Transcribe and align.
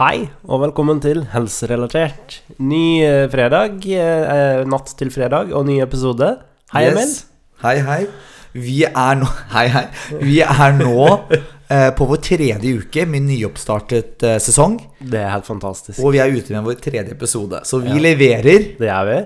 Hei, 0.00 0.30
og 0.48 0.62
velkommen 0.62 1.00
til 1.02 1.20
Helserelatert. 1.34 2.38
Ny 2.64 2.84
eh, 3.04 3.26
fredag, 3.32 3.82
eh, 3.84 4.62
natt 4.68 4.94
til 4.96 5.10
fredag, 5.12 5.50
og 5.52 5.66
ny 5.68 5.80
episode. 5.84 6.30
Hei, 6.72 6.86
Yes. 6.86 6.94
Emil. 6.96 7.10
Hei, 7.64 7.74
hei. 7.84 8.00
Vi 8.56 8.78
er 8.88 9.18
nå 9.20 9.28
Hei, 9.54 9.66
hei. 9.70 9.82
Vi 10.24 10.38
er 10.42 10.72
nå 10.78 10.94
eh, 11.28 11.90
på 11.98 12.06
vår 12.08 12.22
tredje 12.24 12.72
uke 12.80 13.04
med 13.06 13.26
nyoppstartet 13.28 14.24
eh, 14.26 14.38
sesong. 14.42 14.78
Det 15.04 15.20
er 15.20 15.34
helt 15.34 15.46
fantastisk. 15.46 16.00
Og 16.00 16.16
vi 16.16 16.22
er 16.24 16.32
ute 16.32 16.56
med 16.56 16.64
vår 16.70 16.80
tredje 16.82 17.12
episode. 17.14 17.60
Så 17.68 17.82
vi 17.84 17.92
Ja. 17.92 18.00
leverer. 18.08 18.70
Det 18.80 18.88
er 18.90 19.10
vi. 19.10 19.20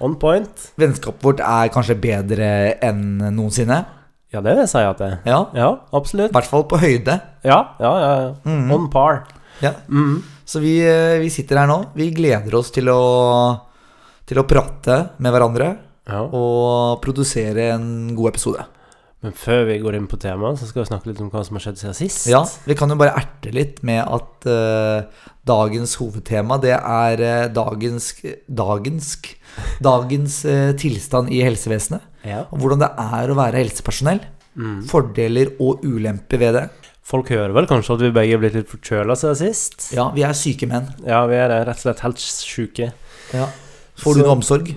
On 0.00 0.14
point. 0.16 0.68
Vennskapet 0.80 1.26
vårt 1.26 1.42
er 1.44 1.74
kanskje 1.74 1.98
bedre 2.00 2.52
enn 2.86 3.18
noensinne. 3.36 3.82
Ja, 4.30 4.38
det 4.40 4.54
vil 4.54 4.62
jeg 4.62 4.70
si 4.70 4.78
at 4.86 5.02
det 5.02 5.10
er. 5.10 5.18
Ja. 5.26 5.40
Ja, 5.58 5.72
I 5.90 6.30
hvert 6.30 6.46
fall 6.46 6.62
på 6.70 6.78
høyde. 6.78 7.18
Ja, 7.44 7.58
ja, 7.82 7.92
ja. 7.98 8.14
ja. 8.22 8.32
Mhm. 8.46 8.70
On 8.78 8.86
par. 8.94 9.24
Ja. 9.60 9.74
Mm. 9.88 10.18
Så 10.44 10.62
vi, 10.62 10.78
eh, 10.82 11.18
vi 11.22 11.30
sitter 11.32 11.62
her 11.62 11.70
nå. 11.70 11.78
Vi 11.94 12.10
gleder 12.16 12.56
oss 12.58 12.72
til 12.74 12.90
å, 12.92 13.00
til 14.26 14.40
å 14.40 14.48
prate 14.48 15.00
med 15.18 15.34
hverandre 15.34 15.70
Ja. 16.10 16.24
og 16.24 17.00
produsere 17.04 17.70
en 17.76 18.14
god 18.16 18.34
episode. 18.34 18.66
Men 19.20 19.34
før 19.36 19.66
vi 19.68 19.76
går 19.82 19.98
inn 19.98 20.06
på 20.08 20.16
temaet, 20.16 20.56
så 20.56 20.66
skal 20.66 20.80
vi 20.80 20.88
snakke 20.88 21.10
litt 21.10 21.18
om 21.20 21.28
hva 21.28 21.42
som 21.44 21.58
har 21.58 21.64
skjedd 21.66 21.76
siden 21.76 21.96
sist. 21.98 22.22
Ja, 22.30 22.40
vi 22.64 22.76
kan 22.78 22.88
jo 22.88 22.96
bare 22.96 23.18
erte 23.20 23.52
litt 23.52 23.82
med 23.84 24.00
at 24.00 24.46
uh, 24.48 25.26
dagens 25.44 25.92
hovedtema 26.00 26.56
det 26.62 26.72
er 26.78 27.20
uh, 27.20 27.50
dagens 27.52 28.14
Dagens 28.48 29.10
Dagens 29.84 30.38
uh, 30.48 30.72
tilstand 30.80 31.28
i 31.36 31.42
helsevesenet. 31.44 32.06
Ja. 32.24 32.46
Og 32.48 32.62
hvordan 32.62 32.80
det 32.80 32.90
er 32.96 33.28
å 33.32 33.36
være 33.36 33.60
helsepersonell. 33.60 34.22
Mm. 34.56 34.80
Fordeler 34.88 35.52
og 35.60 35.84
ulemper 35.84 36.40
ved 36.40 36.56
det. 36.56 36.64
Folk 37.10 37.32
hører 37.34 37.54
vel 37.56 37.66
kanskje 37.66 37.96
at 37.96 38.04
vi 38.04 38.12
begge 38.14 38.36
er 38.36 38.42
blitt 38.42 38.54
litt 38.54 38.70
forkjøla 38.70 39.16
siden 39.18 39.38
sist? 39.40 39.88
Ja, 39.96 40.06
vi 40.14 40.22
er 40.26 40.36
syke 40.38 40.68
menn. 40.70 40.92
Ja, 41.02 41.24
vi 41.26 41.38
er 41.40 41.50
rett 41.66 41.80
og 41.80 41.82
slett 41.82 42.04
helt 42.04 42.22
sjuke. 42.22 42.92
Ja. 43.34 43.48
Får 43.98 44.16
du 44.16 44.22
noe 44.22 44.36
omsorg? 44.36 44.70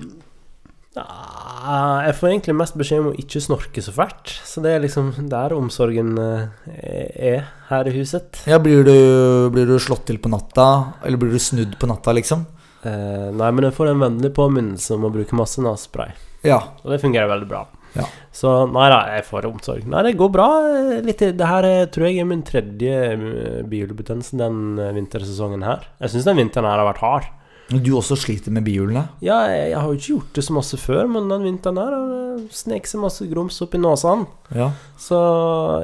Ja, 0.94 2.02
jeg 2.04 2.14
får 2.18 2.28
egentlig 2.32 2.56
mest 2.58 2.76
beskjed 2.78 3.02
om 3.02 3.12
å 3.12 3.14
ikke 3.18 3.42
snorke 3.42 3.82
så 3.82 3.94
fælt. 3.94 4.34
Så 4.46 4.62
det 4.64 4.74
er 4.74 4.82
liksom 4.82 5.12
der 5.30 5.54
omsorgen 5.56 6.12
eh, 6.20 6.74
er 7.14 7.46
her 7.70 7.90
i 7.90 7.94
huset. 7.96 8.42
Ja, 8.50 8.58
blir 8.62 8.82
du, 8.86 8.96
blir 9.54 9.70
du 9.70 9.78
slått 9.82 10.04
til 10.10 10.18
på 10.22 10.30
natta? 10.32 10.66
Eller 11.06 11.20
blir 11.20 11.34
du 11.34 11.40
snudd 11.42 11.78
på 11.78 11.90
natta, 11.90 12.14
liksom? 12.18 12.44
Eh, 12.82 13.30
nei, 13.30 13.50
men 13.54 13.68
jeg 13.68 13.78
får 13.78 13.92
en 13.92 14.04
vennlig 14.04 14.34
påminnelse 14.36 14.98
om 14.98 15.06
å 15.08 15.14
bruke 15.14 15.38
masse 15.38 15.62
nesespray. 15.64 16.12
Ja. 16.44 16.60
Og 16.82 16.92
det 16.92 17.00
fungerer 17.02 17.30
veldig 17.30 17.50
bra. 17.50 17.64
Ja. 17.94 18.08
Så 18.34 18.50
nei 18.72 18.88
da, 18.90 18.98
jeg 19.14 19.24
får 19.28 19.46
omsorg. 19.46 19.86
Nei, 19.86 20.02
det 20.08 20.16
går 20.18 20.32
bra. 20.34 20.48
eh, 20.72 21.00
Litt, 21.06 21.22
det 21.38 21.46
her 21.46 21.68
er, 21.68 21.86
tror 21.94 22.08
jeg 22.08 22.18
er 22.24 22.26
min 22.28 22.42
tredje 22.46 22.98
eh, 23.14 23.62
bihulebetennelse 23.70 24.36
den 24.40 24.78
eh, 24.82 24.92
vintersesongen 24.96 25.62
her. 25.62 25.86
Jeg 26.02 26.10
syns 26.14 26.26
den 26.26 26.40
vinteren 26.42 26.66
her 26.66 26.82
har 26.82 26.90
vært 26.92 27.02
hard. 27.04 27.30
Du 27.70 27.94
også 27.96 28.18
sliter 28.20 28.52
med 28.52 28.66
bihulene? 28.66 29.06
Ja, 29.24 29.38
jeg, 29.48 29.70
jeg 29.70 29.78
har 29.80 29.86
jo 29.88 29.96
ikke 29.96 30.10
gjort 30.10 30.34
det 30.36 30.42
så 30.44 30.52
masse 30.52 30.76
før, 30.76 31.06
men 31.08 31.30
den 31.32 31.46
vinteren 31.46 31.78
her 31.80 31.94
har 31.96 32.42
sneket 32.52 32.90
seg 32.90 33.00
masse 33.00 33.24
grums 33.30 33.56
opp 33.64 33.72
i 33.78 33.80
nesen. 33.80 34.26
Ja. 34.52 34.66
Så 35.00 35.20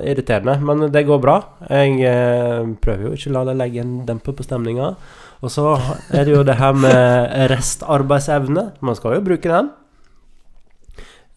irriterende. 0.04 0.58
Men 0.60 0.90
det 0.92 1.06
går 1.08 1.22
bra. 1.24 1.38
Jeg 1.70 1.96
eh, 2.04 2.68
prøver 2.84 3.08
jo 3.08 3.14
ikke 3.16 3.32
å 3.32 3.36
la 3.38 3.46
det 3.48 3.56
legge 3.62 3.80
en 3.86 3.94
demper 4.10 4.36
på 4.36 4.44
stemninga. 4.44 4.90
Og 5.40 5.48
så 5.54 5.70
er 6.12 6.26
det 6.28 6.34
jo 6.34 6.42
det 6.44 6.58
her 6.60 6.76
med 6.76 7.32
restarbeidsevne. 7.54 8.66
Man 8.84 8.98
skal 8.98 9.16
jo 9.16 9.24
bruke 9.24 9.48
den. 9.48 9.70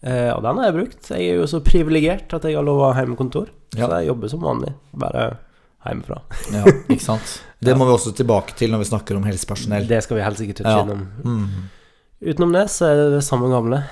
Eh, 0.04 0.30
og 0.34 0.42
den 0.44 0.58
har 0.60 0.68
jeg 0.68 0.76
brukt. 0.76 1.10
Jeg 1.14 1.30
er 1.32 1.38
jo 1.40 1.46
så 1.48 1.62
privilegert 1.64 2.32
at 2.36 2.44
jeg 2.44 2.58
har 2.58 2.66
lov 2.66 2.82
å 2.82 2.90
ha 2.92 3.00
hjemmekontor. 3.00 3.48
Ja. 3.74 3.86
Så 3.88 3.98
jeg 4.02 4.10
jobber 4.10 4.28
som 4.32 4.42
vanlig. 4.44 4.74
Bare 5.00 5.26
hjemmefra. 5.84 6.18
ja, 6.52 6.64
ikke 6.92 7.00
sant? 7.04 7.38
Det 7.64 7.72
må 7.76 7.86
vi 7.88 7.94
også 7.96 8.12
tilbake 8.16 8.52
til 8.58 8.72
når 8.72 8.82
vi 8.84 8.90
snakker 8.90 9.16
om 9.16 9.24
helsepersonell. 9.24 9.86
Det 9.88 10.02
skal 10.04 10.18
vi 10.20 10.24
helst 10.26 10.44
ikke 10.44 10.58
touche 10.60 10.74
Ja. 10.76 10.82
innom. 10.84 11.06
Mm. 11.24 11.70
Utenom 12.24 12.52
det 12.56 12.66
så 12.72 12.86
er 12.90 12.96
det 13.00 13.06
det 13.16 13.24
samme 13.24 13.48
gamle. 13.52 13.82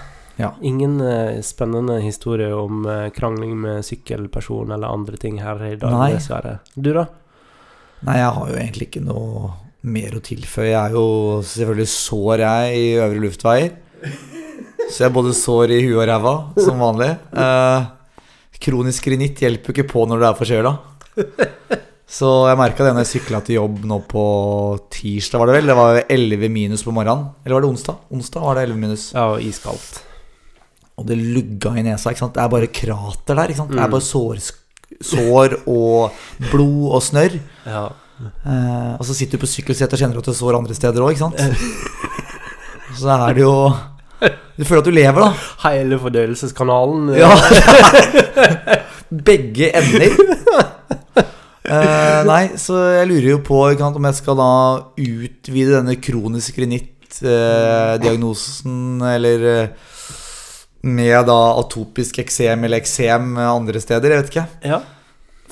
Ja. 0.40 0.52
Ingen 0.64 1.00
eh, 1.04 1.40
spennende 1.44 1.98
historie 2.00 2.52
om 2.56 2.84
eh, 2.88 3.08
krangling 3.12 3.56
med 3.60 3.84
sykkelperson 3.84 4.72
eller 4.72 4.88
andre 4.92 5.16
ting 5.20 5.40
her 5.44 5.60
i 5.64 5.74
dag, 5.76 5.92
Nei. 5.92 6.12
dessverre. 6.16 6.58
Du, 6.76 6.92
da? 6.96 7.06
Nei, 8.08 8.16
jeg 8.20 8.30
har 8.38 8.48
jo 8.52 8.56
egentlig 8.60 8.88
ikke 8.88 9.04
noe 9.04 9.50
mer 9.82 10.16
å 10.16 10.22
tilføye. 10.24 10.70
Jeg 10.72 10.80
er 10.80 10.96
jo 10.96 11.04
selvfølgelig 11.46 11.88
sår, 11.92 12.44
jeg, 12.46 12.80
i 12.80 12.88
øvre 13.04 13.24
luftveier. 13.26 13.76
Så 14.92 15.00
jeg 15.00 15.08
har 15.08 15.14
både 15.16 15.32
sår 15.32 15.72
i 15.72 15.80
huet 15.86 16.02
og 16.02 16.08
ræva, 16.10 16.32
som 16.60 16.80
vanlig. 16.82 17.10
Eh, 17.32 17.86
kronisk 18.62 19.06
rinitt 19.08 19.40
hjelper 19.42 19.72
jo 19.72 19.76
ikke 19.78 19.88
på 19.90 20.04
når 20.06 20.20
du 20.20 20.26
er 20.28 20.36
forkjøla. 20.38 20.72
Så 22.12 22.28
jeg 22.50 22.58
merka 22.60 22.84
det 22.84 22.92
når 22.92 23.06
jeg 23.06 23.10
sykla 23.14 23.38
til 23.46 23.56
jobb 23.56 23.84
nå 23.88 23.96
på 24.10 24.22
tirsdag, 24.92 25.40
var 25.40 25.48
det 25.48 25.54
vel. 25.56 25.70
Det 25.70 25.76
var 25.78 25.94
jo 25.96 26.02
11 26.12 26.50
minus 26.52 26.82
på 26.84 26.92
morgenen. 26.92 27.30
Eller 27.42 27.56
var 27.56 27.64
det 27.64 27.70
onsdag? 27.72 28.02
Onsdag 28.12 28.44
var 28.44 28.58
det 28.60 28.64
11 28.68 28.80
minus. 28.82 29.04
Ja, 29.16 29.24
og 29.32 29.40
iskaldt. 29.46 30.02
Og 31.00 31.06
det 31.08 31.16
lugga 31.16 31.72
i 31.80 31.86
nesa. 31.86 32.12
ikke 32.12 32.20
sant? 32.26 32.34
Det 32.36 32.42
er 32.44 32.52
bare 32.52 32.68
krater 32.68 33.38
der. 33.40 33.48
ikke 33.48 33.62
sant? 33.62 33.72
Det 33.72 33.80
er 33.80 33.88
Mm. 33.88 33.94
bare 33.96 34.04
sår, 34.04 34.42
sår 35.00 35.56
og 35.66 36.12
blod 36.52 36.92
og 36.92 37.02
snørr. 37.02 37.40
Ja. 37.66 37.86
Eh, 38.44 38.92
og 39.00 39.04
så 39.08 39.14
sitter 39.16 39.38
du 39.40 39.46
på 39.46 39.50
sykkelsetet 39.50 39.96
og 39.96 39.98
kjenner 40.04 40.18
at 40.20 40.28
du 40.28 40.34
sår 40.36 40.58
andre 40.60 40.74
steder 40.76 41.00
òg, 41.00 41.16
ikke 41.16 41.24
sant? 41.24 41.40
Så 43.00 43.08
er 43.08 43.32
det 43.34 43.40
jo 43.42 43.72
Du 44.58 44.64
føler 44.68 44.80
at 44.82 44.86
du 44.86 44.90
lever, 44.94 45.20
da. 45.24 45.30
Hele 45.64 45.96
fordøyelseskanalen. 45.98 47.08
Ja. 47.16 47.30
Begge 49.28 49.66
ender. 49.80 50.12
Uh, 51.62 52.20
nei, 52.28 52.44
så 52.60 52.74
jeg 52.98 53.06
lurer 53.08 53.28
jo 53.30 53.38
på 53.46 53.58
sant, 53.80 53.96
om 53.96 54.04
jeg 54.10 54.16
skal 54.18 54.36
da 54.38 54.50
utvide 55.00 55.72
denne 55.78 55.96
kronisk 56.04 56.52
rinitt-diagnosen, 56.60 58.76
eller 59.08 59.38
uh, 59.48 59.66
med 60.82 61.28
da 61.30 61.36
atopisk 61.60 62.18
eksem 62.22 62.64
eller 62.66 62.78
eksem 62.82 63.36
andre 63.40 63.80
steder. 63.82 64.10
Jeg 64.10 64.18
vet 64.22 64.30
ikke. 64.34 64.46
ja. 64.74 64.80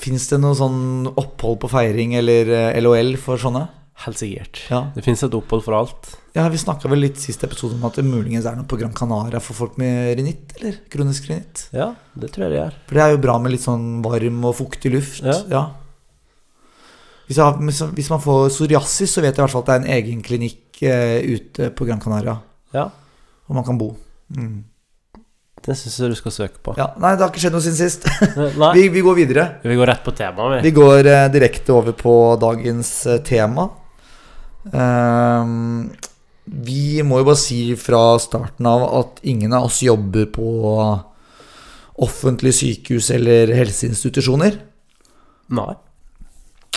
Fins 0.00 0.24
det 0.30 0.38
noe 0.40 0.56
sånn 0.56 1.04
opphold 1.10 1.58
på 1.60 1.68
feiring 1.74 2.14
eller 2.16 2.48
eh, 2.56 2.78
LOL 2.80 3.16
for 3.20 3.36
sånne? 3.40 3.66
Helt 4.06 4.16
sikkert. 4.16 4.62
Ja. 4.72 4.80
Det 4.94 5.02
fins 5.04 5.20
et 5.26 5.34
opphold 5.36 5.60
for 5.66 5.74
alt. 5.76 6.02
Ja, 6.36 6.44
Vi 6.48 6.58
snakka 6.62 6.88
vel 6.88 7.00
litt 7.02 7.18
sist 7.18 7.42
episode 7.42 7.74
om 7.74 7.84
at 7.88 7.96
det 7.98 8.04
muligens 8.06 8.46
er 8.46 8.54
noe 8.54 8.68
på 8.70 8.78
Gran 8.78 8.92
Canaria 8.94 9.40
for 9.42 9.58
folk 9.58 9.78
med 9.82 10.12
rinitt, 10.20 10.52
eller 10.60 10.76
kronisk 10.92 11.26
rinitt. 11.30 11.64
Ja, 11.74 11.88
det 12.14 12.30
tror 12.34 12.46
jeg 12.46 12.54
det 12.54 12.60
er. 12.68 12.76
For 12.86 12.98
det 13.00 13.02
er 13.02 13.14
jo 13.16 13.22
bra 13.24 13.34
med 13.42 13.54
litt 13.56 13.64
sånn 13.66 13.88
varm 14.04 14.44
og 14.46 14.54
fuktig 14.60 14.92
luft. 14.94 15.24
Ja. 15.26 15.64
Hvis, 17.26 17.38
jeg, 17.38 17.90
hvis 17.98 18.10
man 18.10 18.22
får 18.22 18.48
psoriasis, 18.50 19.10
så 19.14 19.22
vet 19.22 19.34
jeg 19.34 19.38
i 19.38 19.44
hvert 19.44 19.54
fall 19.54 19.62
at 19.66 19.68
det 19.72 19.74
er 19.76 19.82
en 19.84 19.92
egen 19.98 20.22
klinikk 20.26 20.80
eh, 20.86 21.18
ute 21.34 21.70
på 21.74 21.86
Gran 21.88 22.02
Canaria. 22.02 22.38
Ja, 22.74 22.88
Hvor 23.46 23.58
man 23.58 23.66
kan 23.66 23.78
bo. 23.78 23.92
Mm. 24.30 24.62
det 25.66 25.74
syns 25.76 25.98
jeg 25.98 26.12
du 26.12 26.18
skal 26.18 26.32
søke 26.32 26.62
på. 26.62 26.74
Ja, 26.78 26.92
Nei, 27.02 27.16
det 27.18 27.24
har 27.26 27.32
ikke 27.32 27.42
skjedd 27.42 27.54
noe 27.58 27.64
siden 27.66 27.78
sist. 27.78 28.06
Vi, 28.78 28.86
vi 28.94 29.02
går 29.02 29.18
videre. 29.18 29.46
vi 29.66 29.74
går 29.78 29.90
rett 29.90 30.04
på 30.06 30.14
temaet, 30.14 30.60
vi. 30.60 30.70
Vi 30.70 30.76
går 30.78 31.06
eh, 31.10 31.26
direkte 31.34 31.74
over 31.74 31.92
på 31.98 32.14
dagens 32.40 32.92
eh, 33.10 33.18
tema. 33.26 33.66
Ehm, 34.72 35.90
vi 37.00 37.06
må 37.08 37.20
jo 37.22 37.28
bare 37.30 37.40
si 37.40 37.60
fra 37.80 38.18
starten 38.20 38.68
av 38.68 38.84
at 39.00 39.22
ingen 39.26 39.54
av 39.56 39.70
oss 39.70 39.80
jobber 39.84 40.28
på 40.34 40.50
offentlige 42.00 42.56
sykehus 42.60 43.10
eller 43.14 43.52
helseinstitusjoner. 43.56 44.58
Nei. 45.56 45.72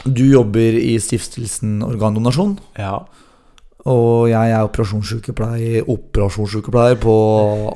Du 0.04 0.24
jobber 0.26 0.76
i 0.80 0.96
stiftelsen 1.00 1.78
Organdonasjon. 1.86 2.58
Ja. 2.80 3.04
Og 3.88 4.30
jeg 4.32 4.54
er 4.56 4.64
operasjonssykepleier, 4.64 5.90
operasjonssykepleier 5.92 7.00
på 7.04 7.16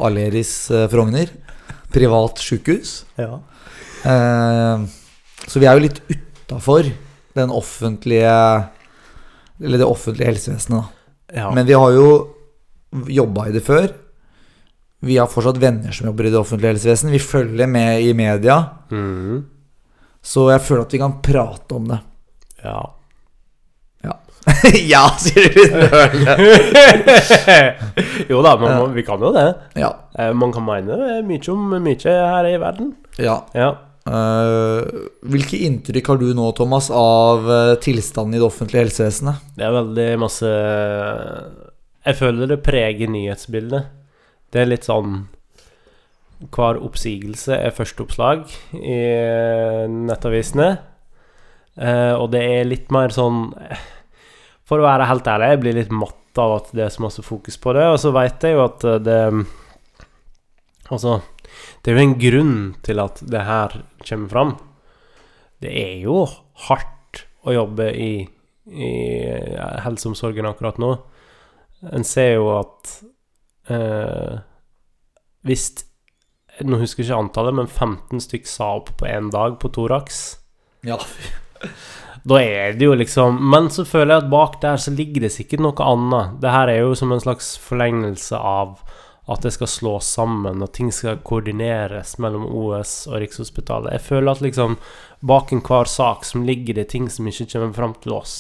Aleris 0.07 0.53
eh, 0.71 0.87
Frogner. 0.91 1.31
Privat 1.93 2.39
sykehus. 2.43 3.01
ja. 3.19 3.39
Eh, 4.07 4.87
så 5.47 5.61
vi 5.61 5.67
er 5.67 5.77
jo 5.77 5.83
litt 5.87 5.99
utafor 6.11 6.85
den 7.37 7.51
offentlige 7.53 8.29
Eller 9.57 9.81
det 9.81 9.87
offentlige 9.87 10.27
helsevesenet, 10.29 10.83
da. 10.83 11.39
ja. 11.41 11.47
Men 11.55 11.65
vi 11.65 11.73
har 11.73 11.95
jo 11.95 12.09
jobba 13.07 13.47
i 13.49 13.53
det 13.55 13.63
før. 13.65 13.87
Vi 15.05 15.17
har 15.21 15.27
fortsatt 15.29 15.59
venner 15.61 15.91
som 15.93 16.07
jobber 16.09 16.25
i 16.25 16.31
det 16.33 16.39
offentlige 16.39 16.71
helsevesenet. 16.73 17.13
Vi 17.13 17.19
følger 17.21 17.67
med 17.69 18.01
i 18.01 18.13
media. 18.17 18.55
Mm. 18.91 19.43
Så 20.25 20.47
jeg 20.51 20.61
føler 20.65 20.81
at 20.87 20.93
vi 20.95 20.99
kan 21.03 21.19
prate 21.23 21.75
om 21.77 21.85
det. 21.93 21.99
ja. 22.63 22.79
ja, 24.87 25.01
sier 25.19 25.49
du 25.51 25.59
jo 28.31 28.39
da, 28.45 28.53
men 28.59 28.69
man- 28.79 28.93
vi 28.95 29.03
kan 29.03 29.19
jo 29.19 29.31
det. 29.35 29.43
Ja. 29.75 29.89
Eh, 30.17 30.31
Man 30.33 30.53
kan 30.55 30.63
mene 30.65 31.19
mye 31.27 31.49
om 31.51 31.67
mye 31.83 32.13
her 32.31 32.45
i 32.47 32.55
verden. 32.61 32.93
ja. 33.19 33.41
Ja. 33.53 33.73
Uh, 34.07 34.87
hvilke 35.27 35.57
inntrykk 35.67 36.07
har 36.07 36.15
du 36.21 36.29
nå, 36.33 36.45
Thomas, 36.55 36.87
av 36.95 37.43
eh, 37.51 37.73
tilstanden 37.83 38.37
i 38.37 38.39
det 38.39 38.45
offentlige 38.47 38.85
helsevesenet? 38.85 39.35
Det 39.57 39.65
er 39.67 39.73
veldig 39.75 40.05
masse 40.21 40.47
Jeg 42.07 42.15
føler 42.21 42.47
det 42.47 42.63
preger 42.63 43.09
nyhetsbildet. 43.11 43.89
Det 44.53 44.61
er 44.61 44.69
litt 44.69 44.87
sånn 44.87 45.25
Hver 46.53 46.77
oppsigelse 46.85 47.57
er 47.57 47.73
førsteoppslag 47.75 48.45
i 48.77 48.95
eh, 48.95 49.87
nettavisene. 49.91 50.69
Eh, 51.75 52.13
og 52.15 52.29
det 52.31 52.43
er 52.45 52.69
litt 52.69 52.93
mer 52.93 53.11
sånn 53.13 53.49
eh, 53.59 53.81
For 54.69 54.79
å 54.79 54.85
være 54.85 55.09
helt 55.09 55.27
ærlig, 55.29 55.49
jeg 55.51 55.61
blir 55.65 55.77
litt 55.77 55.91
matt 55.93 56.39
av 56.39 56.53
at 56.59 56.71
det 56.77 56.85
er 56.85 56.93
så 56.93 57.03
masse 57.03 57.25
fokus 57.25 57.59
på 57.59 57.73
det. 57.75 57.83
Og 57.91 57.99
så 57.99 58.13
veit 58.15 58.45
jeg 58.45 58.55
jo 58.55 58.63
at 58.69 58.87
eh, 58.87 59.01
det 59.03 59.19
Altså, 60.87 61.17
det 61.83 61.91
er 61.91 61.97
jo 61.97 62.05
en 62.05 62.19
grunn 62.21 62.57
til 62.87 63.01
at 63.03 63.19
det 63.27 63.41
her 63.43 63.73
kommer 64.07 64.31
fram. 64.31 64.53
Det 65.59 65.73
er 65.75 65.97
jo 66.05 66.21
hardt 66.69 67.25
å 67.43 67.51
jobbe 67.51 67.89
i, 67.91 68.11
i 68.71 68.91
helseomsorgen 69.83 70.47
akkurat 70.47 70.79
nå. 70.79 70.93
En 71.85 72.03
ser 72.07 72.33
jo 72.39 72.47
at 72.57 72.93
eh, 73.69 74.39
Hvis 75.45 75.69
Nå 76.65 76.79
husker 76.81 77.03
jeg 77.03 77.11
ikke 77.11 77.19
antallet, 77.21 77.53
men 77.53 77.67
15 77.69 78.23
stykk 78.23 78.47
sa 78.49 78.71
opp 78.79 78.95
på 78.97 79.05
én 79.05 79.27
dag 79.29 79.59
på 79.61 79.69
Thorax. 79.69 80.39
Ja. 80.81 80.97
Da 82.27 82.39
er 82.41 82.73
det 82.73 82.87
jo 82.87 82.95
liksom 82.97 83.37
Men 83.51 83.69
så 83.69 83.85
føler 83.85 84.15
jeg 84.15 84.23
at 84.23 84.31
bak 84.31 84.57
der 84.63 84.81
så 84.81 84.91
ligger 84.91 85.27
det 85.27 85.35
sikkert 85.35 85.61
noe 85.61 85.85
annet. 85.85 86.39
Det 86.41 86.53
her 86.55 86.71
er 86.73 86.81
jo 86.81 86.95
som 86.97 87.13
en 87.13 87.21
slags 87.21 87.53
forlengelse 87.61 88.39
av 88.41 88.79
at 89.27 89.43
det 89.43 89.51
skal 89.51 89.67
slås 89.67 90.07
sammen, 90.15 90.61
og 90.63 90.71
ting 90.71 90.87
skal 90.95 91.19
koordineres 91.19 92.13
mellom 92.23 92.45
OS 92.47 93.09
og 93.09 93.19
Rikshospitalet. 93.19 93.91
Jeg 93.97 94.05
føler 94.05 94.31
at 94.31 94.43
liksom 94.43 94.77
bak 95.27 95.51
enhver 95.51 95.89
sak 95.91 96.23
som 96.25 96.45
ligger 96.47 96.77
det 96.79 96.87
ting 96.93 97.09
som 97.11 97.27
ikke 97.27 97.49
kommer 97.51 97.73
fram 97.75 97.95
til 98.03 98.15
oss. 98.15 98.37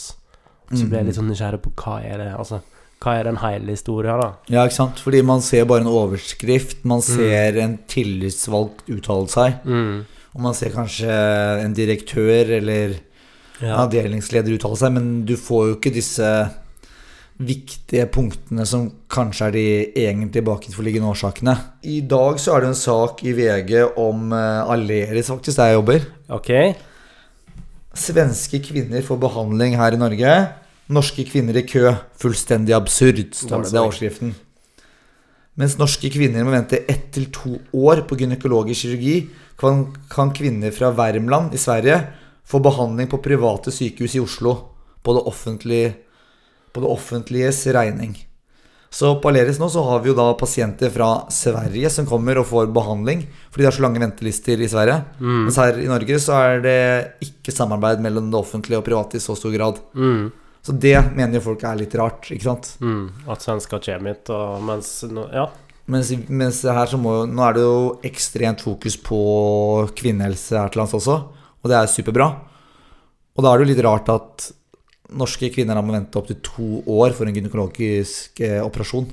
Så 0.71 0.87
blir 0.87 1.01
jeg 1.01 1.09
litt 1.09 1.17
sånn 1.19 1.27
nysgjerrig 1.31 1.59
på 1.63 1.73
hva 1.79 1.97
er 2.03 2.21
det 2.23 2.29
Altså, 2.35 2.61
hva 3.03 3.13
er 3.19 3.27
den 3.29 3.37
hele 3.43 3.71
historien, 3.75 4.19
da? 4.19 4.29
Ja, 4.49 4.63
ikke 4.65 4.77
sant? 4.79 4.99
Fordi 5.03 5.21
man 5.25 5.41
ser 5.45 5.65
bare 5.69 5.83
en 5.85 5.91
overskrift. 5.91 6.83
Man 6.89 7.01
ser 7.05 7.57
en 7.61 7.77
tillitsvalgt 7.87 8.87
uttale 8.89 9.29
seg. 9.29 9.59
Mm. 9.65 10.05
Og 10.33 10.41
man 10.45 10.53
ser 10.57 10.73
kanskje 10.73 11.09
en 11.63 11.73
direktør 11.77 12.55
eller 12.61 12.97
Ja. 13.61 13.75
avdelingsleder 13.85 14.53
uttale 14.53 14.77
seg, 14.77 14.91
men 14.93 15.25
du 15.25 15.35
får 15.35 15.63
jo 15.67 15.75
ikke 15.79 15.93
disse 15.95 16.27
viktige 17.37 18.05
punktene 18.09 18.65
som 18.65 18.87
kanskje 19.13 19.45
er 19.47 19.51
de 19.55 19.63
egentlig 19.95 20.43
bakenforliggende 20.45 21.09
årsakene. 21.09 21.55
I 21.85 22.01
dag 22.01 22.37
så 22.41 22.55
er 22.55 22.61
det 22.61 22.69
en 22.71 22.77
sak 22.77 23.23
i 23.25 23.33
VG 23.37 23.73
om 23.97 24.31
eh, 24.33 24.71
Aleris, 24.73 25.29
faktisk, 25.29 25.57
der 25.57 25.71
jeg 25.71 25.77
jobber. 25.79 26.05
Ok. 26.29 26.51
Svenske 27.97 28.59
kvinner 28.61 29.01
får 29.05 29.19
behandling 29.21 29.75
her 29.77 29.93
i 29.97 30.01
Norge. 30.01 30.33
Norske 30.93 31.25
kvinner 31.27 31.57
i 31.59 31.65
kø. 31.67 31.89
Fullstendig 32.21 32.75
absurd, 32.77 33.23
står 33.35 33.65
det. 33.65 33.71
Det 33.71 33.79
er 33.79 33.83
overskriften. 33.83 34.35
Mens 35.57 35.73
norske 35.79 36.11
kvinner 36.13 36.45
må 36.45 36.53
vente 36.53 36.83
ett 36.85 37.09
til 37.15 37.31
to 37.33 37.55
år 37.73 38.03
på 38.07 38.19
gynekologisk 38.19 38.85
kirurgi, 38.85 39.17
kan, 39.57 39.87
kan 40.11 40.29
kvinner 40.37 40.73
fra 40.75 40.91
Värmland 40.93 41.55
i 41.57 41.61
Sverige 41.61 41.97
få 42.47 42.61
behandling 42.61 43.09
på 43.09 43.17
private 43.25 43.73
sykehus 43.73 44.15
i 44.15 44.21
Oslo 44.21 44.53
på 45.01 45.17
det 45.17 45.25
offentlige, 45.25 45.91
på 46.71 46.83
det 46.83 46.91
offentliges 46.93 47.65
regning. 47.73 48.13
Så 48.93 49.17
på 49.19 49.31
Aleris 49.31 49.57
nå 49.59 49.67
så 49.69 49.81
har 49.83 49.99
vi 50.03 50.13
jo 50.13 50.15
da 50.15 50.29
pasienter 50.39 50.91
fra 50.93 51.25
Sverige 51.33 51.89
som 51.91 52.05
kommer 52.07 52.39
og 52.39 52.47
får 52.47 52.69
behandling 52.71 53.25
fordi 53.49 53.65
det 53.65 53.71
er 53.71 53.75
så 53.75 53.83
lange 53.83 54.01
ventelister 54.01 54.61
i 54.61 54.69
Sverige. 54.71 55.01
Mens 55.19 55.59
her 55.59 55.81
i 55.81 55.89
Norge 55.89 56.19
så 56.23 56.37
er 56.37 56.61
det 56.63 56.79
ikke 57.25 57.55
samarbeid 57.55 58.03
mellom 58.05 58.29
det 58.31 58.39
offentlige 58.39 58.79
og 58.79 58.85
private 58.85 59.19
i 59.19 59.23
så 59.23 59.35
stor 59.35 59.51
grad. 59.57 59.81
Mm. 59.97 60.29
Så 60.67 60.73
det 60.75 60.97
mener 61.15 61.37
jo 61.39 61.45
folk 61.45 61.61
er 61.63 61.77
litt 61.79 61.93
rart, 61.95 62.27
ikke 62.33 62.43
sant? 62.49 62.73
Mm. 62.83 63.05
At 63.31 63.45
svensker 63.45 63.79
kommer 63.85 64.11
hit, 64.13 64.29
og 64.35 64.59
mens 64.67 64.89
Ja. 65.31 65.45
Mens, 65.87 66.09
mens 66.27 66.57
her 66.67 66.89
så 66.91 66.97
må, 66.99 67.13
jo- 67.21 67.29
nå 67.31 67.43
er 67.47 67.53
det 67.55 67.61
jo 67.63 67.99
ekstremt 68.03 68.59
fokus 68.59 68.97
på 68.99 69.19
kvinnehelse 69.95 70.57
her 70.59 70.67
til 70.73 70.81
lands 70.81 70.91
også, 70.97 71.15
og 71.63 71.71
det 71.71 71.77
er 71.79 71.87
superbra. 71.87 72.27
Og 73.37 73.43
da 73.45 73.53
er 73.53 73.57
det 73.61 73.67
jo 73.67 73.73
litt 73.75 73.85
rart 73.85 74.09
at 74.11 74.49
norske 75.15 75.47
kvinner 75.55 75.79
må 75.81 75.93
vente 75.95 76.19
opptil 76.19 76.41
to 76.43 76.83
år 76.91 77.13
for 77.15 77.23
en 77.29 77.33
gynekologisk 77.37 78.41
eh, 78.43 78.59
operasjon. 78.59 79.07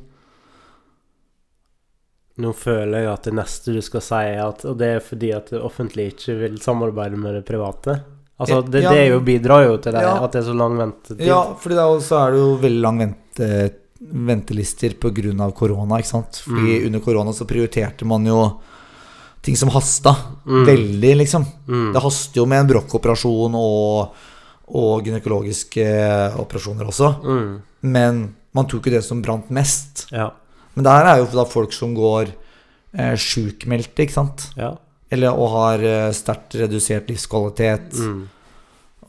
Nå 2.43 2.51
føler 2.59 3.05
jeg 3.05 3.13
at 3.13 3.23
det 3.29 3.35
neste 3.39 3.73
du 3.77 3.79
skal 3.85 4.03
si, 4.03 4.19
er 4.35 4.41
at 4.43 4.65
Og 4.67 4.75
det 4.81 4.89
er 4.97 5.05
fordi 5.05 5.31
at 5.37 5.53
det 5.55 5.61
offentlige 5.63 6.17
ikke 6.17 6.35
vil 6.41 6.57
samarbeide 6.59 7.17
med 7.21 7.37
det 7.39 7.45
private. 7.47 8.01
Altså, 8.41 8.63
det, 8.67 8.83
Ja. 8.83 8.91
det 8.91 9.09
jo 9.11 9.21
bidrar 9.21 9.65
jo 9.65 9.77
til 9.79 9.93
det, 9.93 10.03
Ja. 10.03 10.17
at 10.25 10.33
det 10.33 10.41
er 10.43 10.49
så 10.51 10.57
lang 10.57 10.77
ventetid. 10.77 11.21
Ja, 11.27 11.55
for 11.55 11.71
så 12.01 12.19
er 12.27 12.33
det 12.33 12.41
jo 12.41 12.57
veldig 12.59 12.81
lang 12.83 12.99
vente, 12.99 13.75
ventelister 14.01 14.95
pga. 14.99 15.53
korona, 15.55 15.99
ikke 15.99 16.07
sant. 16.07 16.43
Fordi 16.45 16.85
under 16.87 17.01
korona 17.01 17.31
så 17.33 17.47
prioriterte 17.47 18.05
man 18.05 18.25
jo 18.27 18.59
ting 19.43 19.57
som 19.57 19.69
hasta 19.69 20.17
veldig, 20.47 21.17
liksom. 21.17 21.45
Det 21.93 22.03
haster 22.03 22.41
jo 22.41 22.47
med 22.47 22.61
en 22.61 22.69
brokkoperasjon 22.75 23.55
og, 23.55 24.13
og 24.69 25.05
gynekologiske 25.05 26.35
operasjoner 26.41 26.87
også. 26.89 27.23
Mm. 27.23 27.63
Men 27.83 28.35
man 28.55 28.67
tok 28.67 28.87
jo 28.87 28.93
det 28.97 29.05
som 29.05 29.23
brant 29.23 29.49
mest. 29.51 30.07
Ja. 30.11 30.31
Men 30.75 30.85
det 30.85 30.91
her 30.93 31.07
er 31.07 31.19
jo 31.19 31.27
da 31.27 31.45
folk 31.45 31.73
som 31.73 31.95
går 31.95 32.33
eh, 32.97 33.15
sjukmeldte, 33.15 34.03
ikke 34.07 34.13
sant. 34.13 34.51
ja. 34.57 34.75
Eller 35.15 35.37
og 35.39 35.51
har 35.55 35.85
eh, 35.87 36.11
sterkt 36.17 36.57
redusert 36.59 37.11
livskvalitet 37.13 37.95
Mm. 38.01 38.23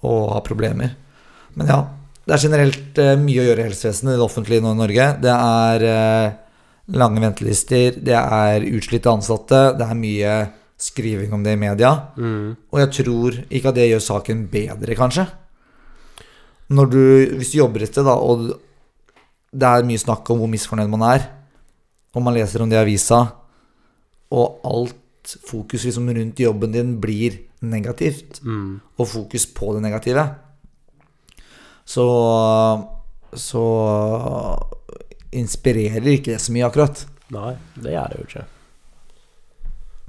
og 0.05 0.33
har 0.35 0.43
problemer. 0.45 0.95
Men 1.55 1.67
ja, 1.71 1.79
det 2.25 2.33
er 2.35 2.43
generelt 2.47 2.99
eh, 3.01 3.15
mye 3.21 3.41
å 3.41 3.47
gjøre 3.47 3.63
i 3.63 3.67
helsevesenet 3.69 4.13
i 4.13 4.19
det 4.19 4.25
offentlige 4.25 4.61
nå 4.65 4.73
i 4.75 4.79
Norge. 4.81 5.07
Det 5.23 5.33
er 5.35 5.85
eh, 5.89 6.35
lange 6.99 7.23
ventelister, 7.23 7.95
det 8.05 8.17
er 8.19 8.67
utslitte 8.69 9.09
ansatte, 9.09 9.61
det 9.79 9.87
er 9.87 9.97
mye 9.97 10.35
skriving 10.77 11.31
om 11.33 11.43
det 11.45 11.53
i 11.55 11.59
media. 11.61 11.93
Mm. 12.19 12.55
Og 12.73 12.81
jeg 12.83 12.91
tror 12.99 13.39
ikke 13.47 13.71
at 13.71 13.77
det 13.79 13.87
gjør 13.89 14.03
saken 14.09 14.43
bedre, 14.51 14.97
kanskje. 14.99 15.25
Du, 16.67 17.01
hvis 17.37 17.53
du 17.53 17.59
jobber 17.61 17.85
et 17.85 17.91
sted, 17.93 18.05
da, 18.07 18.17
og 18.17 18.49
det 19.55 19.69
er 19.69 19.85
mye 19.87 20.01
snakk 20.01 20.29
om 20.33 20.41
hvor 20.41 20.51
misfornøyd 20.51 20.91
man 20.91 21.05
er, 21.13 21.27
og 22.15 22.23
man 22.25 22.35
leser 22.35 22.63
om 22.63 22.69
det 22.71 22.77
i 22.79 22.81
avisa, 22.81 23.21
og 24.35 24.59
alt 24.67 24.97
fokus 25.47 25.85
liksom 25.87 26.09
rundt 26.13 26.39
jobben 26.39 26.71
din 26.75 26.95
blir 27.01 27.39
negativt, 27.65 28.41
Mm. 28.43 28.81
og 28.99 29.07
fokus 29.07 29.45
på 29.45 29.73
det 29.75 29.81
negative, 29.81 30.25
så 31.85 32.05
så 33.35 33.63
inspirerer 35.35 36.05
ikke 36.15 36.31
det 36.35 36.41
så 36.41 36.53
mye, 36.55 36.65
akkurat. 36.69 37.01
Nei, 37.35 37.55
det 37.75 37.91
gjør 37.95 38.11
det 38.13 38.19
jo 38.21 38.27
ikke. 38.29 38.45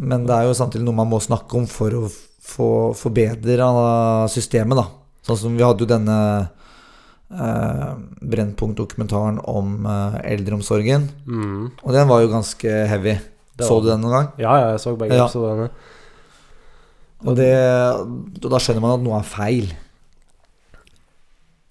Men 0.06 0.26
det 0.28 0.36
er 0.36 0.46
jo 0.46 0.54
samtidig 0.54 0.84
noe 0.86 0.94
man 0.94 1.08
må 1.10 1.18
snakke 1.24 1.56
om 1.58 1.66
for 1.66 1.90
å 1.96 2.04
få 2.46 2.68
forbedra 2.94 3.70
systemet, 4.30 4.78
da. 4.78 4.86
Sånn 5.26 5.40
som 5.40 5.56
vi 5.56 5.64
hadde 5.66 5.82
jo 5.82 5.88
denne 5.90 6.18
eh, 7.34 7.94
Brennpunkt-dokumentaren 8.22 9.40
om 9.50 9.86
eh, 9.90 10.20
eldreomsorgen. 10.36 11.08
Mm. 11.26 11.64
Og 11.82 11.96
den 11.96 12.06
var 12.12 12.22
jo 12.22 12.30
ganske 12.30 12.76
heavy. 12.92 13.16
Så 13.64 13.80
du 13.82 13.88
den 13.88 14.00
noen 14.04 14.12
gang? 14.12 14.28
Ja, 14.38 14.56
ja, 14.60 14.70
jeg 14.74 14.80
så 14.80 14.96
begge 14.98 15.14
Ja. 15.16 15.24
episodene. 15.24 15.70
Og 17.24 17.36
det, 17.36 17.52
og 18.44 18.50
da 18.52 18.58
skjønner 18.60 18.80
man 18.84 18.98
at 18.98 19.04
noe 19.06 19.18
er 19.18 19.22
feil. 19.24 19.72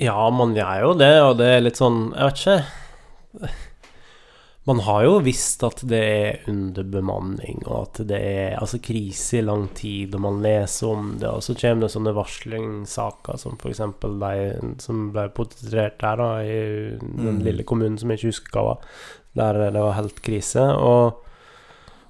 Ja, 0.01 0.29
man 0.33 0.55
gjør 0.57 0.81
jo 0.81 0.93
det, 0.99 1.13
og 1.23 1.37
det 1.39 1.45
er 1.53 1.61
litt 1.63 1.77
sånn 1.79 2.09
Jeg 2.15 2.31
vet 2.31 2.41
ikke. 2.41 3.51
Man 4.65 4.79
har 4.81 5.03
jo 5.05 5.19
visst 5.21 5.61
at 5.61 5.83
det 5.85 5.99
er 6.01 6.39
underbemanning, 6.49 7.59
og 7.69 7.83
at 7.83 7.99
det 8.09 8.17
er 8.17 8.55
altså 8.57 8.79
krise 8.81 9.37
i 9.37 9.43
lang 9.45 9.67
tid, 9.77 10.15
og 10.17 10.23
man 10.23 10.39
leser 10.41 10.89
om 10.89 11.11
det, 11.21 11.29
og 11.29 11.43
så 11.45 11.53
kommer 11.53 11.85
det 11.85 11.91
sånne 11.93 12.13
varslingssaker 12.17 13.37
som 13.37 13.59
f.eks. 13.61 13.83
de 14.01 14.71
som 14.81 15.11
ble 15.13 15.27
portrettert 15.37 15.99
der, 16.01 16.17
da, 16.17 16.31
i 16.41 16.97
den 16.97 17.37
Mm. 17.37 17.43
lille 17.45 17.63
kommunen 17.63 17.99
som 18.01 18.09
jeg 18.09 18.17
ikke 18.23 18.33
husker 18.33 18.57
hva 18.57 18.63
var, 18.71 18.79
der 19.37 19.61
det 19.69 19.83
var 19.85 19.93
helt 20.01 20.21
krise. 20.25 20.65
Og 20.81 21.21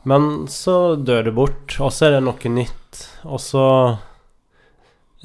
Men 0.06 0.46
så 0.52 0.96
dør 1.02 1.24
det 1.30 1.34
bort, 1.38 1.78
og 1.82 1.94
så 1.94 2.08
er 2.08 2.18
det 2.18 2.26
noe 2.28 2.52
nytt, 2.54 3.00
og 3.26 3.40
så 3.42 3.64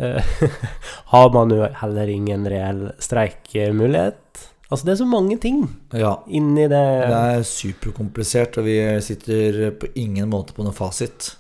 eh, 0.01 0.31
har 1.13 1.33
man 1.35 1.53
jo 1.53 1.67
heller 1.83 2.09
ingen 2.13 2.47
reell 2.49 2.87
streikemulighet. 3.03 4.47
Altså, 4.71 4.87
det 4.87 4.93
er 4.95 5.01
så 5.03 5.09
mange 5.11 5.37
ting 5.43 5.65
Ja. 5.93 6.15
inni 6.31 6.69
det. 6.71 6.81
Det 7.11 7.21
er 7.35 7.45
superkomplisert, 7.45 8.57
og 8.59 8.65
vi 8.71 8.79
sitter 9.03 9.71
på 9.77 9.91
ingen 9.99 10.31
måte 10.31 10.55
på 10.55 10.65
noen 10.65 10.77
fasit. 10.77 11.35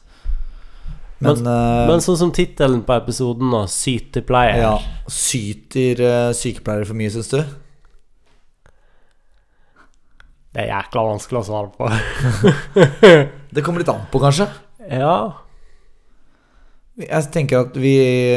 Men, 1.20 1.36
eh, 1.46 1.86
Men 1.88 2.00
sånn 2.00 2.16
som 2.16 2.32
tittelen 2.32 2.82
på 2.84 2.96
episoden, 2.96 3.52
da, 3.52 3.64
'Sytepleier' 3.68 4.60
ja, 4.62 4.76
syter 5.06 6.00
uh, 6.00 6.32
sykepleiere 6.32 6.86
for 6.88 6.96
mye, 6.96 7.10
syns 7.12 7.28
du? 7.28 7.42
Det 10.50 10.64
er 10.64 10.72
jækla 10.72 11.02
vanskelig 11.06 11.40
å 11.40 11.46
svare 11.46 11.70
på. 11.76 11.86
Det 13.54 13.62
kommer 13.66 13.82
litt 13.82 13.90
an 13.92 14.06
på, 14.10 14.20
kanskje. 14.22 14.48
ja. 14.90 15.14
Jeg 17.00 17.30
tenker 17.32 17.62
at 17.64 17.76
vi 17.80 17.94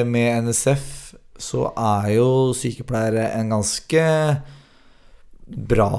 med 0.08 0.46
NSF 0.46 0.86
så 1.42 1.66
er 1.76 2.14
jo 2.14 2.28
sykepleiere 2.56 3.26
en 3.36 3.50
ganske 3.52 4.04
bra, 5.74 5.90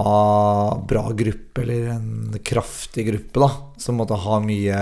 bra 0.88 1.02
gruppe, 1.12 1.61
eller 1.61 1.90
en 1.99 2.38
kraftig 2.47 3.04
gruppe, 3.11 3.42
da. 3.42 3.50
Som 3.76 3.99
måtte 4.00 4.16
ha 4.23 4.38
mye 4.40 4.78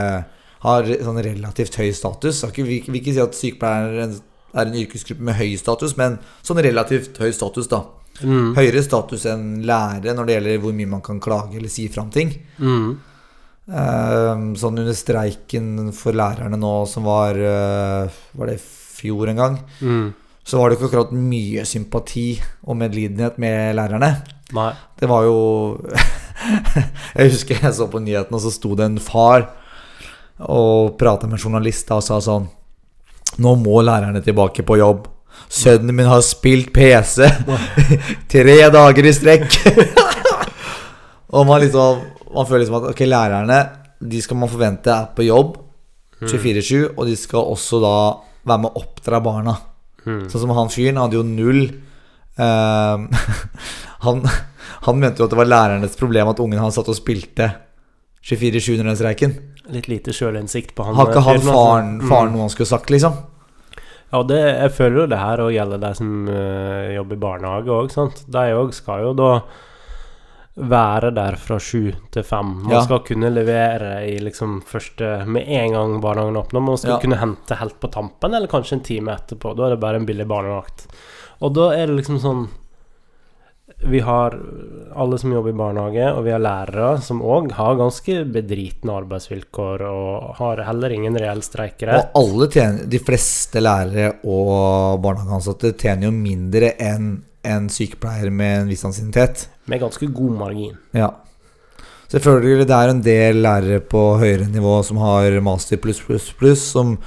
Har 0.62 0.86
sånn 0.86 1.18
relativt 1.26 1.74
høy 1.80 1.88
status. 1.90 2.44
Vi 2.54 2.62
vil 2.62 3.00
ikke- 3.00 3.14
si 3.16 3.18
at 3.20 3.34
sykepleiere 3.34 3.96
er 3.96 4.02
en, 4.04 4.12
er 4.54 4.66
en 4.68 4.76
yrkesgruppe 4.78 5.20
med 5.26 5.34
høy 5.34 5.56
status, 5.58 5.96
men 5.96 6.20
sånn 6.44 6.62
relativt 6.62 7.18
høy 7.18 7.32
status, 7.34 7.66
da. 7.66 7.82
Mm. 8.20 8.52
Høyere 8.56 8.82
status 8.84 9.24
enn 9.30 9.62
lærere 9.66 10.14
når 10.14 10.28
det 10.28 10.36
gjelder 10.36 10.60
hvor 10.62 10.74
mye 10.76 10.90
man 10.90 11.02
kan 11.04 11.20
klage 11.22 11.56
eller 11.58 11.72
si 11.72 11.86
fra 11.90 12.04
om 12.04 12.12
ting. 12.12 12.34
Mm. 12.60 12.90
Eh, 13.62 14.42
sånn 14.58 14.80
under 14.82 14.96
streiken 14.96 15.92
for 15.96 16.16
lærerne 16.18 16.58
nå, 16.58 16.72
som 16.90 17.06
var 17.06 17.38
eh, 17.38 18.22
Var 18.34 18.50
det 18.50 18.56
i 18.58 18.62
fjor 18.62 19.30
en 19.30 19.38
gang? 19.38 19.58
Mm. 19.80 20.08
Så 20.42 20.58
var 20.58 20.68
det 20.68 20.76
ikke 20.76 20.90
akkurat 20.90 21.14
mye 21.14 21.62
sympati 21.68 22.26
og 22.66 22.76
medlidenhet 22.80 23.38
med 23.42 23.76
lærerne. 23.78 24.10
Nei. 24.52 24.72
Det 24.98 25.08
var 25.10 25.26
jo 25.28 25.36
Jeg 27.16 27.30
husker 27.30 27.62
jeg 27.62 27.74
så 27.76 27.86
på 27.90 28.02
nyhetene, 28.02 28.36
og 28.36 28.42
så 28.42 28.50
sto 28.50 28.74
det 28.78 28.88
en 28.88 29.02
far 29.02 29.46
og 30.42 30.96
prata 30.98 31.28
med 31.28 31.38
en 31.38 31.44
journalist 31.44 31.90
og 31.94 32.02
sa 32.02 32.16
sånn 32.18 32.48
Nå 33.42 33.52
må 33.60 33.78
lærerne 33.80 34.20
tilbake 34.20 34.64
på 34.66 34.76
jobb. 34.76 35.06
Sønnen 35.52 35.92
min 35.94 36.08
har 36.08 36.22
spilt 36.24 36.70
PC 36.72 37.26
tre 38.32 38.54
dager 38.72 39.08
i 39.08 39.12
strekk. 39.12 39.58
og 41.36 41.46
man 41.48 41.60
liksom 41.64 42.00
Man 42.32 42.46
føler 42.48 42.62
liksom 42.64 42.78
at 42.78 42.86
ok, 42.94 43.02
lærerne 43.04 43.58
De 44.08 44.22
skal 44.24 44.38
man 44.40 44.48
forvente 44.48 44.88
er 44.88 45.10
på 45.16 45.26
jobb 45.28 45.58
24-7, 46.22 46.92
og 46.96 47.06
de 47.08 47.16
skal 47.18 47.48
også 47.52 47.80
da 47.82 47.94
være 48.46 48.60
med 48.62 48.70
å 48.70 48.80
oppdra 48.84 49.18
barna. 49.24 49.56
Mm. 50.06 50.20
Sånn 50.30 50.44
som 50.44 50.52
han 50.54 50.70
fyren 50.70 51.00
hadde 51.02 51.16
jo 51.18 51.24
null 51.26 51.64
ehm, 52.38 53.08
han, 54.06 54.20
han 54.86 55.00
mente 55.02 55.18
jo 55.18 55.26
at 55.26 55.34
det 55.34 55.40
var 55.40 55.50
lærernes 55.50 55.98
problem 55.98 56.30
at 56.30 56.38
ungen 56.44 56.62
hans 56.62 56.78
satt 56.78 56.90
og 56.92 56.98
spilte 56.98 57.48
24-7 58.22 58.76
under 58.76 58.92
den 58.92 59.00
streiken. 59.00 59.34
Litt 59.74 59.88
lite 59.90 60.14
sjølinnsikt 60.14 60.76
på 60.78 60.86
han. 60.86 60.94
Har 60.98 61.10
ikke 61.10 61.24
han 61.26 61.40
altså. 61.40 61.56
faren, 61.58 61.90
Mm. 61.98 62.08
faren 62.10 62.32
noe 62.36 62.46
han 62.46 62.54
skulle 62.54 62.70
sagt, 62.70 62.94
liksom? 62.94 63.18
Ja, 64.12 64.22
det, 64.28 64.38
jeg 64.60 64.72
føler 64.76 64.96
jo 65.00 65.06
det 65.08 65.18
her 65.18 65.40
òg 65.40 65.52
gjelder 65.54 65.80
de 65.80 65.90
som 65.96 66.08
uh, 66.28 66.92
jobber 66.94 67.16
i 67.16 67.22
barnehage 67.22 67.72
òg, 67.72 67.90
sant. 67.94 68.24
De 68.28 68.42
òg 68.58 68.74
skal 68.76 69.06
jo 69.06 69.12
da 69.16 69.30
være 70.54 71.08
der 71.16 71.36
fra 71.40 71.56
sju 71.62 71.94
til 72.12 72.22
fem. 72.28 72.50
Man 72.66 72.74
Ja. 72.74 72.82
skal 72.84 72.98
kunne 73.08 73.30
levere 73.32 74.04
i 74.04 74.18
liksom 74.20 74.58
første 74.68 75.24
Med 75.26 75.48
en 75.48 75.72
gang 75.72 76.00
barnehagen 76.02 76.36
åpner. 76.36 76.60
Man 76.60 76.76
skal 76.76 76.90
Ja. 76.92 76.98
kunne 77.00 77.16
hente 77.16 77.56
helt 77.56 77.80
på 77.80 77.88
tampen, 77.90 78.34
eller 78.34 78.46
kanskje 78.48 78.74
en 78.74 78.80
time 78.84 79.16
etterpå. 79.16 79.56
Da 79.56 79.64
er 79.66 79.70
det 79.70 79.80
bare 79.80 79.96
en 79.96 80.04
billig 80.06 80.26
barnevakt. 80.28 80.86
Og 81.40 81.54
da 81.54 81.70
er 81.72 81.86
det 81.86 81.96
liksom 82.04 82.18
sånn 82.20 82.48
Vi 83.82 84.00
har 84.00 84.36
alle 84.94 85.18
som 85.18 85.32
jobber 85.32 85.50
i 85.50 85.56
barnehage, 85.58 86.06
og 86.12 86.24
vi 86.26 86.32
har 86.34 86.42
lærere 86.42 87.00
som 87.02 87.22
òg 87.24 87.50
har 87.56 87.78
ganske 87.80 88.20
bedritne 88.34 88.94
arbeidsvilkår 89.00 89.84
og 89.88 90.36
har 90.38 90.62
heller 90.68 90.94
ingen 90.94 91.16
reell 91.18 91.42
streikerett. 91.44 92.12
Og 92.12 92.22
alle 92.22 92.48
tjener, 92.52 92.86
de 92.92 93.00
fleste 93.02 93.62
lærere 93.62 94.12
og 94.22 95.00
barnehageansatte 95.02 95.74
tjener 95.80 96.08
jo 96.08 96.14
mindre 96.14 96.74
enn 96.82 97.12
en 97.42 97.66
sykepleier 97.72 98.30
med 98.30 98.60
en 98.60 98.70
viss 98.70 98.84
ansiennitet. 98.86 99.48
Med 99.66 99.82
ganske 99.82 100.06
god 100.14 100.36
margin. 100.44 100.76
Ja. 100.94 101.10
Selvfølgelig 102.12 102.68
det 102.68 102.76
er 102.76 102.92
en 102.92 103.02
del 103.02 103.40
lærere 103.42 103.80
på 103.80 104.02
høyere 104.20 104.46
nivå 104.52 104.76
som 104.86 105.00
har 105.02 105.40
master 105.42 105.80
pluss, 105.80 106.02
pluss, 106.04 106.28
pluss, 106.36 106.68
som 106.74 106.98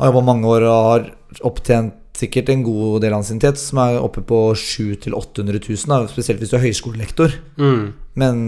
har 0.00 0.10
jobba 0.10 0.24
mange 0.24 0.48
år 0.50 0.66
og 0.66 0.88
har 0.90 1.06
opptjent 1.46 1.94
sikkert 2.16 2.50
en 2.52 2.64
god 2.66 3.00
del 3.04 3.16
ansiennitet, 3.16 3.60
som 3.60 3.80
er 3.82 3.98
oppe 4.00 4.22
på 4.26 4.40
700 4.56 5.12
000-800 5.12 5.60
000, 5.86 6.08
spesielt 6.12 6.42
hvis 6.42 6.52
du 6.52 6.56
er 6.58 6.64
høyskolelektor. 6.66 7.36
Mm. 7.60 7.82
Men, 8.22 8.38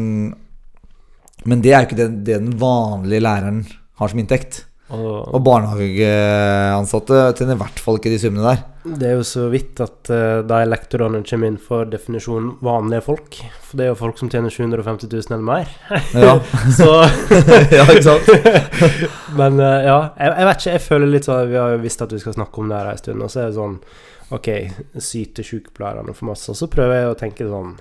men 1.45 1.65
det 1.65 1.75
er 1.75 1.83
jo 1.83 1.91
ikke 1.91 2.01
det, 2.01 2.09
det 2.29 2.41
den 2.43 2.57
vanlige 2.61 3.25
læreren 3.25 3.63
har 3.99 4.13
som 4.13 4.23
inntekt. 4.23 4.65
Og 4.89 5.35
Og 5.37 5.43
barnehageansatte 5.45 7.21
tjener 7.37 7.59
i 7.59 7.61
hvert 7.61 7.81
fall 7.83 7.99
ikke 7.99 8.13
de 8.13 8.21
summene 8.23 8.47
der. 8.47 8.63
det 8.89 9.09
er 9.11 9.19
jo 9.19 9.25
så 9.27 9.49
vidt 9.53 9.83
at 9.85 10.09
uh, 10.09 10.41
de 10.49 10.61
lektorene 10.65 11.21
kommer 11.29 11.51
inn 11.51 11.59
for 11.61 11.85
definisjonen 11.85 12.55
vanlige 12.65 13.05
folk. 13.05 13.37
For 13.67 13.77
det 13.77 13.85
er 13.85 13.91
jo 13.91 13.99
folk 14.01 14.17
som 14.21 14.31
tjener 14.33 14.49
750 14.55 15.11
000 15.13 15.35
eller 15.37 15.45
mer. 15.45 15.75
Ja, 16.17 16.39
Så 16.79 16.89
ja 17.79 17.85
ikke 17.85 18.07
sant? 18.07 18.31
Men 19.41 19.61
uh, 19.61 19.77
ja, 19.85 19.99
jeg, 20.17 20.33
jeg 20.33 20.49
vet 20.49 20.63
ikke. 20.63 20.73
Jeg 20.79 20.85
føler 20.87 21.13
litt 21.13 21.29
sånn 21.29 21.53
Vi 21.53 21.61
har 21.61 21.75
jo 21.75 21.83
visst 21.85 22.07
at 22.07 22.15
vi 22.17 22.23
skal 22.25 22.39
snakke 22.39 22.63
om 22.63 22.73
det 22.73 22.81
her 22.81 22.93
en 22.95 23.03
stund, 23.03 23.27
og 23.27 23.35
så 23.35 23.45
er 23.45 23.51
det 23.51 23.59
sånn 23.61 23.77
Ok, 24.29 24.49
syter 25.01 25.45
sykepleierne 25.45 26.13
for 26.17 26.29
masse. 26.33 26.49
Og 26.53 26.57
så 26.57 26.69
prøver 26.73 27.03
jeg 27.03 27.13
å 27.13 27.21
tenke 27.21 27.47
sånn 27.49 27.77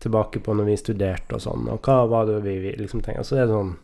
tilbake 0.00 0.40
på 0.44 0.54
når 0.54 0.68
vi 0.68 0.76
studerte 0.78 1.36
og 1.36 1.42
sånn, 1.42 1.66
og 1.72 1.82
hva 1.84 2.04
var 2.08 2.28
det 2.28 2.38
vi, 2.44 2.54
vi 2.62 2.76
liksom 2.78 3.02
tenkte. 3.02 3.24
Så 3.26 3.36
er 3.36 3.48
det 3.48 3.56
sånn 3.56 3.74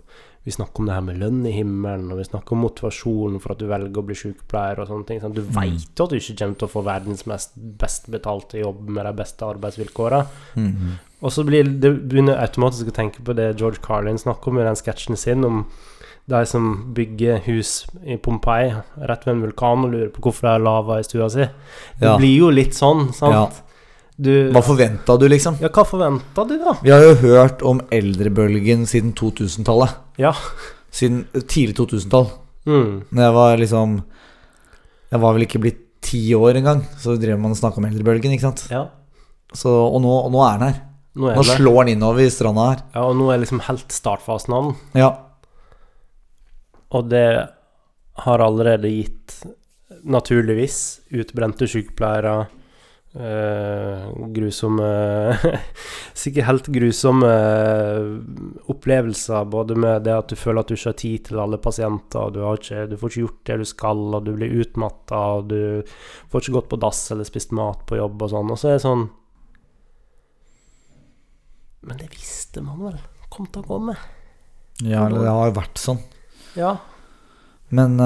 Vi 0.44 0.52
snakker 0.52 0.80
om 0.82 0.86
det 0.90 0.94
her 0.94 1.00
med 1.06 1.16
lønn 1.22 1.46
i 1.48 1.52
himmelen, 1.56 2.10
og 2.12 2.18
vi 2.18 2.24
snakker 2.28 2.52
om 2.52 2.58
motivasjonen 2.66 3.40
for 3.40 3.54
at 3.54 3.58
du 3.62 3.66
velger 3.70 3.96
å 4.02 4.04
bli 4.04 4.14
sykepleier 4.18 4.82
og 4.82 4.88
sånne 4.90 5.06
ting. 5.08 5.20
Sant? 5.22 5.34
Du 5.34 5.40
veit 5.40 5.86
jo 5.96 6.04
at 6.04 6.10
du 6.12 6.16
ikke 6.18 6.36
kommer 6.42 6.58
til 6.60 6.68
å 6.68 6.72
få 6.74 6.82
verdens 6.84 7.24
mest 7.30 7.54
best 7.80 8.10
betalte 8.12 8.60
jobb 8.60 8.82
med 8.92 9.06
de 9.08 9.12
beste 9.22 9.46
arbeidsvilkåra. 9.48 10.26
Mhm. 10.56 10.98
Og 11.24 11.32
så 11.32 11.44
blir 11.48 11.64
det 11.80 11.94
begynner 12.10 12.36
automatisk 12.36 12.90
å 12.90 12.92
tenke 12.92 13.24
på 13.24 13.32
det 13.34 13.56
George 13.56 13.80
Carlin 13.80 14.18
snakker 14.20 14.48
om 14.52 14.58
i 14.60 14.64
den 14.66 14.76
sketsjen 14.76 15.16
sin, 15.16 15.44
om 15.44 15.64
de 16.28 16.44
som 16.46 16.92
bygger 16.94 17.38
hus 17.46 17.86
i 18.04 18.16
Pompeii 18.16 18.74
rett 19.08 19.24
ved 19.26 19.34
en 19.34 19.42
vulkan 19.46 19.84
og 19.84 19.92
lurer 19.92 20.10
på 20.12 20.20
hvorfor 20.24 20.42
det 20.48 20.52
er 20.54 20.64
lava 20.64 20.98
i 21.00 21.02
stua 21.04 21.30
si. 21.30 21.44
Det 22.00 22.02
Ja. 22.02 22.16
blir 22.18 22.36
jo 22.38 22.50
litt 22.50 22.72
sånn, 22.76 23.12
sant? 23.14 23.32
Ja. 23.32 23.50
Du 24.16 24.30
Hva 24.54 24.62
forventa 24.62 25.16
du, 25.18 25.26
liksom? 25.30 25.56
Ja, 25.62 25.70
hva 25.74 25.82
forventa 25.88 26.44
du, 26.46 26.54
da? 26.62 26.76
Vi 26.84 26.92
har 26.92 27.02
jo 27.02 27.14
hørt 27.24 27.64
om 27.66 27.80
eldrebølgen 27.94 28.84
siden 28.86 29.10
2000-tallet. 29.18 29.96
Ja. 30.22 30.30
Siden 30.94 31.24
tidlig 31.50 31.74
2000-tall. 31.80 32.28
Mm. 32.64 32.92
Når 33.10 33.24
jeg 33.26 33.34
var 33.36 33.58
liksom 33.60 33.96
Jeg 35.10 35.20
var 35.20 35.34
vel 35.36 35.44
ikke 35.44 35.60
blitt 35.60 35.82
ti 36.04 36.22
år 36.36 36.60
engang, 36.60 36.82
så 37.00 37.16
drev 37.20 37.38
man 37.40 37.54
og 37.54 37.58
snakka 37.58 37.80
om 37.80 37.86
eldrebølgen, 37.88 38.34
ikke 38.36 38.44
sant. 38.44 38.66
Ja. 38.70 38.86
Så, 39.56 39.70
og, 39.70 40.00
nå, 40.04 40.10
og 40.26 40.32
nå 40.34 40.42
er 40.44 40.58
den 40.60 40.68
her. 40.68 40.80
Nå 41.14 41.30
Nå 41.38 41.44
slår 41.46 41.86
den 41.86 41.94
innover 41.94 42.24
i 42.24 42.32
stranda 42.32 42.64
her. 42.72 42.82
Ja, 42.92 43.04
og 43.08 43.16
nå 43.16 43.30
er 43.32 43.40
liksom 43.40 43.62
helt 43.64 43.94
startfasen 43.94 44.54
av 44.56 44.66
den. 44.66 44.74
Ja. 45.00 45.10
Og 46.94 47.08
det 47.08 47.28
har 48.26 48.44
allerede 48.44 48.90
gitt, 48.90 49.38
naturligvis, 50.04 50.78
utbrente 51.14 51.66
sykepleiere 51.70 52.34
eh, 52.44 52.52
grusomme 53.14 54.86
Sikkert 56.18 56.48
helt 56.48 56.68
grusomme 56.74 57.28
opplevelser, 58.72 59.44
både 59.46 59.76
med 59.78 60.02
det 60.08 60.16
at 60.16 60.32
du 60.32 60.38
føler 60.38 60.64
at 60.64 60.70
du 60.70 60.74
ikke 60.74 60.90
har 60.90 60.98
tid 60.98 61.28
til 61.28 61.42
alle 61.42 61.60
pasienter, 61.62 62.32
du, 62.34 62.40
har 62.42 62.58
ikke, 62.58 62.86
du 62.90 62.96
får 62.98 63.12
ikke 63.12 63.22
gjort 63.22 63.42
det 63.50 63.58
du 63.60 63.66
skal, 63.70 64.02
og 64.18 64.26
du 64.26 64.32
blir 64.34 64.56
utmatta, 64.64 65.20
og 65.38 65.52
du 65.52 65.60
får 66.32 66.42
ikke 66.42 66.56
gått 66.58 66.72
på 66.72 66.80
dass 66.82 67.04
eller 67.14 67.28
spist 67.28 67.54
mat 67.54 67.86
på 67.86 68.00
jobb 68.00 68.26
og 68.26 68.34
sånn. 68.34 68.50
Og 68.50 68.58
så 68.58 68.72
er 68.72 68.78
det 68.78 68.86
sånn 68.86 69.06
Men 71.84 72.00
det 72.00 72.10
visste 72.10 72.64
man 72.64 72.82
vel 72.82 72.98
kom 73.30 73.46
til 73.46 73.62
å 73.62 73.68
komme. 73.68 73.94
ja, 74.82 75.06
det 75.10 75.26
har 75.28 75.50
jo 75.50 75.58
vært 75.60 75.78
sånn. 75.78 76.02
Ja. 76.58 76.76
Men, 77.74 77.98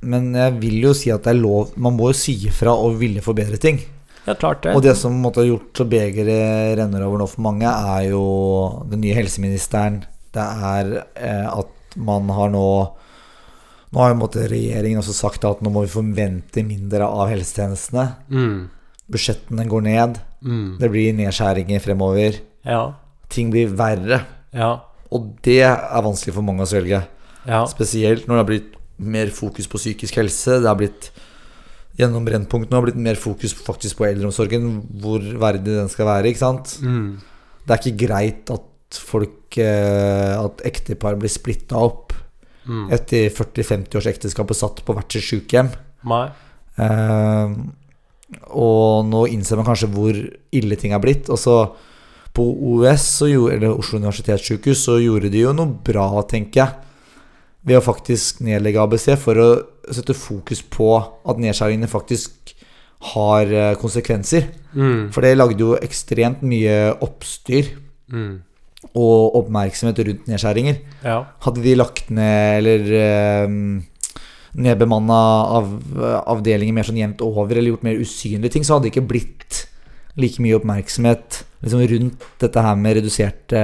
men 0.00 0.32
jeg 0.36 0.60
vil 0.60 0.80
jo 0.88 0.92
si 0.96 1.12
at 1.12 1.24
det 1.24 1.30
er 1.32 1.38
lov 1.38 1.70
Man 1.80 1.94
må 1.96 2.10
jo 2.10 2.16
si 2.18 2.34
ifra 2.44 2.74
og 2.76 2.98
ville 3.00 3.22
forbedre 3.24 3.56
ting. 3.60 3.80
Ja, 4.26 4.34
klart 4.38 4.62
det. 4.62 4.74
Og 4.76 4.82
det 4.84 4.94
som 4.98 5.16
måtte 5.22 5.42
ha 5.42 5.48
gjort 5.48 5.74
så 5.76 5.86
begeret 5.88 6.76
renner 6.78 7.02
over 7.06 7.22
nå 7.22 7.26
for 7.30 7.42
mange, 7.42 7.66
er 7.66 8.10
jo 8.12 8.22
den 8.90 9.02
nye 9.02 9.16
helseministeren. 9.16 10.02
Det 10.32 10.42
er 10.42 10.92
eh, 11.18 11.48
at 11.50 11.96
man 12.00 12.30
har 12.32 12.52
nå 12.52 12.66
Nå 13.92 14.00
har 14.00 14.14
jo 14.14 14.22
måtte 14.22 14.46
regjeringen 14.48 15.02
også 15.02 15.12
sagt 15.12 15.42
at 15.44 15.58
nå 15.60 15.68
må 15.68 15.82
vi 15.84 15.90
forvente 15.92 16.62
mindre 16.64 17.04
av 17.04 17.26
helsetjenestene. 17.28 18.06
mm. 18.32 18.54
Budsjettene 19.12 19.66
går 19.68 19.82
ned. 19.84 20.16
Mm. 20.40 20.78
Det 20.80 20.88
blir 20.88 21.12
nedskjæringer 21.18 21.82
fremover. 21.84 22.38
Ja. 22.64 22.94
Ting 23.28 23.50
blir 23.52 23.68
verre. 23.76 24.22
Ja. 24.56 24.70
Og 25.12 25.26
det 25.44 25.58
er 25.66 26.06
vanskelig 26.06 26.32
for 26.38 26.46
mange 26.46 26.64
å 26.64 26.70
svelge. 26.70 27.02
Ja. 27.44 27.66
Spesielt 27.68 28.24
når 28.24 28.38
det 28.38 28.40
har 28.40 28.48
blitt 28.48 28.72
mer 28.96 29.28
fokus 29.34 29.68
på 29.68 29.76
psykisk 29.82 30.16
helse. 30.22 30.56
Det 30.62 30.70
har 30.70 30.78
blitt 30.80 31.10
Gjennom 31.98 32.24
Brennpunkt 32.24 32.70
nå 32.72 32.78
har 32.78 32.86
blitt 32.86 32.96
mer 33.00 33.18
fokus 33.20 33.52
faktisk 33.52 33.98
på 34.00 34.06
eldreomsorgen. 34.08 34.68
Hvor 35.02 35.20
verdig 35.20 35.74
den 35.76 35.90
skal 35.92 36.06
være. 36.08 36.30
ikke 36.32 36.40
sant? 36.44 36.76
Mm. 36.82 37.18
Det 37.66 37.74
er 37.76 37.82
ikke 37.82 38.06
greit 38.06 38.50
at 38.50 38.98
folk 38.98 39.56
eh, 39.60 40.32
At 40.40 40.60
ektepar 40.68 41.16
blir 41.20 41.32
splitta 41.32 41.76
opp 41.80 42.12
Mm. 42.62 42.92
etter 42.94 43.24
40-50 43.34 43.96
års 43.98 44.06
ekteskap 44.06 44.50
og 44.52 44.54
satt 44.54 44.84
på 44.86 44.94
hvert 44.94 45.10
sitt 45.10 45.24
sykehjem. 45.26 45.72
Nei. 46.06 46.28
Eh, 46.78 47.56
og 48.54 49.02
nå 49.08 49.24
innser 49.34 49.58
man 49.58 49.66
kanskje 49.66 49.88
hvor 49.90 50.14
ille 50.54 50.76
ting 50.78 50.94
er 50.94 51.02
blitt. 51.02 51.26
Og 51.32 51.40
så 51.42 51.56
på 52.32 52.44
OUS, 52.46 53.08
eller 53.26 53.74
Oslo 53.74 53.98
universitetssykehus, 53.98 54.84
så 54.86 54.94
gjorde 55.02 55.32
de 55.34 55.42
jo 55.42 55.50
noe 55.52 55.74
bra, 55.84 56.06
tenker 56.30 56.62
jeg. 56.62 56.91
Ved 57.64 57.78
å 57.78 57.84
faktisk 57.84 58.40
nedlegge 58.42 58.82
ABC 58.82 59.12
for 59.22 59.38
å 59.38 59.48
sette 59.92 60.16
fokus 60.18 60.62
på 60.66 60.88
at 60.98 61.38
nedskjæringene 61.42 61.90
faktisk 61.90 62.54
har 63.12 63.50
eh, 63.50 63.74
konsekvenser. 63.78 64.48
Mm. 64.74 65.10
For 65.14 65.22
det 65.22 65.36
lagde 65.36 65.62
jo 65.62 65.76
ekstremt 65.78 66.42
mye 66.46 66.92
oppstyr 67.02 67.78
Mm. 68.12 68.42
og 68.98 69.36
oppmerksomhet 69.38 70.00
rundt 70.04 70.26
nedskjæringer. 70.28 70.80
Ja. 71.06 71.22
Hadde 71.40 71.62
de 71.64 71.72
lagt 71.78 72.10
ned 72.12 72.58
eller 72.58 72.90
eh, 72.98 73.54
nedbemanna 74.52 75.20
av, 75.56 75.70
avdelinger 76.28 76.76
mer 76.76 76.84
sånn 76.84 76.98
jevnt 77.00 77.22
over, 77.24 77.56
eller 77.56 77.72
gjort 77.72 77.86
mer 77.86 78.02
usynlige 78.02 78.52
ting, 78.52 78.66
så 78.66 78.76
hadde 78.76 78.90
det 78.90 78.92
ikke 78.92 79.06
blitt 79.14 79.62
like 80.20 80.42
mye 80.44 80.58
oppmerksomhet 80.58 81.38
liksom, 81.64 81.86
rundt 81.88 82.26
dette 82.42 82.66
her 82.66 82.76
med 82.76 82.98
reduserte 82.98 83.62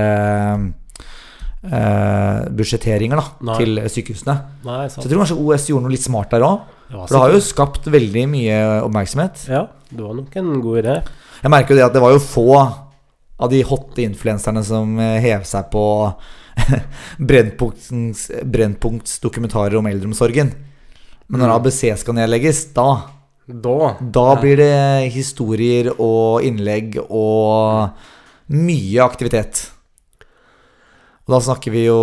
eh, 1.64 2.48
budsjetteringer 2.54 3.16
da, 3.20 3.24
Nei. 3.50 3.56
til 3.58 3.80
sykehusene. 3.90 4.34
Nei, 4.64 4.88
Så 4.88 5.02
jeg 5.02 5.10
tror 5.10 5.24
kanskje 5.24 5.38
OS 5.42 5.66
gjorde 5.70 5.82
noe 5.88 5.94
litt 5.94 6.04
smart 6.06 6.30
der 6.30 6.44
òg. 6.46 6.60
For 6.88 7.06
det 7.12 7.20
har 7.20 7.32
jo 7.34 7.40
skapt 7.44 7.84
veldig 7.92 8.22
mye 8.32 8.58
oppmerksomhet. 8.86 9.42
Ja, 9.50 9.66
det 9.90 10.00
var 10.00 10.14
nok 10.16 10.36
en 10.40 10.60
god 10.64 10.78
idé. 10.84 10.94
Jeg 11.42 11.50
merker 11.52 11.74
jo 11.74 11.80
det 11.80 11.84
at 11.88 11.92
det 11.98 12.00
var 12.02 12.12
jo 12.14 12.22
få 12.22 12.46
av 13.38 13.50
de 13.52 13.60
hotte 13.62 14.02
influenserne 14.02 14.64
som 14.64 14.98
eh, 14.98 15.18
hev 15.22 15.44
seg 15.46 15.68
på 15.70 15.84
Brennpunkts, 17.28 18.30
Brennpunkts 18.44 19.18
dokumentarer 19.22 19.76
om 19.78 19.86
eldreomsorgen. 19.86 20.50
Men 21.28 21.40
når 21.42 21.48
Mm. 21.52 21.54
ABC 21.60 21.80
skal 22.00 22.14
nedlegges, 22.14 22.72
da 22.74 23.02
Da 23.48 23.96
Da 24.00 24.34
blir 24.36 24.56
det 24.56 25.12
historier 25.12 25.90
og 25.98 26.42
innlegg 26.44 26.98
og 27.08 27.90
mye 28.50 29.00
aktivitet. 29.04 29.70
Og 31.28 31.35
da 31.35 31.42
snakker 31.44 31.75
vi 31.75 31.82
jo 31.85 32.00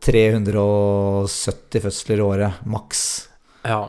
370 0.00 1.82
fødsler 1.84 2.22
i 2.22 2.24
året, 2.24 2.62
maks. 2.64 3.02
Ja. 3.68 3.82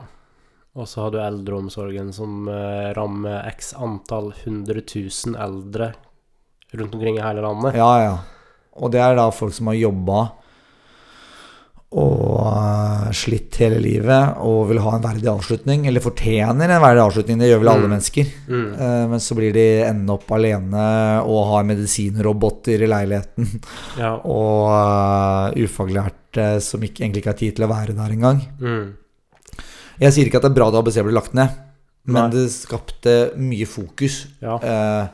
Og 0.76 0.90
så 0.92 1.06
har 1.06 1.14
du 1.14 1.22
eldreomsorgen 1.24 2.10
som 2.12 2.50
eh, 2.52 2.90
rammer 2.98 3.48
x 3.54 3.72
antall 3.80 4.34
100 4.34 4.84
000 4.84 5.38
eldre 5.40 5.94
rundt 6.76 6.98
omkring 6.98 7.16
i 7.16 7.24
hele 7.24 7.46
landet. 7.46 7.78
Ja, 7.80 7.92
ja. 8.04 8.18
Og 8.76 8.92
det 8.92 9.00
er 9.06 9.16
da 9.16 9.30
folk 9.32 9.56
som 9.56 9.72
har 9.72 9.80
jobba 9.80 10.20
og 11.94 12.40
eh, 12.50 13.10
slitt 13.14 13.58
hele 13.62 13.78
livet 13.84 14.40
og 14.42 14.64
vil 14.72 14.80
ha 14.82 14.96
en 14.98 15.04
verdig 15.04 15.28
avslutning, 15.30 15.84
eller 15.88 16.02
fortjener 16.02 16.72
en 16.74 16.82
verdig 16.82 17.04
avslutning. 17.04 17.38
Det 17.44 17.50
gjør 17.52 17.62
vel 17.62 17.72
alle 17.74 17.88
Mm. 17.88 17.94
mennesker. 17.94 18.32
Mm. 18.50 18.66
Eh, 18.74 19.08
Men 19.12 19.20
så 19.22 19.36
blir 19.38 19.54
de 19.54 19.66
ende 19.86 20.10
opp 20.16 20.32
alene 20.34 20.86
og 21.22 21.46
har 21.52 21.64
medisinroboter 21.70 22.82
i 22.82 22.90
leiligheten. 22.90 23.50
Ja. 24.02 24.16
Og 24.26 24.74
eh, 24.74 25.64
ufaglærte 25.68 26.60
som 26.66 26.82
ikke, 26.82 27.04
egentlig 27.06 27.22
ikke 27.22 27.34
har 27.36 27.42
tid 27.44 27.56
til 27.60 27.66
å 27.68 27.72
være 27.74 27.94
der 27.98 28.16
engang. 28.16 28.42
Mm. 28.60 28.94
Jeg 30.02 30.14
sier 30.16 30.26
ikke 30.26 30.40
at 30.42 30.48
det 30.48 30.52
er 30.54 30.58
bra 30.58 30.72
da 30.74 30.82
ABC 30.82 30.98
ble 31.06 31.14
lagt 31.14 31.36
ned, 31.38 31.54
men 32.10 32.18
Nei. 32.26 32.30
det 32.34 32.48
skapte 32.52 33.14
mye 33.38 33.68
fokus 33.70 34.24
ja. 34.42 34.58
eh, 34.58 35.06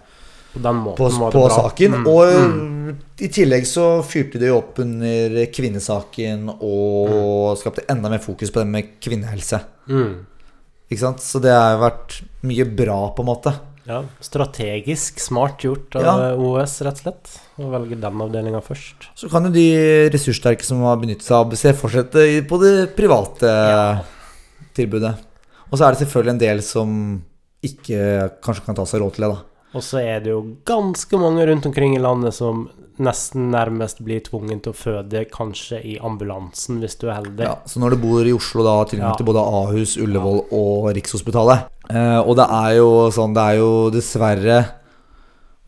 På 0.62 1.10
på, 1.10 1.44
det 1.48 1.56
saken. 1.56 1.96
Mm. 2.02 2.08
Og 2.10 2.34
mm. 2.54 2.98
i 3.26 3.30
tillegg 3.34 3.68
så 3.70 3.88
fyrte 4.06 4.42
de 4.42 4.50
jo 4.52 4.60
opp 4.62 4.82
under 4.84 5.40
kvinnesaken 5.54 6.50
og 6.56 7.56
skapte 7.62 7.86
enda 7.92 8.12
mer 8.12 8.24
fokus 8.24 8.52
på 8.54 8.64
det 8.64 8.70
med 8.72 8.92
kvinnehelse. 9.04 9.62
Mm. 9.90 10.14
Ikke 10.90 11.04
sant? 11.04 11.22
Så 11.22 11.42
det 11.44 11.54
har 11.54 11.80
vært 11.82 12.22
mye 12.50 12.66
bra, 12.66 13.02
på 13.14 13.26
en 13.26 13.30
måte. 13.30 13.54
Ja, 13.90 14.04
strategisk 14.22 15.18
smart 15.22 15.64
gjort 15.66 15.96
av 15.98 16.04
Ja. 16.06 16.16
OS, 16.38 16.76
rett 16.86 17.00
og 17.00 17.02
slett. 17.02 17.32
Å 17.58 17.70
velge 17.72 17.98
den 17.98 18.22
avdelinga 18.22 18.62
først. 18.62 19.10
Så 19.18 19.30
kan 19.30 19.46
jo 19.46 19.50
de 19.50 20.10
ressurssterke 20.14 20.64
som 20.64 20.82
har 20.86 20.98
benyttet 20.98 21.26
seg 21.26 21.38
av 21.38 21.48
ABC, 21.48 21.74
fortsette 21.74 22.48
på 22.48 22.60
det 22.62 22.96
private 22.96 23.50
Ja. 23.50 24.04
tilbudet. 24.76 25.18
Og 25.72 25.78
så 25.78 25.86
er 25.86 25.92
det 25.94 26.06
selvfølgelig 26.06 26.30
en 26.30 26.46
del 26.46 26.62
som 26.62 27.24
ikke 27.64 28.32
kanskje 28.42 28.66
kan 28.66 28.76
ta 28.76 28.86
seg 28.86 29.02
råd 29.02 29.14
til 29.14 29.26
det, 29.26 29.36
da. 29.36 29.44
Og 29.78 29.84
så 29.86 30.02
er 30.02 30.24
det 30.26 30.32
jo 30.34 30.42
ganske 30.66 31.20
mange 31.22 31.46
rundt 31.46 31.68
omkring 31.70 31.96
i 31.96 32.02
landet 32.02 32.34
som 32.34 32.68
nesten 33.00 33.48
nærmest 33.54 34.02
blir 34.04 34.20
tvungen 34.26 34.60
til 34.64 34.74
å 34.74 34.76
føde 34.76 35.22
kanskje 35.32 35.80
i 35.88 35.94
ambulansen, 36.04 36.82
hvis 36.84 36.98
du 37.00 37.08
er 37.08 37.22
heldig. 37.22 37.46
Ja, 37.48 37.56
så 37.70 37.80
når 37.80 37.96
du 37.96 38.02
bor 38.04 38.28
i 38.28 38.34
Oslo, 38.36 38.66
da 38.66 38.84
tilgang 38.90 39.16
Ja. 39.16 39.26
både 39.26 39.40
Ahus, 39.40 39.96
Ullevål 39.98 40.42
og 40.52 40.90
Rikshospitalet 40.96 41.70
eh, 41.90 42.20
Og 42.20 42.36
det 42.36 42.48
er 42.50 42.76
jo 42.78 42.90
sånn, 43.14 43.34
det 43.34 43.46
er 43.46 43.56
jo 43.62 43.90
dessverre 43.94 44.60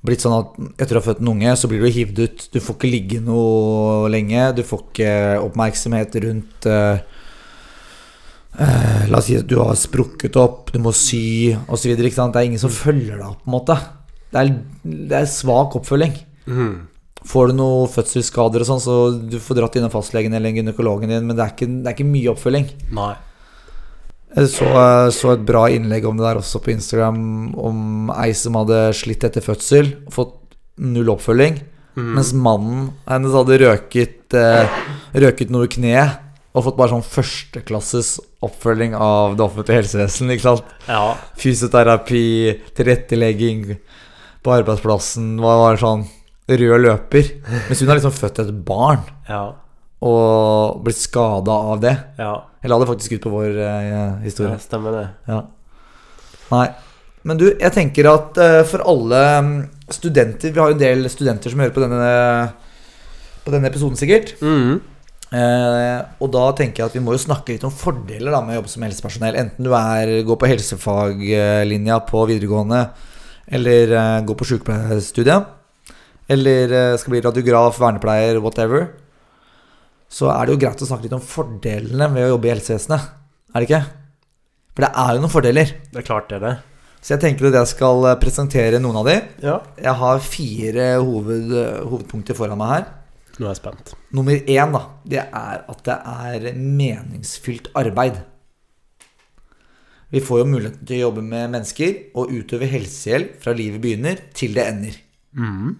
blitt 0.03 0.23
sånn 0.23 0.33
at 0.33 0.81
etter 0.81 0.97
å 0.97 1.01
ha 1.01 1.05
født 1.05 1.21
en 1.21 1.29
unge, 1.35 1.55
så 1.55 1.69
blir 1.69 1.79
du 1.79 1.87
hivd 1.93 2.19
ut. 2.19 2.45
Du 2.51 2.59
får 2.59 2.75
ikke 2.75 2.89
ligge 2.89 3.19
noe 3.21 4.09
lenge. 4.09 4.55
Du 4.57 4.63
får 4.65 4.79
ikke 4.87 5.11
oppmerksomhet 5.45 6.17
rundt 6.23 6.65
eh, 6.65 7.03
eh, 8.57 9.03
La 9.11 9.19
oss 9.21 9.29
si 9.29 9.37
at 9.37 9.45
du 9.45 9.59
har 9.61 9.77
sprukket 9.77 10.39
opp, 10.41 10.71
du 10.73 10.79
må 10.81 10.91
sy 10.91 11.53
osv. 11.69 11.93
Det 11.93 12.17
er 12.17 12.47
ingen 12.47 12.61
som 12.61 12.73
følger 12.73 13.19
deg 13.19 13.27
opp, 13.29 13.43
på 13.45 13.51
en 13.51 13.57
måte. 13.59 13.77
Det 14.31 14.39
er, 14.39 14.53
det 14.83 15.17
er 15.17 15.27
svak 15.29 15.75
oppfølging. 15.79 16.15
Mm. 16.47 16.75
Får 17.27 17.51
du 17.51 17.57
noen 17.59 17.89
fødselsskader 17.91 18.63
og 18.63 18.69
sånn, 18.69 18.81
så 18.81 18.95
du 19.13 19.37
får 19.43 19.59
dratt 19.59 19.75
innom 19.77 19.91
fastlegen 19.93 20.33
eller 20.33 20.55
gynekologen 20.55 21.11
din, 21.11 21.27
men 21.27 21.37
det 21.37 21.43
er 21.43 21.53
ikke, 21.53 21.67
det 21.69 21.91
er 21.91 21.97
ikke 21.97 22.13
mye 22.13 22.31
oppfølging. 22.31 22.71
Nei. 22.97 23.11
Jeg 24.31 24.47
så, 24.53 24.69
så 25.11 25.33
et 25.33 25.43
bra 25.45 25.65
innlegg 25.69 26.07
om 26.07 26.17
det 26.17 26.23
der 26.23 26.39
også 26.39 26.61
på 26.63 26.71
Instagram, 26.73 27.19
om 27.59 28.09
ei 28.15 28.31
som 28.37 28.55
hadde 28.61 28.79
slitt 28.97 29.27
etter 29.27 29.43
fødsel, 29.43 29.91
fått 30.13 30.37
null 30.81 31.11
oppfølging, 31.13 31.59
mm. 31.99 32.11
mens 32.15 32.31
mannen 32.33 32.89
hennes 33.09 33.35
hadde 33.35 33.59
røket, 33.65 34.37
eh, 34.39 34.81
røket 35.21 35.51
noe 35.53 35.67
i 35.67 35.73
kneet 35.75 36.27
og 36.55 36.65
fått 36.65 36.79
bare 36.79 36.91
sånn 36.91 37.05
førsteklasses 37.05 38.15
oppfølging 38.43 38.95
av 38.97 39.37
det 39.37 39.45
offentlige 39.45 39.83
helsevesen. 39.83 40.31
Ikke 40.33 40.47
sant? 40.47 40.73
Ja. 40.87 41.13
Fysioterapi, 41.39 42.23
tilrettelegging 42.75 43.75
på 44.41 44.53
arbeidsplassen, 44.55 45.35
var, 45.41 45.59
var 45.61 45.79
sånn 45.81 46.05
rød 46.51 46.81
løper. 46.83 47.27
Mens 47.69 47.79
hun 47.83 47.91
har 47.91 47.99
liksom 47.99 48.15
født 48.15 48.39
et 48.43 48.53
barn 48.67 49.03
Ja. 49.29 49.43
og 50.01 50.81
blitt 50.85 50.97
skada 50.99 51.53
av 51.71 51.81
det. 51.83 51.93
Ja. 52.19 52.33
Jeg 52.61 52.69
la 52.73 52.79
det 52.81 52.87
faktisk 52.89 53.13
ut 53.17 53.23
på 53.25 53.31
vår 53.33 53.55
eh, 53.57 54.15
historie. 54.25 54.53
ja 54.55 54.61
stemmer 54.61 54.97
det. 54.97 55.05
Ja. 55.29 55.41
Nei. 56.51 56.65
Men 57.23 57.37
du, 57.37 57.45
jeg 57.53 57.71
tenker 57.75 58.09
at 58.09 58.37
eh, 58.41 58.63
for 58.65 58.81
alle 58.89 59.19
mm, 59.45 59.51
studenter 59.93 60.49
Vi 60.51 60.57
har 60.59 60.71
jo 60.71 60.75
en 60.75 60.81
del 60.81 61.05
studenter 61.13 61.53
som 61.53 61.61
hører 61.61 61.73
på 61.75 61.83
denne, 61.83 62.07
på 63.45 63.53
denne 63.53 63.69
episoden, 63.69 63.99
sikkert. 63.99 64.33
Mhm. 64.41 64.79
Eh, 65.31 65.99
og 66.19 66.27
da 66.33 66.49
tenker 66.57 66.81
jeg 66.81 66.89
at 66.89 66.95
vi 66.97 67.01
må 67.05 67.13
jo 67.15 67.21
snakke 67.23 67.53
litt 67.53 67.63
om 67.63 67.71
fordeler 67.71 68.33
da 68.35 68.41
med 68.43 68.57
å 68.57 68.59
jobbe 68.59 68.71
som 68.73 68.83
helsepersonell. 68.83 69.37
Enten 69.39 69.63
du 69.63 69.71
er, 69.77 70.11
går 70.27 70.39
på 70.41 70.49
helsefaglinja 70.51 72.01
på 72.09 72.25
videregående, 72.27 72.81
eller 73.47 73.93
uh, 73.95 74.21
gå 74.25 74.35
på 74.37 74.47
sykepleierstudiet, 74.49 75.47
eller 76.31 76.75
uh, 76.75 76.97
skal 76.99 77.15
bli 77.15 77.23
radiograf, 77.25 77.79
vernepleier, 77.81 78.41
whatever. 78.43 78.89
Så 80.11 80.27
er 80.33 80.45
det 80.45 80.55
jo 80.55 80.61
greit 80.65 80.83
å 80.83 80.89
snakke 80.89 81.07
litt 81.07 81.15
om 81.15 81.23
fordelene 81.23 82.09
ved 82.11 82.27
å 82.27 82.33
jobbe 82.33 82.49
i 82.49 82.53
helsevesenet. 82.53 83.11
Er 83.51 83.63
det 83.63 83.69
ikke? 83.69 83.83
For 84.71 84.85
det 84.85 84.91
er 85.03 85.15
jo 85.15 85.23
noen 85.23 85.33
fordeler. 85.33 85.73
Det 85.91 86.01
er 86.01 86.07
klart 86.07 86.29
det 86.31 86.39
er 86.39 86.45
det. 86.45 86.55
Så 87.01 87.15
jeg 87.15 87.23
tenker 87.23 87.49
at 87.49 87.57
jeg 87.57 87.69
skal 87.71 88.05
eh, 88.11 88.17
presentere 88.21 88.79
noen 88.79 88.99
av 89.01 89.07
de. 89.09 89.15
Ja. 89.41 89.55
Jeg 89.81 89.93
har 90.03 90.19
fire 90.23 90.89
hoved, 91.01 91.53
hovedpunkter 91.89 92.37
foran 92.37 92.59
meg 92.61 92.73
her. 92.75 92.83
Nå 93.39 93.47
er 93.47 93.53
jeg 93.55 93.61
spent. 93.61 93.93
Nummer 94.13 94.37
én, 94.37 94.75
da, 94.75 94.83
det 95.07 95.23
er 95.23 95.63
at 95.71 95.81
det 95.87 95.97
er 95.97 96.59
meningsfylt 96.59 97.71
arbeid. 97.79 98.19
Vi 100.11 100.19
får 100.23 100.41
jo 100.41 100.49
muligheten 100.49 100.85
til 100.85 100.99
å 100.99 101.05
jobbe 101.07 101.23
med 101.23 101.53
mennesker 101.53 101.97
og 102.19 102.33
utøve 102.35 102.67
helsehjelp 102.67 103.37
fra 103.43 103.53
livet 103.55 103.81
begynner 103.83 104.19
til 104.35 104.57
det 104.57 104.65
ender. 104.67 104.97
Mm. 105.39 105.75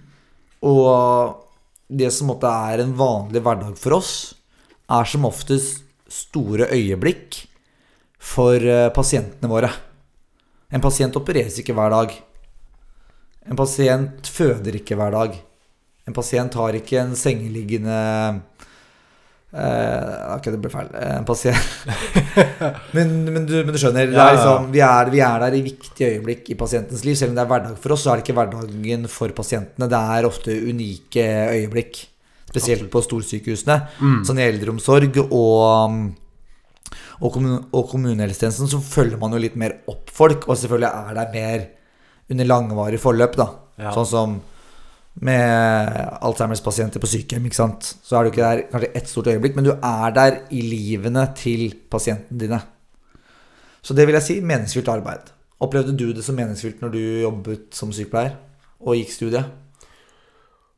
Og 0.72 1.92
det 1.92 2.12
som 2.16 2.32
måtte 2.32 2.48
er 2.48 2.84
en 2.84 2.94
vanlig 2.96 3.42
hverdag 3.44 3.76
for 3.80 3.98
oss, 4.00 4.14
er 4.92 5.08
som 5.08 5.28
oftest 5.28 5.84
store 6.12 6.70
øyeblikk 6.72 7.42
for 8.22 8.56
eh, 8.56 8.90
pasientene 8.96 9.52
våre. 9.52 9.72
En 10.72 10.84
pasient 10.84 11.16
opereres 11.20 11.58
ikke 11.60 11.76
hver 11.76 11.92
dag. 11.92 12.16
En 13.52 13.60
pasient 13.60 14.28
føder 14.32 14.78
ikke 14.80 14.96
hver 15.00 15.16
dag. 15.16 15.36
En 16.08 16.16
pasient 16.16 16.56
har 16.56 16.78
ikke 16.78 17.02
en 17.02 17.18
sengeliggende 17.20 17.98
eh, 19.54 20.36
Ok, 20.36 20.48
det 20.54 20.60
ble 20.62 20.72
feil. 20.74 20.92
En 21.02 21.28
pasient 21.28 21.58
men, 22.96 23.12
men, 23.28 23.46
du, 23.48 23.58
men 23.62 23.74
du 23.74 23.80
skjønner, 23.82 24.12
Ja, 24.14 24.30
er 24.30 24.38
liksom, 24.38 24.70
vi, 24.74 24.84
er, 24.86 25.12
vi 25.14 25.24
er 25.26 25.44
der 25.46 25.58
i 25.58 25.64
viktige 25.66 26.14
øyeblikk 26.16 26.54
i 26.54 26.58
pasientens 26.60 27.04
liv. 27.08 27.18
Selv 27.20 27.34
om 27.34 27.40
det 27.40 27.44
er 27.46 27.52
hverdag 27.52 27.82
for 27.84 27.96
oss, 27.96 28.06
så 28.06 28.14
er 28.14 28.20
det 28.20 28.28
ikke 28.28 28.38
hverdagen 28.40 29.10
for 29.12 29.36
pasientene. 29.38 29.90
Det 29.92 30.02
er 30.16 30.30
ofte 30.30 30.56
unike 30.72 31.28
øyeblikk. 31.58 32.06
Spesielt 32.52 32.90
på 32.92 33.00
storsykehusene. 33.04 33.78
Mm. 34.02 34.18
Sånn 34.28 34.42
i 34.42 34.44
eldreomsorg 34.44 35.22
og, 35.24 36.00
og, 37.22 37.30
kommun, 37.32 37.62
og 37.72 37.86
kommunehelsetjenesten 37.94 38.72
så 38.72 38.82
følger 38.84 39.22
man 39.22 39.32
jo 39.36 39.40
litt 39.40 39.56
mer 39.60 39.78
opp 39.92 40.12
folk, 40.12 40.50
og 40.50 40.60
selvfølgelig 40.60 40.90
er 40.92 41.20
det 41.20 41.28
mer 41.36 41.70
under 42.32 42.48
langvarig 42.48 43.00
forløp, 43.00 43.38
da. 43.40 43.48
Ja. 43.82 43.94
Sånn 43.96 44.10
som 44.10 44.36
med 45.20 46.20
Alzheimers-pasienter 46.24 47.00
på 47.04 47.10
sykehjem, 47.12 47.46
ikke 47.50 47.56
sant. 47.60 47.90
Så 48.04 48.16
er 48.18 48.24
du 48.24 48.30
ikke 48.32 48.46
der 48.46 48.62
kanskje 48.72 48.92
ett 48.96 49.10
stort 49.12 49.28
øyeblikk, 49.28 49.56
men 49.58 49.66
du 49.68 49.72
er 49.76 50.12
der 50.16 50.38
i 50.56 50.62
livene 50.64 51.26
til 51.36 51.74
pasientene 51.92 52.40
dine. 52.40 52.62
Så 53.84 53.94
det 53.98 54.06
vil 54.08 54.14
jeg 54.16 54.24
si 54.24 54.40
meningsfylt 54.42 54.88
arbeid. 54.94 55.32
Opplevde 55.62 55.98
du 55.98 56.08
det 56.14 56.24
som 56.24 56.36
meningsfylt 56.36 56.80
når 56.82 56.92
du 56.96 57.02
jobbet 57.22 57.68
som 57.76 57.92
sykepleier 57.94 58.38
og 58.82 58.96
gikk 58.98 59.12
studiet? 59.12 59.46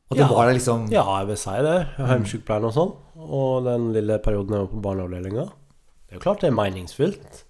Og 0.10 0.18
det 0.18 0.26
Ja. 0.26 0.34
var 0.34 0.46
det 0.48 0.56
liksom 0.60 0.90
Ja, 0.92 1.04
jeg 1.20 1.28
vil 1.28 1.38
si 1.38 1.50
det. 1.50 1.88
Hjemmesykepleien 1.98 2.66
og 2.66 2.74
sånn. 2.74 2.94
Og 3.16 3.64
den 3.66 3.94
lille 3.94 4.18
perioden 4.20 4.50
jeg 4.54 4.60
var 4.60 4.68
på 4.68 4.82
barneavdelinga. 4.82 5.46
Det 5.46 6.12
er 6.12 6.16
jo 6.16 6.20
klart 6.20 6.42
det 6.42 6.48
er 6.50 6.58
meningsfylt. 6.58 7.44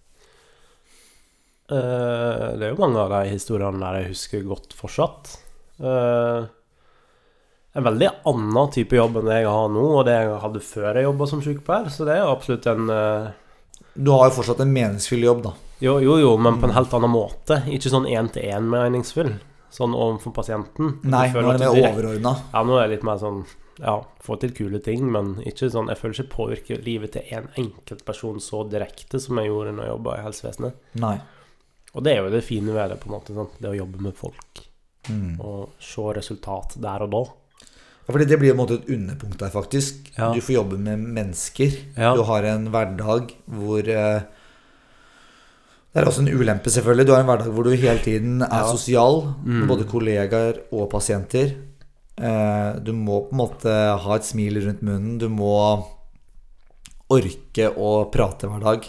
Eh, 1.71 2.57
det 2.59 2.61
er 2.67 2.73
jo 2.75 2.79
mange 2.79 2.99
av 2.99 3.09
de 3.09 3.29
historiene 3.31 3.79
der 3.79 4.01
jeg 4.01 4.09
husker 4.13 4.43
godt 4.47 4.73
fortsatt. 4.77 5.37
En 7.73 7.85
veldig 7.87 8.09
annen 8.29 8.71
type 8.73 8.95
jobb 8.95 9.17
enn 9.17 9.29
det 9.31 9.39
jeg 9.41 9.49
har 9.49 9.69
nå, 9.73 9.85
og 9.97 10.03
det 10.05 10.13
jeg 10.13 10.33
hadde 10.43 10.59
før 10.61 10.89
jeg 10.99 11.07
jobba 11.07 11.27
som 11.29 11.41
sykepleier. 11.41 11.87
Så 11.89 12.05
det 12.05 12.17
er 12.17 12.21
jo 12.21 12.33
absolutt 12.35 12.67
en 12.69 12.91
uh... 12.93 13.31
Du 13.93 14.11
har 14.13 14.29
jo 14.29 14.35
fortsatt 14.37 14.61
en 14.61 14.73
meningsfull 14.73 15.25
jobb, 15.25 15.41
da. 15.47 15.53
Jo, 15.83 15.97
jo, 16.01 16.19
jo, 16.21 16.37
men 16.37 16.59
på 16.61 16.69
en 16.69 16.75
helt 16.77 16.93
annen 16.93 17.11
måte. 17.11 17.59
Ikke 17.73 17.89
sånn 17.91 18.05
én-til-én-meningsfull. 18.09 19.33
Sånn 19.73 19.95
overfor 19.97 20.35
pasienten. 20.37 20.99
Nei, 21.01 21.25
nå 21.33 21.49
er 21.49 21.57
det 21.57 21.71
mer 21.73 21.89
overordna. 21.89 22.35
Ja, 22.53 22.61
nå 22.61 22.77
er 22.77 22.87
det 22.87 22.99
litt 22.99 23.05
mer 23.09 23.19
sånn 23.21 23.43
Ja, 23.81 23.97
få 24.21 24.37
til 24.37 24.53
kule 24.53 24.77
ting, 24.85 25.07
men 25.09 25.31
ikke 25.49 25.65
sånn 25.73 25.89
Jeg 25.89 25.97
føler 25.97 26.13
ikke 26.13 26.35
påvirker 26.35 26.83
livet 26.85 27.15
til 27.15 27.31
en 27.33 27.47
enkelt 27.57 28.03
person 28.05 28.37
så 28.37 28.61
direkte 28.69 29.17
som 29.19 29.39
jeg 29.41 29.49
gjorde 29.49 29.73
når 29.73 29.87
jeg 29.87 29.95
jobba 29.95 30.17
i 30.17 30.25
helsevesenet. 30.27 30.83
Nei. 31.01 31.15
Og 31.93 32.05
det 32.05 32.13
er 32.13 32.21
jo 32.21 32.33
det 32.35 32.43
fine 32.45 32.75
ved 32.75 32.93
det, 32.93 32.99
på 33.01 33.09
en 33.09 33.15
måte. 33.17 33.33
Sånn. 33.33 33.49
Det 33.57 33.71
å 33.71 33.79
jobbe 33.81 34.05
med 34.05 34.17
folk. 34.17 34.61
Mm. 35.09 35.41
Og 35.41 35.73
se 35.81 36.05
resultat 36.15 36.77
der 36.81 37.07
og 37.07 37.17
da. 37.17 37.23
Ja, 38.03 38.11
fordi 38.11 38.25
det 38.27 38.37
blir 38.39 38.49
jo 38.51 38.55
på 38.55 38.59
en 38.59 38.63
måte 38.67 38.77
et 38.81 38.89
underpunkt 38.91 39.39
der, 39.39 39.49
faktisk. 39.53 40.09
Ja. 40.17 40.33
Du 40.35 40.41
får 40.43 40.55
jobbe 40.57 40.77
med 40.77 40.99
mennesker. 40.99 41.71
Ja. 41.97 42.13
Du 42.17 42.23
har 42.27 42.43
en 42.43 42.65
hverdag 42.73 43.31
hvor 43.47 43.79
eh, 43.87 44.21
Det 45.93 46.01
er 46.01 46.09
også 46.09 46.23
en 46.25 46.33
ulempe, 46.33 46.69
selvfølgelig. 46.73 47.05
Du 47.07 47.13
har 47.13 47.21
en 47.21 47.29
hverdag 47.29 47.51
hvor 47.53 47.63
du 47.63 47.69
hele 47.77 47.99
tiden 48.03 48.41
er 48.41 48.63
sosial 48.71 49.21
med 49.45 49.61
Mm. 49.63 49.67
både 49.69 49.85
kollegaer 49.87 50.59
og 50.73 50.89
pasienter. 50.91 51.53
Eh, 52.17 52.79
du 52.83 52.91
må 52.93 53.21
på 53.29 53.31
en 53.31 53.37
måte 53.37 53.69
ha 54.03 54.15
et 54.15 54.25
smil 54.25 54.57
rundt 54.65 54.81
munnen. 54.83 55.17
Du 55.19 55.29
må 55.29 55.53
orke 57.13 57.69
å 57.77 58.09
prate 58.11 58.49
hver 58.49 58.63
dag. 58.63 58.87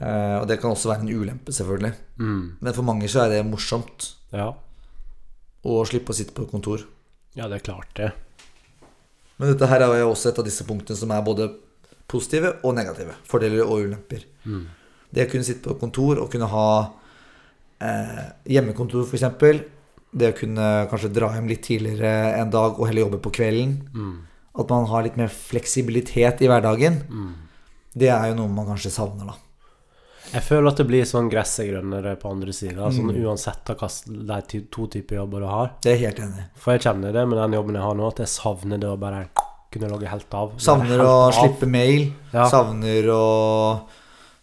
Eh, 0.00 0.36
og 0.40 0.48
det 0.48 0.58
kan 0.60 0.72
også 0.74 0.90
være 0.90 1.04
en 1.04 1.12
ulempe, 1.22 1.52
selvfølgelig. 1.54 1.92
Mm. 2.18 2.56
Men 2.60 2.74
for 2.76 2.82
mange 2.86 3.08
så 3.10 3.24
er 3.24 3.28
det 3.36 3.44
morsomt 3.46 4.14
Ja. 4.32 4.52
å 5.64 5.84
slippe 5.86 6.10
å 6.10 6.14
sitte 6.16 6.32
på 6.34 6.48
kontor. 6.50 6.80
Ja, 7.34 7.48
det 7.50 7.58
er 7.58 7.66
klart 7.66 7.90
det. 7.98 8.10
Men 9.36 9.50
dette 9.50 9.68
her 9.68 9.82
er 9.82 10.00
jo 10.00 10.12
også 10.12 10.30
et 10.30 10.40
av 10.40 10.46
disse 10.46 10.66
punktene 10.66 10.98
som 10.98 11.10
er 11.10 11.24
både 11.26 11.48
positive 12.10 12.56
og 12.62 12.76
negative. 12.76 13.16
Fordeler 13.26 13.64
og 13.64 13.86
ulemper. 13.88 14.26
Mm. 14.46 14.66
Det 15.14 15.26
å 15.26 15.30
kunne 15.32 15.46
sitte 15.46 15.66
på 15.66 15.78
kontor 15.80 16.20
og 16.22 16.30
kunne 16.32 16.48
ha 16.50 16.68
eh, 17.82 18.26
hjemmekontor, 18.54 19.06
f.eks. 19.08 19.64
Det 20.14 20.30
å 20.30 20.36
kunne 20.38 20.68
kanskje 20.90 21.10
dra 21.14 21.32
hjem 21.34 21.50
litt 21.50 21.64
tidligere 21.66 22.36
en 22.38 22.52
dag 22.54 22.78
og 22.78 22.86
heller 22.86 23.08
jobbe 23.08 23.22
på 23.24 23.34
kvelden. 23.40 23.80
Mm. 23.94 24.14
At 24.62 24.70
man 24.70 24.86
har 24.90 25.06
litt 25.06 25.18
mer 25.18 25.32
fleksibilitet 25.34 26.44
i 26.44 26.50
hverdagen. 26.50 27.00
Mm. 27.10 27.32
Det 27.94 28.10
er 28.14 28.30
jo 28.30 28.38
noe 28.38 28.54
man 28.54 28.70
kanskje 28.70 28.94
savner, 28.94 29.32
da. 29.32 29.40
Jeg 30.34 30.42
føler 30.42 30.68
at 30.72 30.80
det 30.82 30.86
blir 30.88 31.04
sånn 31.06 31.30
gress 31.30 31.52
er 31.62 31.68
grønnere 31.70 32.16
på 32.20 32.30
andre 32.30 32.52
sida, 32.52 32.88
sånn 32.90 33.12
Mm. 33.14 33.22
uansett 33.24 33.64
hva 33.78 33.88
de 34.50 34.60
to 34.70 34.86
typer 34.88 35.16
jobber 35.20 35.40
du 35.40 35.46
har. 35.46 35.70
Det 35.80 35.92
er 35.94 36.00
helt 36.08 36.18
enig. 36.18 36.44
For 36.56 36.72
jeg 36.74 36.82
kjenner 36.88 37.12
det 37.14 37.26
med 37.28 37.38
den 37.38 37.52
jobben 37.58 37.74
jeg 37.78 37.82
har 37.86 37.94
nå, 37.94 38.08
at 38.10 38.18
jeg 38.18 38.26
savner 38.34 38.80
det 38.80 38.88
å 38.90 38.98
bare 38.98 39.28
kunne 39.70 39.90
logge 39.90 40.08
helt 40.10 40.34
av. 40.34 40.52
Savner 40.58 40.98
helt 40.98 41.02
å 41.02 41.28
av. 41.28 41.32
slippe 41.34 41.66
mail. 41.70 42.12
Ja. 42.32 42.48
Savner 42.50 43.04
å 43.14 43.80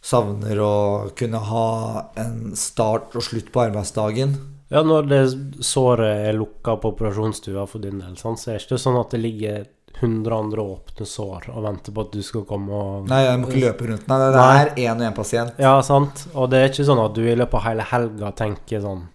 Savner 0.03 0.57
å 0.57 1.11
kunne 1.15 1.37
ha 1.37 2.09
en 2.17 2.55
start 2.55 3.13
og 3.15 3.21
slutt 3.21 3.51
på 3.53 3.61
arbeidsdagen. 3.69 4.31
Ja, 4.71 4.81
når 4.81 5.07
det 5.07 5.19
såret 5.61 6.25
er 6.29 6.33
lukka 6.33 6.73
på 6.81 6.95
operasjonsstua 6.95 7.67
for 7.69 7.77
din 7.83 7.99
del, 7.99 8.15
så 8.15 8.31
er 8.33 8.57
det 8.57 8.63
ikke 8.65 8.79
sånn 8.81 8.99
at 8.99 9.11
det 9.11 9.19
ligger 9.21 9.67
100 9.99 10.35
andre 10.37 10.63
åpne 10.63 11.05
sår 11.07 11.49
og 11.51 11.63
venter 11.65 11.93
på 11.95 12.05
at 12.05 12.13
du 12.15 12.21
skal 12.25 12.45
komme 12.49 12.73
og 12.73 13.09
Nei, 13.11 13.21
jeg 13.25 13.39
må 13.41 13.49
ikke 13.49 13.63
løpe 13.65 13.89
rundt. 13.89 14.07
Nei, 14.09 14.19
det 14.21 14.43
er 14.43 14.71
én 14.85 14.93
og 14.93 15.07
én 15.07 15.17
pasient. 15.17 15.59
Ja, 15.61 15.73
sant. 15.85 16.25
Og 16.33 16.51
det 16.51 16.61
er 16.61 16.71
ikke 16.71 16.87
sånn 16.87 17.01
at 17.03 17.17
du 17.17 17.23
i 17.25 17.35
løpet 17.37 17.59
av 17.59 17.65
hele 17.69 17.87
helga 17.93 18.35
tenker 18.43 18.83
sånn 18.83 19.09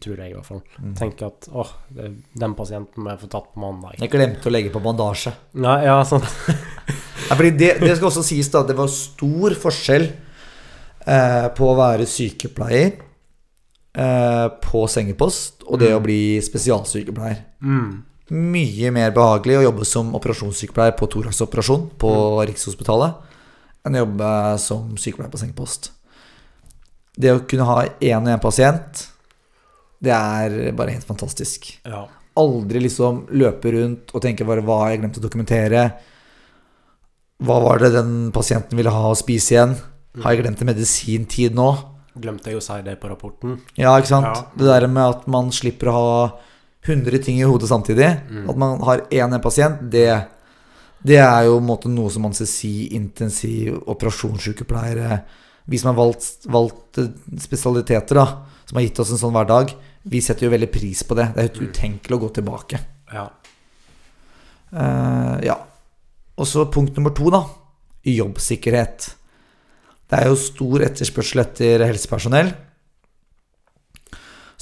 Tror 0.00 0.16
jeg, 0.22 0.30
i 0.30 0.32
hvert 0.32 0.46
fall. 0.48 0.62
Mm. 0.80 0.92
Tenker 0.96 1.26
at 1.26 1.46
åh, 1.52 1.68
den 1.92 2.54
pasienten 2.56 3.04
må 3.04 3.10
jeg 3.12 3.20
få 3.20 3.26
tatt 3.34 3.50
på 3.52 3.60
mandag. 3.60 3.98
Jeg 4.00 4.08
glemte 4.08 4.48
å 4.48 4.52
legge 4.54 4.70
på 4.72 4.80
bandasje. 4.80 5.34
Nei, 5.60 5.82
ja, 5.84 5.98
sant. 6.08 6.24
Ja, 7.28 7.36
fordi 7.36 7.52
det, 7.56 7.68
det 7.80 7.92
skal 7.96 8.08
også 8.08 8.24
sies 8.26 8.48
da, 8.52 8.64
det 8.66 8.74
var 8.76 8.88
stor 8.90 9.54
forskjell 9.62 10.02
eh, 10.04 11.46
på 11.56 11.68
å 11.70 11.76
være 11.78 12.04
sykepleier 12.08 12.96
eh, 13.94 14.46
på 14.64 14.82
sengepost 14.90 15.62
og 15.68 15.80
det 15.80 15.92
å 15.94 16.02
bli 16.02 16.40
spesialsykepleier. 16.44 17.38
Mm. 17.64 18.02
Mye 18.32 18.90
mer 18.94 19.12
behagelig 19.12 19.58
å 19.58 19.64
jobbe 19.66 19.86
som 19.88 20.14
operasjonssykepleier 20.16 20.94
på 20.96 21.08
thoraxoperasjon 21.12 21.90
på 22.00 22.12
Rikshospitalet 22.48 23.28
enn 23.82 23.98
å 23.98 24.04
jobbe 24.04 24.30
som 24.62 24.92
sykepleier 25.00 25.32
på 25.32 25.40
sengepost. 25.40 25.90
Det 27.12 27.32
å 27.34 27.42
kunne 27.48 27.66
ha 27.68 27.82
én 27.84 28.22
og 28.22 28.30
én 28.32 28.40
pasient, 28.40 29.02
det 30.02 30.14
er 30.14 30.72
bare 30.76 30.94
helt 30.94 31.06
fantastisk. 31.06 31.68
Ja. 31.84 32.06
Aldri 32.40 32.80
liksom 32.86 33.26
løpe 33.36 33.74
rundt 33.74 34.14
og 34.16 34.24
tenke 34.24 34.46
bare 34.48 34.64
hva 34.64 34.78
har 34.84 34.94
jeg 34.94 35.02
glemt 35.02 35.18
å 35.20 35.24
dokumentere? 35.26 35.82
Hva 37.42 37.58
var 37.60 37.82
det 37.82 37.92
den 37.98 38.14
pasienten 38.32 38.78
ville 38.78 38.94
ha 38.94 39.10
å 39.10 39.18
spise 39.18 39.56
igjen? 39.56 39.74
Har 40.22 40.32
jeg 40.32 40.44
glemt 40.44 40.62
en 40.62 40.70
medisintid 40.70 41.58
nå? 41.58 41.68
Glemte 42.22 42.52
jeg 42.52 42.60
å 42.60 42.64
si 42.64 42.78
det 42.86 42.96
på 43.00 43.10
rapporten. 43.10 43.58
Ja, 43.76 43.92
ikke 43.98 44.14
sant? 44.14 44.30
Ja. 44.30 44.48
Det 44.56 44.68
der 44.70 44.88
med 44.88 45.18
at 45.18 45.28
man 45.32 45.52
slipper 45.52 45.90
å 45.90 45.94
ha 45.98 46.16
100 46.86 47.22
ting 47.22 47.40
i 47.40 47.46
hodet 47.46 47.68
samtidig. 47.70 48.08
Mm. 48.30 48.48
At 48.50 48.58
man 48.58 48.80
har 48.82 49.04
én 49.10 49.38
pasient, 49.42 49.84
det, 49.90 50.08
det 51.02 51.20
er 51.22 51.46
jo 51.46 51.60
måte 51.62 51.90
noe 51.90 52.10
som 52.10 52.26
anestesi, 52.26 52.90
intensiv, 52.96 53.78
operasjonssykepleiere 53.86 55.22
Vi 55.70 55.78
som 55.78 55.92
har 55.92 55.98
valgt, 56.00 56.46
valgt 56.50 56.98
eh, 56.98 57.12
spesialiteter, 57.38 58.18
da, 58.18 58.24
som 58.66 58.80
har 58.80 58.82
gitt 58.82 58.98
oss 58.98 59.12
en 59.14 59.20
sånn 59.20 59.34
hverdag, 59.36 59.70
vi 60.02 60.18
setter 60.18 60.48
jo 60.48 60.50
veldig 60.50 60.70
pris 60.74 61.04
på 61.06 61.14
det. 61.14 61.28
Det 61.30 61.38
er 61.38 61.46
helt 61.46 61.60
utenkelig 61.70 62.16
å 62.16 62.22
gå 62.24 62.30
tilbake. 62.34 62.80
Ja. 63.12 63.28
Uh, 64.74 65.36
ja. 65.46 65.54
Og 66.34 66.48
så 66.50 66.64
punkt 66.66 66.98
nummer 66.98 67.14
to, 67.14 67.28
da. 67.30 67.44
Jobbsikkerhet. 68.10 69.06
Det 70.10 70.18
er 70.18 70.32
jo 70.32 70.40
stor 70.40 70.82
etterspørsel 70.88 71.44
etter 71.44 71.86
helsepersonell. 71.86 72.50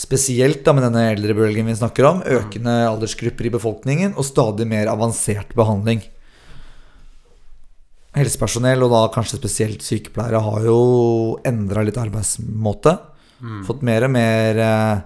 Spesielt 0.01 0.63
da 0.65 0.73
med 0.73 0.87
denne 0.87 1.11
eldrebølgen 1.11 1.69
vi 1.69 1.77
snakker 1.77 2.07
om. 2.09 2.23
Økende 2.25 2.73
aldersgrupper 2.89 3.51
i 3.51 3.53
befolkningen 3.53 4.15
og 4.17 4.25
stadig 4.25 4.65
mer 4.71 4.89
avansert 4.89 5.53
behandling. 5.59 6.01
Helsepersonell, 8.17 8.81
og 8.87 8.95
da 8.95 9.01
kanskje 9.13 9.39
spesielt 9.39 9.85
sykepleiere, 9.85 10.41
har 10.43 10.65
jo 10.65 10.79
endra 11.47 11.85
litt 11.85 12.01
arbeidsmåte. 12.01 12.97
Mm. 13.45 13.59
Fått 13.69 13.85
mer 13.87 14.07
og 14.07 14.15
mer 14.15 14.63
eh, 14.65 15.03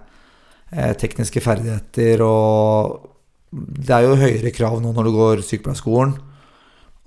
eh, 0.70 0.94
tekniske 0.98 1.42
ferdigheter 1.42 2.22
og 2.26 3.11
Det 3.54 3.92
er 3.94 4.02
jo 4.02 4.16
høyere 4.18 4.50
krav 4.50 4.80
nå 4.83 4.90
når 4.94 5.07
du 5.07 5.12
går 5.14 5.42
sykepleierskolen. 5.46 6.14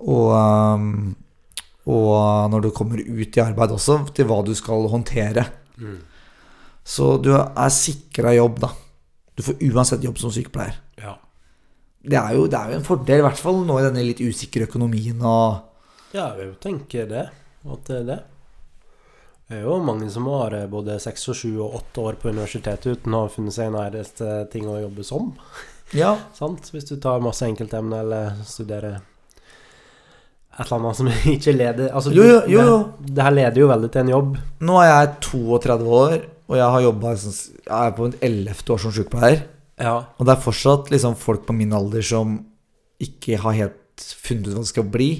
Og, 0.00 0.28
um, 0.32 1.10
og 1.84 2.52
når 2.52 2.62
du 2.64 2.70
kommer 2.72 3.02
ut 3.02 3.36
i 3.36 3.42
arbeid 3.42 3.74
også, 3.74 3.98
til 4.16 4.28
hva 4.30 4.38
du 4.46 4.54
skal 4.56 4.88
håndtere. 4.88 5.44
Mm. 5.76 5.98
Så 6.88 7.16
du 7.20 7.34
er 7.36 7.72
sikra 7.74 8.32
jobb, 8.36 8.62
da. 8.64 8.70
Du 9.36 9.44
får 9.44 9.60
uansett 9.68 10.04
jobb 10.06 10.18
som 10.18 10.32
sykepleier. 10.34 10.78
Ja. 10.98 11.18
Det 12.08 12.16
er, 12.16 12.32
jo, 12.38 12.46
det 12.48 12.56
er 12.56 12.72
jo 12.72 12.78
en 12.78 12.86
fordel, 12.86 13.20
i 13.20 13.26
hvert 13.26 13.40
fall 13.40 13.60
nå 13.66 13.76
i 13.78 13.84
denne 13.84 14.06
litt 14.06 14.22
usikre 14.24 14.68
økonomien 14.68 15.18
og 15.20 16.14
Ja, 16.14 16.30
jeg 16.30 16.38
vil 16.38 16.46
jo 16.48 16.58
tenke 16.62 17.04
det. 17.10 17.26
At 17.68 17.90
det 17.90 17.96
er 17.98 18.06
det. 18.08 18.18
Det 19.48 19.58
er 19.58 19.66
jo 19.66 19.76
mange 19.84 20.08
som 20.12 20.26
har 20.32 20.54
eh, 20.56 20.68
både 20.68 20.98
seks 21.00 21.22
og 21.32 21.36
sju 21.36 21.50
og 21.64 21.76
åtte 21.78 22.02
år 22.04 22.16
på 22.20 22.32
universitetet 22.32 22.98
uten 22.98 23.14
å 23.16 23.22
ha 23.24 23.30
funnet 23.32 23.56
seg 23.56 23.70
nærmeste 23.72 24.32
ting 24.52 24.66
å 24.68 24.78
jobbe 24.80 25.04
som. 25.08 25.30
Ja. 25.96 26.14
Sant? 26.38 26.68
Hvis 26.72 26.88
du 26.88 26.96
tar 27.00 27.24
masse 27.24 27.44
enkeltemne 27.48 28.02
eller 28.04 28.42
studerer 28.48 28.98
et 30.58 30.66
eller 30.66 30.78
annet 30.80 30.98
som 30.98 31.08
ikke 31.36 31.54
leder 31.54 31.92
altså, 31.94 32.12
Jo, 32.16 32.24
jo, 32.26 32.40
jo, 32.50 32.64
jo. 32.66 32.78
Det, 32.98 33.14
det 33.14 33.24
her 33.28 33.36
leder 33.36 33.62
jo 33.62 33.70
veldig 33.70 33.92
til 33.94 34.04
en 34.04 34.12
jobb. 34.16 34.34
Nå 34.68 34.80
er 34.82 34.90
jeg 34.90 35.14
32 35.28 35.96
år, 36.00 36.16
og 36.48 36.56
jeg 36.56 36.72
har 36.74 36.80
jobba 36.82 37.14
Jeg 37.14 37.72
er 37.76 37.90
på 37.96 38.06
mitt 38.08 38.22
11. 38.24 38.62
år 38.72 38.80
som 38.80 38.92
sykepleier. 38.94 39.42
Ja. 39.78 39.96
Og 40.18 40.26
det 40.26 40.34
er 40.34 40.42
fortsatt 40.42 40.90
liksom 40.90 41.16
folk 41.20 41.44
på 41.46 41.54
min 41.54 41.72
alder 41.76 42.02
som 42.02 42.38
ikke 42.98 43.38
har 43.38 43.52
helt 43.54 44.06
funnet 44.18 44.48
ut 44.48 44.54
hva 44.56 44.62
det 44.64 44.70
skal 44.72 44.88
bli. 44.90 45.10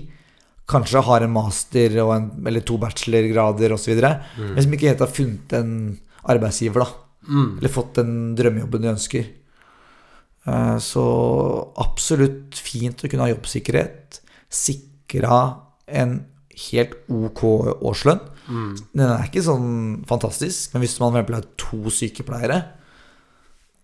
Kanskje 0.69 1.03
har 1.05 1.25
en 1.25 1.33
master 1.33 1.99
en, 2.03 2.31
eller 2.47 2.65
to 2.67 2.79
bachelorgrader 2.81 3.73
osv. 3.77 3.95
Mm. 4.01 4.55
Men 4.55 4.63
som 4.65 4.75
ikke 4.75 4.91
helt 4.91 5.05
har 5.05 5.13
funnet 5.13 5.55
en 5.57 5.75
arbeidsgiver, 6.29 6.85
da. 6.85 6.89
Mm. 7.29 7.59
Eller 7.59 7.73
fått 7.73 8.01
den 8.01 8.17
drømmejobben 8.37 8.85
de 8.85 8.91
ønsker. 8.95 9.29
Eh, 10.49 10.77
Så 10.83 11.05
absolutt 11.77 12.57
fint 12.57 13.05
å 13.05 13.11
kunne 13.11 13.29
ha 13.29 13.33
jobbsikkerhet. 13.35 14.21
Sikra 14.49 15.41
en 15.87 16.19
helt 16.67 16.99
ok 17.13 17.45
årslønn. 17.87 18.21
Mm. 18.49 18.75
Den 18.97 19.05
er 19.05 19.27
ikke 19.27 19.45
sånn 19.45 19.71
fantastisk, 20.09 20.73
men 20.73 20.85
hvis 20.85 20.97
man 21.03 21.19
f.eks. 21.21 21.35
har 21.37 21.49
to 21.61 21.93
sykepleiere 21.93 22.61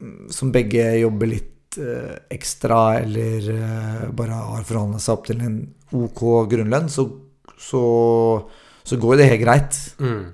mm, 0.00 0.30
som 0.32 0.52
begge 0.54 0.86
jobber 1.02 1.30
litt 1.34 1.78
eh, 1.80 2.14
ekstra, 2.32 3.00
eller 3.02 3.50
eh, 3.54 4.06
bare 4.16 4.40
har 4.52 4.68
forhandla 4.68 5.02
seg 5.02 5.18
opp 5.18 5.26
til 5.28 5.42
en 5.44 5.58
ok 5.94 6.24
grunnlønn, 6.52 6.88
så, 6.92 7.06
så, 7.60 7.82
så 8.82 9.00
går 9.00 9.14
jo 9.14 9.20
det 9.20 9.28
helt 9.34 9.44
greit. 9.44 9.82
Mm. 10.00 10.24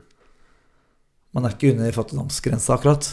Man 1.37 1.46
er 1.46 1.55
ikke 1.55 1.74
under 1.74 1.98
fattigdomsgrensa, 1.98 2.79
akkurat. 2.79 3.11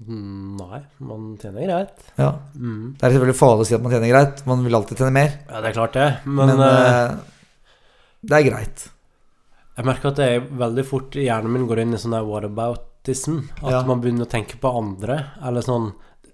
Nei, 0.00 0.78
man 1.04 1.34
tjener 1.40 1.66
greit. 1.66 2.06
Ja. 2.16 2.30
Mm. 2.56 2.94
Det 2.96 3.04
er 3.04 3.12
selvfølgelig 3.12 3.36
farlig 3.36 3.66
å 3.66 3.68
si 3.68 3.74
at 3.76 3.82
man 3.84 3.92
tjener 3.92 4.12
greit. 4.14 4.38
Man 4.48 4.62
vil 4.64 4.78
alltid 4.78 5.02
tjene 5.02 5.12
mer. 5.12 5.34
Ja, 5.44 5.60
det 5.60 5.70
er 5.70 5.76
klart 5.76 5.98
det, 5.98 6.06
men, 6.24 6.54
Men, 6.54 6.62
eh, 6.64 6.94
eh, 6.94 7.39
det 8.22 8.36
er 8.36 8.46
greit. 8.50 8.88
jeg 9.76 9.84
merker 9.88 10.08
at 10.12 10.18
jeg 10.18 10.42
veldig 10.60 10.84
fort 10.84 11.16
hjernen 11.16 11.52
min 11.54 11.66
går 11.70 11.78
inn 11.80 11.94
i 11.94 12.00
sånn 12.00 12.12
der 12.12 12.26
whataboutism. 12.28 13.38
At 13.62 13.70
Ja. 13.72 13.82
man 13.88 14.00
begynner 14.02 14.26
å 14.26 14.30
tenke 14.30 14.58
på 14.60 14.68
andre. 14.76 15.30
Eller 15.42 15.62
sånn 15.62 15.92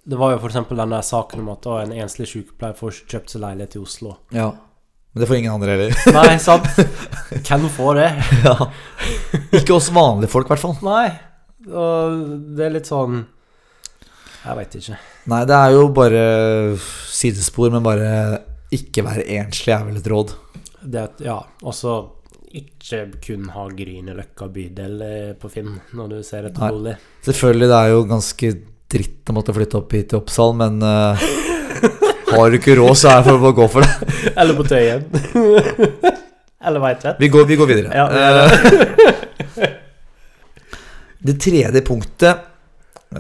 Det 0.09 0.17
var 0.19 0.33
jo 0.33 0.39
eksempel 0.49 0.77
den 0.79 0.91
der 0.91 1.03
saken 1.03 1.41
om 1.41 1.49
at 1.51 1.67
en 1.67 1.91
enslig 1.93 2.29
sykepleier 2.31 2.77
får 2.79 2.93
kjøpt 3.11 3.31
seg 3.31 3.41
leilighet 3.43 3.75
i 3.75 3.81
Oslo. 3.83 4.17
Ja. 4.31 4.51
Men 5.13 5.21
det 5.21 5.27
får 5.29 5.37
ingen 5.39 5.53
andre 5.53 5.71
heller. 5.75 5.95
Nei, 6.15 6.37
sant? 6.39 6.63
Hvem 7.47 7.69
får 7.75 7.95
det? 7.99 8.11
ja. 8.45 8.55
Ikke 9.59 9.75
oss 9.75 9.89
vanlige 9.91 10.31
folk, 10.31 10.47
i 10.47 10.55
hvert 10.55 10.63
fall. 10.63 10.77
Nei. 10.87 11.09
Og 11.67 12.55
det 12.57 12.67
er 12.69 12.71
litt 12.77 12.87
sånn 12.87 13.25
Jeg 14.45 14.55
veit 14.61 14.77
ikke. 14.79 14.99
Nei, 15.27 15.41
det 15.45 15.57
er 15.59 15.71
jo 15.75 15.89
bare 15.91 16.23
sidespor, 17.11 17.73
men 17.75 17.83
bare 17.83 18.11
ikke 18.71 19.03
være 19.03 19.25
enslig 19.41 19.75
er 19.75 19.83
vel 19.89 19.97
et 19.99 20.07
råd. 20.13 20.37
Det 20.83 21.09
ja, 21.25 21.41
også 21.63 21.97
ikke 22.57 23.01
kun 23.25 23.49
ha 23.53 23.67
Grünerløkka 23.69 24.49
bydel 24.53 25.01
eh, 25.05 25.33
på 25.39 25.51
Finn 25.53 25.75
når 25.97 26.13
du 26.13 26.17
ser 26.27 26.49
etter 26.49 26.63
Nei. 26.63 26.71
bolig. 26.73 26.95
Selvfølgelig, 27.27 27.69
det 27.73 27.79
er 27.81 27.93
jo 27.93 28.05
ganske 28.09 28.53
dritt 28.97 29.31
å 29.33 29.37
måtte 29.37 29.55
flytte 29.57 29.81
opp 29.81 29.97
hit 29.97 30.11
til 30.13 30.21
Oppsal, 30.21 30.55
men 30.57 30.79
uh, 30.85 31.25
har 32.31 32.53
du 32.53 32.59
ikke 32.59 32.77
råd, 32.79 32.95
så 32.99 33.11
er 33.11 33.25
det 33.25 33.27
for 33.33 33.49
å 33.51 33.55
gå 33.57 33.67
for 33.73 33.87
det. 33.87 34.13
Eller 34.39 34.59
på 34.59 34.67
Tøyen. 34.69 35.03
Eller 36.67 36.83
Veitvet. 36.83 37.19
Vi 37.23 37.29
vi 37.51 37.59
går 37.59 37.73
videre. 37.73 37.91
Ja, 37.95 38.07
Eh, 39.57 39.67
det 41.27 41.37
tredje 41.43 41.83
punktet, 41.83 42.47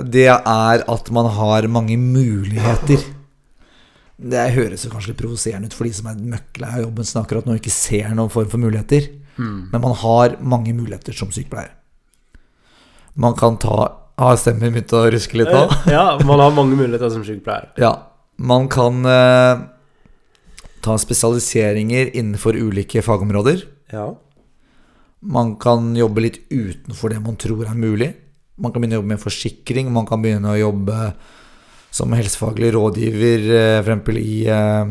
det 0.07 0.29
er 0.31 0.83
at 0.87 1.11
man 1.14 1.31
har 1.35 1.66
mange 1.71 1.97
muligheter. 1.99 3.03
Det 4.16 4.46
høres 4.55 4.87
jo 4.87 4.90
kanskje 4.92 5.12
litt 5.12 5.20
provoserende 5.20 5.68
ut 5.68 5.76
for 5.76 5.85
de 5.85 5.92
som 5.92 6.09
er 6.09 6.20
møkla 6.33 6.72
av 6.79 6.85
jobben 6.87 7.05
sin 7.05 7.20
akkurat 7.20 7.48
nå 7.48 7.59
ikke 7.59 7.72
ser 7.74 8.14
noen 8.16 8.33
form 8.33 8.48
for 8.48 8.62
muligheter. 8.62 9.11
Mm. 9.37 9.68
Men 9.72 9.83
man 9.83 9.96
har 10.00 10.38
mange 10.40 10.72
muligheter 10.72 11.16
som 11.16 11.33
sykepleier. 11.35 11.74
Man 13.16 13.37
kan 13.37 13.57
ta 13.61 14.02
Har 14.16 14.37
stemmen 14.40 14.72
begynt 14.72 14.92
å 14.96 15.02
ruske 15.12 15.37
litt 15.37 15.50
nå? 15.52 15.66
Ja, 15.92 16.16
man 16.24 16.40
har 16.40 16.55
mange 16.57 16.72
muligheter 16.72 17.11
som 17.12 17.20
sykepleier. 17.20 17.66
Ja. 17.76 17.90
Man 18.40 18.64
kan 18.72 19.05
eh, 19.05 19.59
ta 20.81 20.94
spesialiseringer 20.96 22.14
innenfor 22.16 22.57
ulike 22.57 23.02
fagområder. 23.05 23.66
Ja. 23.92 24.07
Man 25.20 25.59
kan 25.61 25.92
jobbe 25.96 26.24
litt 26.24 26.38
utenfor 26.48 27.12
det 27.12 27.20
man 27.20 27.37
tror 27.37 27.68
er 27.68 27.76
mulig. 27.76 28.14
Man 28.57 28.72
kan 28.72 28.81
begynne 28.81 28.96
å 28.96 29.02
jobbe 29.02 29.12
med 29.12 29.20
forsikring. 29.20 29.92
Man 29.92 30.09
kan 30.09 30.24
begynne 30.24 30.55
å 30.55 30.61
jobbe 30.62 31.11
som 31.96 32.12
helsefaglig 32.16 32.74
rådgiver, 32.76 33.50
eh, 33.56 33.98
for 34.04 34.18
i, 34.20 34.38
eh, 34.52 34.87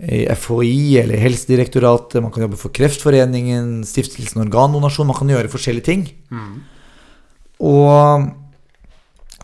i 0.00 0.26
FHI 0.32 0.98
eller 1.02 1.20
Helsedirektoratet. 1.20 2.22
Man 2.22 2.32
kan 2.32 2.46
jobbe 2.46 2.56
for 2.58 2.72
Kreftforeningen, 2.72 3.84
Stiftelsen 3.84 4.46
Organdonasjon. 4.46 5.06
Man 5.06 5.16
kan 5.16 5.28
gjøre 5.28 5.52
forskjellige 5.52 5.84
ting. 5.84 6.06
Mm. 6.30 6.62
Og 7.60 8.30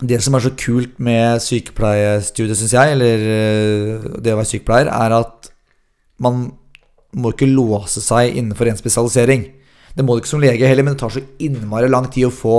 det 0.01 0.21
som 0.23 0.33
er 0.33 0.45
så 0.45 0.53
kult 0.57 0.97
med 0.99 1.41
sykepleiestudiet, 1.41 2.57
syns 2.57 2.73
jeg, 2.73 2.95
eller 2.97 3.27
eh, 3.33 4.09
det 4.21 4.33
å 4.33 4.39
være 4.39 4.49
sykepleier, 4.49 4.89
er 4.89 5.15
at 5.21 5.51
man 6.21 6.51
må 7.17 7.31
ikke 7.33 7.49
låse 7.49 8.01
seg 8.01 8.35
innenfor 8.37 8.69
en 8.69 8.77
spesialisering. 8.77 9.47
Det 9.97 10.05
må 10.05 10.13
du 10.13 10.21
ikke 10.21 10.33
som 10.33 10.41
lege 10.41 10.67
heller, 10.69 10.85
men 10.85 10.93
det 10.93 11.01
tar 11.01 11.13
så 11.13 11.23
innmari 11.41 11.89
lang 11.89 12.09
tid 12.13 12.27
å 12.27 12.33
få 12.33 12.57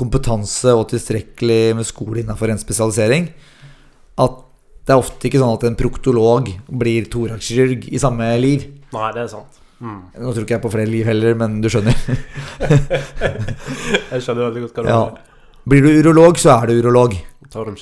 kompetanse 0.00 0.72
og 0.74 0.88
tilstrekkelig 0.90 1.60
med 1.78 1.86
skole 1.88 2.24
innenfor 2.24 2.50
en 2.52 2.60
spesialisering. 2.62 3.28
At 4.20 4.40
det 4.88 4.96
er 4.96 5.02
ofte 5.04 5.28
ikke 5.28 5.40
sånn 5.42 5.54
at 5.54 5.66
en 5.68 5.76
proktolog 5.78 6.48
blir 6.80 7.06
thorakskirurg 7.12 7.86
i 7.92 8.00
samme 8.02 8.32
liv. 8.42 8.64
Nei, 8.96 9.10
det 9.14 9.26
er 9.26 9.32
sant. 9.36 9.58
Mm. 9.80 10.00
Nå 10.20 10.32
tror 10.34 10.44
ikke 10.44 10.56
jeg 10.58 10.64
på 10.64 10.72
flere 10.72 10.90
liv 10.90 11.06
heller, 11.08 11.36
men 11.40 11.60
du 11.64 11.68
skjønner. 11.72 11.96
Jeg 14.10 14.22
skjønner 14.24 14.46
veldig 14.48 14.62
godt 14.66 14.78
hva 14.80 14.84
du 14.84 14.90
Ja. 14.90 15.02
Blir 15.70 15.84
du 15.84 15.90
urolog, 16.00 16.38
så 16.40 16.54
er 16.56 16.70
du 16.70 16.78
urolog. 16.80 17.14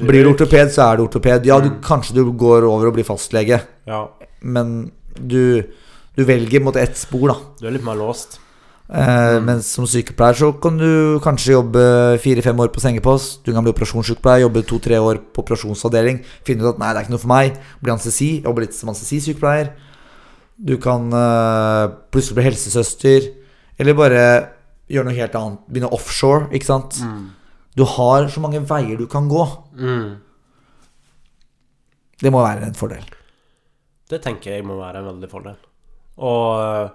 Blir 0.09 0.25
du 0.25 0.31
ortoped, 0.33 0.73
så 0.75 0.89
er 0.93 0.99
du 0.99 1.05
ortoped. 1.07 1.47
Ja, 1.47 1.59
du, 1.63 1.69
Mm. 1.71 1.81
kanskje 1.85 2.15
du 2.17 2.25
går 2.33 2.67
over 2.69 2.89
og 2.91 2.95
blir 2.95 3.05
fastlege, 3.07 3.61
Ja, 3.87 4.09
men 4.43 4.91
du, 5.19 5.63
du 6.17 6.25
velger 6.25 6.61
mot 6.63 6.77
ett 6.77 6.97
spor, 6.97 7.29
da. 7.29 7.37
du 7.61 7.67
er 7.67 7.71
litt 7.73 7.85
mer 7.85 7.97
låst. 7.97 8.39
Eh, 8.89 9.39
Men 9.45 9.61
som 9.61 9.85
sykepleier 9.85 10.37
så 10.39 10.49
kan 10.63 10.79
du 10.81 11.21
kanskje 11.21 11.53
jobbe 11.53 11.83
fire-fem 12.25 12.57
år 12.57 12.71
på 12.73 12.81
sengepost. 12.81 13.43
Du 13.45 13.53
kan 13.53 13.63
bli 13.65 13.73
operasjonssykepleier, 13.73 14.47
jobbe 14.47 14.65
to-tre 14.65 14.97
år 14.97 15.21
på 15.33 15.45
operasjonsavdeling. 15.45 16.23
Finne 16.47 16.65
ut 16.65 16.73
at 16.73 16.81
nei, 16.81 16.93
det 16.93 17.03
er 17.03 17.05
ikke 17.05 17.17
noe 17.17 17.25
for 17.25 17.35
meg. 17.35 17.59
Bli 17.83 17.93
anestesi, 17.93 18.31
jobbe 18.45 18.65
litt 18.65 18.77
som 18.77 18.93
anestesisykepleier. 18.93 19.75
Du 20.59 20.75
kan 20.83 21.13
uh, 21.13 21.93
plutselig 22.11 22.39
bli 22.39 22.47
helsesøster. 22.49 23.29
Eller 23.79 23.99
bare 23.99 24.23
gjøre 24.89 25.11
noe 25.11 25.19
helt 25.19 25.37
annet. 25.37 25.61
Begynne 25.69 25.93
offshore, 25.93 26.49
ikke 26.57 26.71
sant. 26.71 26.97
Mm. 27.05 27.29
Du 27.77 27.85
har 27.87 28.27
så 28.33 28.41
mange 28.43 28.65
veier 28.67 28.99
du 28.99 29.07
kan 29.11 29.29
gå. 29.31 29.45
Mm. 29.77 30.17
Det 32.19 32.33
må 32.35 32.41
være 32.43 32.67
en 32.67 32.75
fordel. 32.75 33.05
Det 34.09 34.23
tenker 34.25 34.57
jeg 34.57 34.65
må 34.67 34.81
være 34.81 35.03
en 35.03 35.13
veldig 35.13 35.29
fordel. 35.31 35.61
Og 36.25 36.89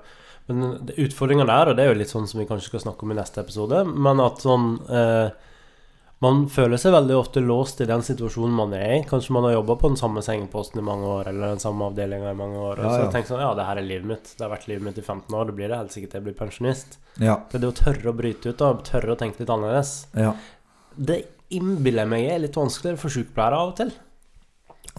Men 0.47 0.89
utfordringa 0.99 1.45
der, 1.47 1.69
og 1.71 1.77
det 1.77 1.85
er 1.85 1.93
jo 1.93 1.99
litt 2.01 2.11
sånn 2.11 2.27
som 2.27 2.41
vi 2.41 2.45
kanskje 2.49 2.67
skal 2.73 2.81
snakke 2.83 3.05
om 3.05 3.13
i 3.13 3.15
neste 3.15 3.39
episode, 3.39 3.83
men 3.87 4.19
at 4.19 4.41
sånn 4.43 4.73
eh, 4.91 5.29
Man 6.23 6.45
føler 6.47 6.79
seg 6.79 6.93
veldig 6.95 7.15
ofte 7.19 7.41
låst 7.43 7.81
i 7.83 7.85
den 7.89 7.99
situasjonen 8.05 8.53
man 8.55 8.71
er 8.77 8.93
i. 8.95 8.99
Kanskje 9.09 9.33
man 9.35 9.43
har 9.43 9.57
jobba 9.57 9.75
på 9.81 9.89
den 9.91 9.97
samme 9.99 10.21
sengeposten 10.23 10.79
i 10.79 10.83
mange 10.87 11.03
år, 11.03 11.27
eller 11.27 11.51
den 11.51 11.59
samme 11.59 11.89
avdelinga 11.89 12.31
i 12.31 12.37
mange 12.39 12.61
år. 12.63 12.79
Og 12.79 12.85
Ja, 12.85 12.91
så 12.93 13.01
ja. 13.01 13.09
tenker 13.11 13.33
sånn 13.33 13.41
Ja, 13.43 13.49
det 13.57 13.65
her 13.67 13.81
er 13.81 13.87
livet 13.89 14.07
mitt. 14.07 14.31
Det 14.37 14.45
har 14.45 14.53
vært 14.53 14.69
livet 14.71 14.85
mitt 14.87 15.01
i 15.01 15.03
15 15.03 15.35
år. 15.35 15.49
Det 15.49 15.55
blir 15.57 15.67
det 15.73 15.81
helt 15.81 15.91
sikkert 15.91 16.15
jeg 16.15 16.23
blir 16.29 16.37
pensjonist. 16.39 16.95
Ja. 17.19 17.35
Det 17.51 17.59
er 17.59 17.65
det 17.65 17.71
å 17.73 17.75
tørre 17.81 18.13
å 18.13 18.15
bryte 18.15 18.53
ut 18.53 18.63
og 18.63 18.85
tørre 18.87 19.11
å 19.17 19.19
tenke 19.19 19.43
litt 19.43 19.51
annerledes. 19.51 19.93
ja. 20.15 20.31
Det 20.95 21.19
innbiller 21.49 22.05
jeg 22.05 22.11
meg 22.15 22.31
er 22.31 22.39
litt 22.45 22.55
vanskeligere 22.55 23.01
for 23.01 23.09
sykepleiere 23.13 23.59
av 23.59 23.73
og 23.73 23.77
til. 23.81 23.91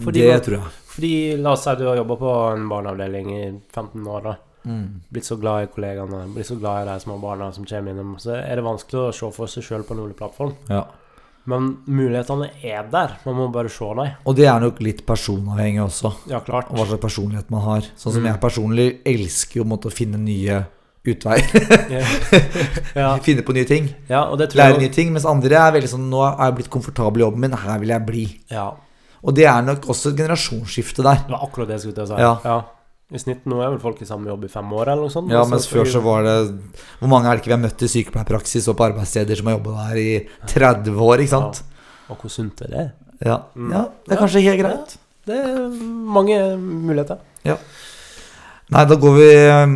Fordi 0.03 0.21
det 0.27 0.41
tror 0.45 0.57
jeg. 0.59 0.71
Fordi 0.93 1.13
la 1.41 1.53
oss 1.55 1.63
si 1.65 1.73
du 1.79 1.85
har 1.87 1.97
jobba 2.03 2.17
på 2.21 2.33
en 2.53 2.69
barneavdeling 2.69 3.29
i 3.33 3.43
15 3.73 4.07
år, 4.13 4.21
da. 4.29 4.35
Mm. 4.65 5.01
Blitt 5.13 5.25
så 5.29 5.37
glad 5.39 5.63
i 5.63 5.71
kollegaene, 5.75 6.23
blitt 6.33 6.47
så 6.49 6.55
glad 6.59 6.83
i 6.87 6.91
de 6.91 6.99
små 7.03 7.19
barna 7.21 7.51
som 7.53 7.65
kommer 7.65 7.91
innom. 7.93 8.15
Så 8.19 8.33
er 8.35 8.55
det 8.55 8.63
vanskelig 8.65 9.01
å 9.03 9.13
se 9.13 9.31
for 9.35 9.47
seg 9.47 9.63
sjøl 9.63 9.83
på 9.85 9.93
en 9.93 10.01
rolig 10.03 10.15
plattform. 10.17 10.55
Ja. 10.69 10.83
Men 11.45 11.77
mulighetene 11.85 12.47
er 12.65 12.87
der. 12.89 13.11
Man 13.25 13.35
må 13.37 13.51
bare 13.53 13.69
se 13.69 13.85
dem. 13.85 14.15
Og 14.25 14.35
det 14.35 14.47
er 14.49 14.59
nok 14.63 14.79
litt 14.81 15.03
personavhengig 15.05 15.83
også. 15.83 16.09
Ja, 16.31 16.39
klart. 16.41 16.71
Og 16.71 16.79
hva 16.79 16.87
slags 16.89 17.03
personlighet 17.03 17.51
man 17.53 17.61
har. 17.61 17.81
Sånn 17.95 18.13
som 18.15 18.23
Mm. 18.23 18.31
jeg 18.31 18.41
personlig 18.41 18.87
elsker 19.05 19.61
jo 19.61 19.63
måtte 19.69 19.91
finne 19.93 20.17
nye 20.17 20.63
utveier. 21.05 21.45
Ja, 22.95 23.11
finne 23.21 23.43
på 23.45 23.53
nye 23.53 23.65
ting. 23.69 23.89
ja 24.09 24.23
og 24.25 24.39
det 24.39 24.49
tror 24.49 24.63
Lære 24.63 24.79
nye 24.81 24.89
ting. 24.93 25.11
Mens 25.13 25.25
andre 25.29 25.55
er 25.59 25.71
veldig 25.75 25.89
sånn 25.91 26.09
Nå 26.09 26.23
er 26.25 26.47
jeg 26.49 26.55
blitt 26.55 26.69
komfortabel 26.73 27.21
i 27.21 27.25
jobben 27.25 27.41
min, 27.45 27.51
her 27.53 27.77
vil 27.79 27.89
jeg 27.93 28.05
bli. 28.07 28.25
Ja, 28.49 28.71
Og 29.21 29.33
det 29.35 29.45
er 29.49 29.61
nok 29.65 29.85
også 29.89 30.11
et 30.13 30.17
generasjonsskifte 30.17 31.03
der. 31.03 31.21
det 31.25 31.31
var 31.33 31.45
akkurat 31.47 31.67
det 31.67 31.77
jeg 31.79 31.81
skulle 31.81 31.95
til 31.95 32.03
å 32.03 32.15
si. 32.15 32.21
Ja. 32.21 32.57
I 33.13 33.21
snitt 33.21 33.43
nå 33.45 33.59
er 33.61 33.69
vel 33.69 33.81
folk 33.83 33.99
i 34.01 34.07
samme 34.09 34.31
jobb 34.31 34.47
i 34.47 34.49
fem 34.49 34.71
år, 34.73 34.89
eller 34.89 35.05
noe 35.05 35.13
sånt. 35.13 35.29
Ja, 35.29 35.43
og 35.45 35.51
mens 35.51 35.67
før 35.69 35.85
så 35.85 35.99
var 36.01 36.23
det 36.25 36.35
Hvor 36.97 37.09
mange 37.11 37.29
er 37.29 37.37
det 37.37 37.43
ikke 37.43 37.51
vi 37.51 37.53
har 37.53 37.61
møtt 37.61 37.83
i 37.85 37.89
sykepleierpraksis 37.91 38.69
og 38.71 38.77
på 38.79 38.87
arbeidssteder 38.87 39.37
som 39.37 39.49
har 39.51 39.59
jobba 39.59 39.89
der 39.91 39.99
i 40.01 40.11
30 40.49 41.01
år, 41.05 41.21
ikke 41.21 41.33
sant? 41.35 41.61
Og 42.09 42.21
hvor 42.21 42.33
sunt 42.33 42.63
er 42.65 42.71
det? 42.73 42.85
Ja. 43.25 43.37
Mm. 43.53 43.69
ja 43.75 43.83
det 44.05 44.15
er 44.15 44.21
kanskje 44.23 44.41
helt 44.47 44.61
greit. 44.63 44.95
Det 45.25 45.37
er 45.37 45.59
mange 46.17 46.39
muligheter. 46.61 47.21
Ja. 47.45 47.59
Nei, 48.73 48.85
da 48.89 48.97
går 48.97 49.13
vi 49.19 49.29
eh, 49.37 49.75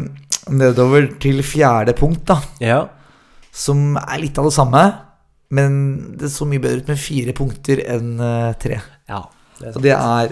nedover 0.57 1.11
til 1.21 1.43
fjerde 1.45 1.93
punkt, 1.97 2.25
da. 2.29 2.39
Ja. 2.63 2.79
Som 3.53 3.93
er 4.01 4.23
litt 4.23 4.41
av 4.41 4.49
det 4.49 4.55
samme. 4.57 4.83
Men 5.53 5.77
det 6.17 6.29
så 6.33 6.45
mye 6.49 6.61
bedre 6.61 6.83
ut 6.83 6.89
med 6.91 7.01
fire 7.01 7.33
punkter 7.37 7.81
enn 7.85 8.17
eh, 8.21 8.55
tre. 8.61 8.81
ja. 9.09 9.27
Det 9.59 9.67
er 9.67 9.75
Og 9.75 9.83
det 9.83 9.91
er 9.91 10.29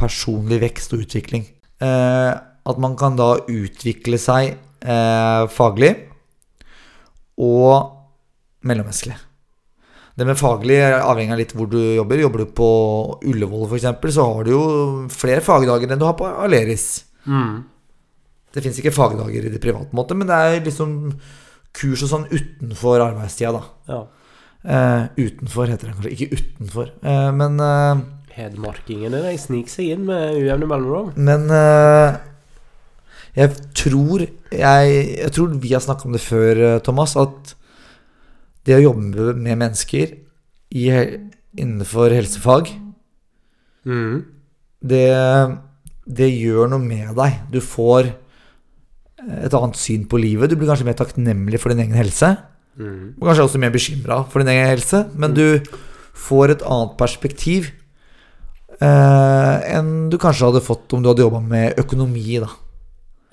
personlig 0.00 0.56
vekst 0.62 0.94
og 0.96 1.02
utvikling. 1.04 1.42
Eh, 1.80 2.30
at 2.70 2.80
man 2.82 2.96
kan 3.00 3.16
da 3.16 3.32
utvikle 3.48 4.18
seg 4.20 4.52
eh, 4.52 5.42
faglig 5.50 5.94
og 7.40 8.66
mellommenneskelig. 8.68 9.16
Det 10.20 10.26
med 10.28 10.36
faglig 10.36 10.76
er 10.84 10.98
avhengig 11.00 11.32
av 11.32 11.40
litt 11.40 11.52
hvor 11.56 11.68
du 11.70 11.78
jobber. 11.80 12.20
Jobber 12.20 12.44
du 12.44 12.52
på 12.52 12.70
Ullevål 13.30 13.70
f.eks., 13.70 14.12
så 14.12 14.26
har 14.28 14.44
du 14.44 14.52
jo 14.52 14.64
flere 15.14 15.40
fagdager 15.44 15.88
enn 15.88 16.00
du 16.00 16.04
har 16.08 16.18
på 16.18 16.28
Aleris. 16.28 17.06
mm. 17.24 17.60
Det 18.50 18.64
fins 18.64 18.80
ikke 18.80 18.90
fagdager 18.90 19.44
i 19.46 19.50
det 19.52 19.60
private, 19.62 19.94
måte, 19.94 20.16
men 20.18 20.26
det 20.26 20.34
er 20.34 20.64
liksom 20.64 20.94
kurs 21.76 22.00
og 22.02 22.08
sånn 22.10 22.24
utenfor 22.32 22.98
arbeidstida, 23.04 23.52
da. 23.54 23.60
Ja. 23.86 24.00
Eh, 24.60 25.04
utenfor 25.16 25.70
heter 25.70 25.88
det 25.88 25.94
kanskje, 25.94 26.14
ikke 26.16 26.40
utenfor. 26.40 26.90
Eh, 26.98 27.28
men 27.36 27.62
eh, 27.62 28.02
Hedmarkingene 28.36 29.20
de 29.24 29.36
sniker 29.40 29.72
seg 29.72 29.92
inn 29.94 30.04
med 30.08 30.36
ujevne 30.38 30.68
mellomrom. 30.70 31.12
Men 31.18 31.46
uh, 31.50 32.18
jeg 33.36 33.54
tror 33.78 34.24
jeg, 34.26 34.92
jeg 35.20 35.32
tror 35.36 35.56
vi 35.62 35.72
har 35.74 35.82
snakka 35.84 36.08
om 36.08 36.14
det 36.16 36.22
før, 36.24 36.60
eh, 36.66 36.78
Thomas, 36.82 37.16
at 37.16 37.54
Det 38.66 38.74
å 38.76 38.82
jobbe 38.82 39.32
med 39.40 39.56
mennesker 39.56 40.10
i, 40.76 40.86
innenfor 41.56 42.12
helsefag, 42.12 42.68
Mm. 43.86 44.24
det, 44.84 45.08
det 46.04 46.28
gjør 46.28 46.68
noe 46.68 46.82
med 46.84 47.14
deg. 47.16 47.38
Du 47.50 47.60
får 47.64 48.10
et 49.40 49.54
annet 49.56 49.76
syn 49.80 50.04
på 50.04 50.20
livet. 50.20 50.50
Du 50.50 50.56
blir 50.56 50.68
kanskje 50.68 50.84
mer 50.84 50.98
takknemlig 50.98 51.60
for 51.60 51.72
din 51.72 51.80
egen 51.86 51.96
helse. 51.96 52.34
Mm. 52.76 53.14
Og 53.16 53.24
kanskje 53.30 53.46
også 53.46 53.60
mer 53.62 53.72
bekymra 53.72 54.20
for 54.28 54.44
din 54.44 54.52
egen 54.52 54.68
helse. 54.68 55.00
Men 55.16 55.32
du 55.32 55.62
får 56.12 56.52
et 56.58 56.62
annet 56.68 56.96
perspektiv 57.00 57.70
enn 58.80 60.08
du 60.08 60.16
kanskje 60.20 60.48
hadde 60.48 60.64
fått 60.64 60.94
om 60.96 61.02
du 61.02 61.10
hadde 61.10 61.26
jobba 61.26 61.40
med 61.44 61.80
økonomi. 61.80 62.40
da 62.40 62.48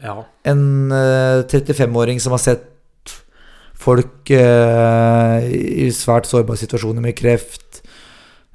Ja. 0.04 0.26
En 0.44 0.92
eh, 0.92 1.44
35-åring 1.48 2.20
som 2.20 2.36
har 2.36 2.44
sett 2.44 2.74
folk 3.78 4.32
eh, 4.34 5.48
i 5.48 5.88
svært 5.96 6.28
sårbare 6.30 6.60
situasjoner 6.60 7.04
med 7.04 7.16
kreft, 7.18 7.82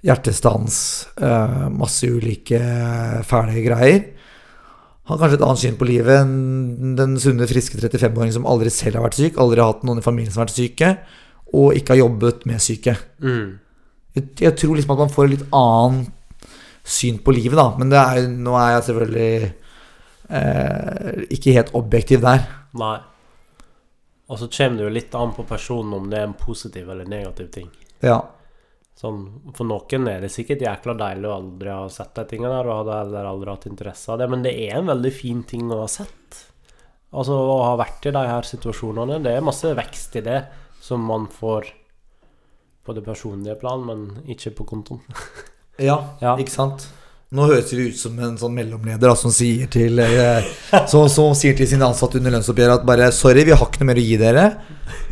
hjertestans, 0.02 0.76
eh, 1.22 1.68
masse 1.72 2.06
ulike 2.10 2.60
fæle 3.28 3.64
greier. 3.64 4.04
Har 5.10 5.18
kanskje 5.18 5.40
et 5.40 5.44
annet 5.46 5.62
syn 5.62 5.78
på 5.80 5.88
livet 5.88 6.22
enn 6.22 6.94
den 6.98 7.16
sunne, 7.22 7.48
friske 7.50 7.78
35-åringen 7.80 8.36
som 8.36 8.46
aldri 8.46 8.70
selv 8.70 9.00
har 9.00 9.08
vært 9.08 9.18
syk, 9.18 9.38
aldri 9.40 9.62
har 9.62 9.72
hatt 9.72 9.86
noen 9.86 9.98
i 9.98 10.04
familien 10.04 10.30
som 10.30 10.42
har 10.42 10.50
vært 10.50 10.60
syke, 10.60 10.92
og 11.52 11.74
ikke 11.76 11.96
har 11.96 12.04
jobbet 12.04 12.46
med 12.48 12.62
syke. 12.62 12.94
Mm. 13.22 13.58
Jeg, 14.14 14.28
jeg 14.44 14.54
tror 14.60 14.76
liksom 14.76 14.94
at 14.94 15.02
man 15.02 15.12
får 15.12 15.26
et 15.26 15.34
litt 15.34 15.48
annet 15.56 16.12
syn 16.82 17.18
på 17.22 17.34
livet, 17.34 17.56
da. 17.58 17.70
Men 17.78 17.92
det 17.92 18.00
er, 18.02 18.28
nå 18.28 18.56
er 18.58 18.74
jeg 18.76 18.84
selvfølgelig 18.88 19.32
eh, 20.38 21.24
ikke 21.38 21.56
helt 21.56 21.72
objektiv 21.78 22.22
der. 22.24 22.44
Nei. 22.78 22.98
Og 24.32 24.38
så 24.40 24.48
kommer 24.48 24.80
det 24.80 24.86
jo 24.86 24.94
litt 24.94 25.16
an 25.18 25.34
på 25.36 25.44
personen 25.48 25.96
om 25.98 26.06
det 26.10 26.20
er 26.20 26.30
en 26.30 26.38
positiv 26.38 26.88
eller 26.90 27.08
negativ 27.08 27.50
ting. 27.52 27.68
Ja. 28.02 28.20
Sånn, 28.98 29.24
For 29.56 29.66
noen 29.66 30.06
er 30.08 30.22
det 30.22 30.30
sikkert 30.32 30.62
jækla 30.62 30.94
deilig 30.98 31.28
å 31.28 31.36
aldri 31.36 31.72
ha 31.72 31.84
sett 31.92 32.14
de 32.16 32.24
tingene 32.30 32.54
der, 32.54 32.70
og 32.70 32.90
hadde 32.92 33.26
aldri 33.26 33.52
hatt 33.52 33.68
interesse 33.70 34.12
av 34.12 34.20
det, 34.20 34.28
men 34.30 34.44
det 34.44 34.54
er 34.66 34.78
en 34.78 34.90
veldig 34.92 35.12
fin 35.14 35.42
ting 35.48 35.70
å 35.72 35.82
ha 35.82 35.88
sett. 35.90 36.40
Altså 37.12 37.36
å 37.36 37.58
ha 37.66 37.76
vært 37.76 38.08
i 38.08 38.14
de 38.14 38.24
her 38.24 38.46
situasjonene. 38.48 39.20
Det 39.24 39.34
er 39.36 39.44
masse 39.44 39.72
vekst 39.76 40.16
i 40.16 40.24
det 40.24 40.38
som 40.82 41.02
man 41.04 41.26
får 41.30 41.68
på 42.82 42.94
det 42.96 43.04
personlige 43.06 43.58
plan, 43.60 43.84
men 43.86 44.06
ikke 44.32 44.54
på 44.58 44.68
kontoen. 44.72 45.02
Ja, 45.80 46.00
Ja. 46.20 46.36
ikke 46.36 46.50
sant? 46.52 46.88
Nå 47.32 47.46
høres 47.48 47.70
vi 47.72 47.86
ut 47.88 47.96
som 47.96 48.18
en 48.20 48.34
sånn 48.36 48.52
mellomleder 48.52 49.08
da, 49.08 49.14
som, 49.16 49.30
sier 49.32 49.66
til, 49.72 49.98
eh, 50.04 50.44
som, 50.86 51.08
som 51.08 51.32
sier 51.34 51.54
til 51.56 51.66
sine 51.66 51.86
ansatte 51.86 52.18
under 52.20 52.30
lønnsoppgjøret 52.34 52.82
at 52.82 52.84
bare 52.86 53.06
Sorry, 53.16 53.44
vi 53.48 53.54
har 53.56 53.64
ikke 53.64 53.80
noe 53.80 53.88
mer 53.88 53.96
å 54.02 54.04
gi 54.04 54.18
dere, 54.20 54.44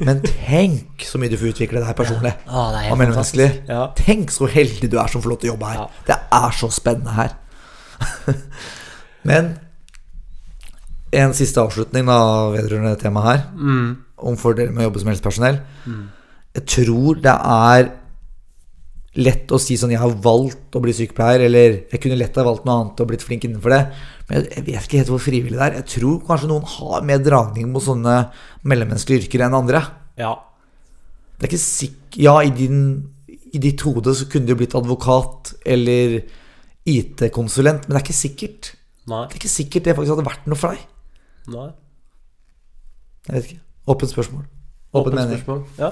men 0.05 0.21
tenk 0.27 1.01
så 1.09 1.17
mye 1.19 1.31
du 1.33 1.39
får 1.41 1.55
utvikle 1.55 1.81
deg 1.81 1.97
personlig. 1.97 2.35
Ah, 2.47 2.69
det 2.77 2.91
Og 2.93 2.99
mellommenneskelige. 3.01 3.63
Ja. 3.73 3.87
Tenk 3.97 4.31
så 4.37 4.47
heldig 4.53 4.91
du 4.93 4.99
er 5.01 5.09
som 5.09 5.23
får 5.25 5.33
lov 5.33 5.41
til 5.41 5.49
å 5.49 5.55
jobbe 5.55 5.71
her. 5.73 5.81
Ja. 5.81 5.89
Det 6.11 6.19
er 6.43 6.51
så 6.61 6.69
spennende 6.77 7.17
her. 7.17 7.33
Men 9.25 9.55
en 11.13 11.33
siste 11.35 11.59
avslutning 11.65 12.05
da 12.07 12.19
vedrørende 12.53 12.93
det 12.95 13.01
temaet 13.03 13.27
her, 13.31 13.41
Mm. 13.57 13.97
om 14.19 14.37
fordeler 14.37 14.73
med 14.77 14.85
å 14.85 14.91
jobbe 14.91 15.01
som 15.01 15.09
helsepersonell. 15.11 15.59
Jeg 16.55 16.67
tror 16.67 17.15
det 17.25 17.33
er 17.33 17.91
lett 19.19 19.51
å 19.51 19.59
si 19.59 19.75
sånn 19.79 19.91
Jeg 19.91 19.99
har 19.99 20.13
valgt 20.23 20.77
å 20.79 20.83
bli 20.83 20.93
sykepleier, 20.95 21.43
eller 21.49 21.81
jeg 21.91 22.03
kunne 22.03 22.19
lett 22.19 22.37
ha 22.39 22.45
valgt 22.47 22.67
noe 22.69 22.77
annet 22.79 23.01
og 23.03 23.09
blitt 23.11 23.25
flink 23.27 23.47
innenfor 23.47 23.75
det. 23.75 23.81
Men 24.29 24.45
jeg, 24.45 24.65
vet 24.69 24.85
ikke 24.87 25.01
helt 25.01 25.11
hvor 25.11 25.23
frivillig 25.25 25.59
det 25.59 25.65
er. 25.67 25.79
Jeg 25.81 25.89
tror 25.97 26.21
kanskje 26.29 26.51
noen 26.53 26.69
har 26.77 27.07
mer 27.09 27.23
dragning 27.25 27.73
mot 27.73 27.83
sånne 27.83 28.21
mellommenneskelige 28.63 29.27
yrker 29.27 29.47
enn 29.47 29.59
andre. 29.63 29.83
ja. 30.21 30.37
Det 31.41 31.47
er 31.47 31.55
ikke 31.55 31.65
sikk... 31.65 32.19
Ja, 32.21 32.35
i, 32.45 32.51
din, 32.53 32.81
i 33.27 33.59
ditt 33.65 33.81
hode 33.87 34.13
så 34.13 34.27
kunne 34.29 34.45
du 34.45 34.59
blitt 34.61 34.75
advokat 34.77 35.55
eller 35.65 36.19
IT-konsulent, 36.85 37.87
men 37.87 37.97
det 37.97 38.01
er 38.03 38.05
ikke 38.05 38.17
sikkert. 38.19 38.69
Nei. 39.09 39.23
Det 39.25 39.39
er 39.39 39.41
ikke 39.41 39.53
sikkert 39.55 39.87
det 39.87 39.95
faktisk 39.97 40.15
hadde 40.19 40.27
vært 40.27 40.51
noe 40.53 40.61
for 40.61 40.77
deg. 40.77 40.83
Nei. 41.55 41.71
Jeg 43.25 43.37
vet 43.39 43.49
ikke. 43.49 43.63
Åpent 43.95 44.13
spørsmål. 44.13 44.45
Åpen 45.01 45.17
mening. 45.17 45.41
spørsmål. 45.41 45.65
Ja. 45.81 45.91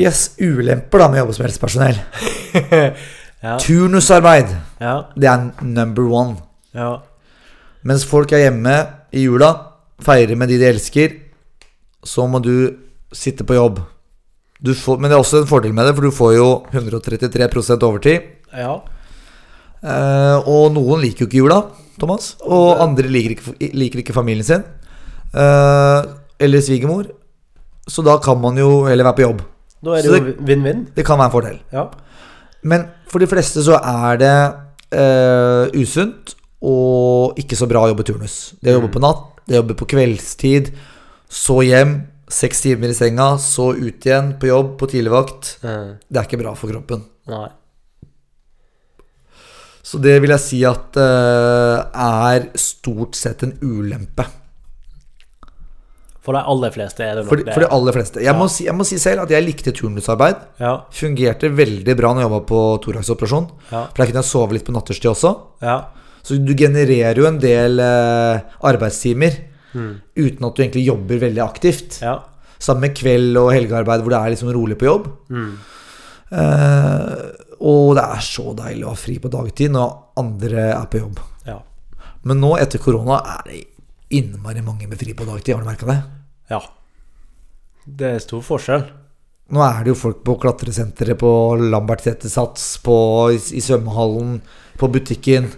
Yes, 0.00 0.30
ulemper 0.40 1.02
da 1.02 1.08
med 1.12 1.20
å 1.20 1.24
jobbe 1.26 1.34
som 1.36 1.44
helsepersonell. 1.46 1.98
ja. 3.44 3.56
Turnusarbeid, 3.60 4.52
Ja. 4.80 4.94
det 5.16 5.28
er 5.28 5.50
number 5.62 6.06
one. 6.08 6.36
Ja. 6.74 7.00
Mens 7.84 8.04
folk 8.08 8.32
er 8.32 8.46
hjemme 8.46 8.76
i 9.12 9.24
jula, 9.26 9.50
feirer 10.02 10.38
med 10.38 10.48
de 10.48 10.58
de 10.62 10.70
elsker, 10.70 11.16
så 12.04 12.24
må 12.30 12.40
du 12.42 12.54
sitte 13.12 13.44
på 13.46 13.54
jobb. 13.58 13.82
Du 14.62 14.72
får, 14.78 14.98
men 15.02 15.10
det 15.10 15.16
er 15.18 15.22
også 15.24 15.42
en 15.42 15.50
fordel 15.50 15.74
med 15.74 15.86
det, 15.88 15.94
for 15.98 16.06
du 16.06 16.14
får 16.14 16.34
jo 16.38 16.48
133% 16.72 17.82
overtid. 17.88 18.22
ja. 18.56 18.80
Eh, 19.82 20.38
og 20.46 20.68
noen 20.76 21.00
liker 21.02 21.24
jo 21.24 21.26
ikke 21.26 21.40
jula, 21.40 21.56
Thomas. 21.98 22.36
Og 22.46 22.78
andre 22.84 23.08
liker 23.10 23.32
ikke, 23.34 23.70
liker 23.74 23.98
ikke 24.04 24.14
familien 24.14 24.46
sin. 24.46 24.62
Eh, 25.34 26.02
eller 26.38 26.62
svigermor. 26.62 27.08
Så 27.90 28.04
da 28.06 28.14
kan 28.22 28.38
man 28.38 28.54
jo 28.60 28.84
heller 28.86 29.08
være 29.08 29.16
på 29.18 29.24
jobb. 29.26 29.40
Da 29.82 29.96
er 29.96 30.06
det, 30.06 30.12
det 30.12 30.20
jo 30.20 30.46
vinn-vinn. 30.46 30.84
Det 30.94 31.04
kan 31.06 31.18
være 31.18 31.30
en 31.30 31.34
fordel. 31.34 31.58
Ja. 31.74 31.88
Men 32.62 32.86
for 33.10 33.22
de 33.22 33.28
fleste 33.30 33.64
så 33.66 33.78
er 33.78 34.20
det 34.22 34.36
eh, 34.94 35.80
usunt 35.82 36.36
og 36.62 37.38
ikke 37.42 37.58
så 37.58 37.66
bra 37.70 37.82
å 37.84 37.90
jobbe 37.90 38.06
turnus. 38.06 38.36
Det 38.62 38.70
å 38.70 38.78
jobbe 38.78 38.92
på 38.94 39.02
natt, 39.02 39.24
det 39.48 39.56
å 39.56 39.62
jobbe 39.62 39.76
på 39.80 39.88
kveldstid, 39.90 40.70
så 41.32 41.58
hjem, 41.66 41.96
seks 42.32 42.62
timer 42.64 42.92
i 42.92 42.96
senga, 42.96 43.32
så 43.42 43.72
ut 43.74 44.06
igjen 44.06 44.36
på 44.40 44.48
jobb 44.48 44.76
på 44.80 44.88
tidligvakt. 44.92 45.56
Mm. 45.64 45.90
Det 46.06 46.20
er 46.20 46.28
ikke 46.28 46.40
bra 46.44 46.54
for 46.56 46.70
kroppen. 46.72 47.02
Nei. 47.32 47.48
Så 49.82 49.98
det 49.98 50.14
vil 50.22 50.30
jeg 50.30 50.44
si 50.44 50.60
at 50.64 50.96
eh, 51.02 52.04
er 52.06 52.46
stort 52.54 53.18
sett 53.18 53.42
en 53.42 53.56
ulempe. 53.58 54.28
For 56.22 56.32
de 56.36 56.42
aller 56.46 56.70
fleste 56.70 57.02
er 57.02 57.16
det 57.18 57.24
nok 57.24 57.28
For, 57.32 57.36
det. 57.42 57.52
for 57.54 57.60
de 57.64 57.68
aller 57.74 57.92
fleste. 57.96 58.20
Jeg, 58.22 58.30
Ja. 58.30 58.32
må 58.38 58.46
si, 58.48 58.64
jeg 58.64 58.74
må 58.78 58.84
si 58.86 58.96
selv 59.02 59.22
at 59.24 59.30
jeg 59.34 59.42
likte 59.44 59.72
turnusarbeid. 59.74 60.36
Ja. 60.60 60.76
Fungerte 60.94 61.50
veldig 61.50 61.96
bra 61.98 62.12
når 62.14 62.22
jeg 62.22 62.28
jobba 62.30 62.40
på 62.46 62.60
thoraxoperasjon. 62.84 63.48
Ja. 63.72 63.80
For 63.88 63.96
der 63.98 64.06
kunne 64.12 64.22
jeg 64.22 64.30
sove 64.30 64.52
litt 64.52 64.64
på 64.64 64.72
natterstid 64.76 65.10
også. 65.10 65.32
Ja. 65.62 65.80
Så 66.22 66.38
du 66.38 66.54
genererer 66.54 67.16
jo 67.18 67.26
en 67.26 67.38
del 67.42 67.80
eh, 67.80 68.40
arbeidstimer 68.62 69.32
Mm. 69.74 70.00
uten 70.14 70.44
at 70.46 70.54
du 70.54 70.62
egentlig 70.62 70.84
jobber 70.86 71.18
veldig 71.18 71.40
aktivt. 71.42 72.00
Ja. 72.02 72.18
Samme 72.60 72.80
med 72.86 72.94
kveld 72.94 73.36
og 73.40 73.50
helgearbeid 73.52 74.02
hvor 74.04 74.10
det 74.10 74.18
er 74.20 74.30
liksom 74.36 74.52
rolig 74.54 74.76
på 74.78 74.84
jobb. 74.86 75.08
Mm. 75.30 75.58
Eh, 76.30 77.32
og 77.62 77.94
det 77.96 78.04
er 78.04 78.22
så 78.24 78.54
deilig 78.56 78.84
å 78.86 78.92
ha 78.94 78.98
fri 78.98 79.18
på 79.22 79.30
dagtid 79.32 79.72
når 79.74 79.92
andre 80.22 80.68
er 80.72 80.86
på 80.92 81.00
jobb. 81.02 81.20
Ja. 81.48 81.58
Men 82.24 82.40
nå 82.42 82.54
etter 82.60 82.78
korona 82.82 83.18
er 83.38 83.42
det 83.50 83.60
innmari 84.18 84.62
mange 84.64 84.88
med 84.88 85.00
fri 85.00 85.14
på 85.16 85.26
dagtid. 85.28 85.54
Har 85.56 85.64
du 85.64 85.68
merka 85.68 85.88
det? 85.88 86.00
ja. 86.52 86.62
Det 87.82 88.12
er 88.14 88.20
stor 88.22 88.42
forskjell. 88.46 88.84
Nå 89.52 89.62
er 89.66 89.82
det 89.82 89.90
jo 89.90 89.98
folk 89.98 90.20
på 90.24 90.36
klatresenteret, 90.44 91.18
på 91.18 91.30
Lambertseter 91.58 92.30
Sats, 92.30 92.76
på, 92.84 92.94
i, 93.34 93.60
svømmehallen, 93.60 94.36
på 94.78 94.88
butikken. 94.94 95.48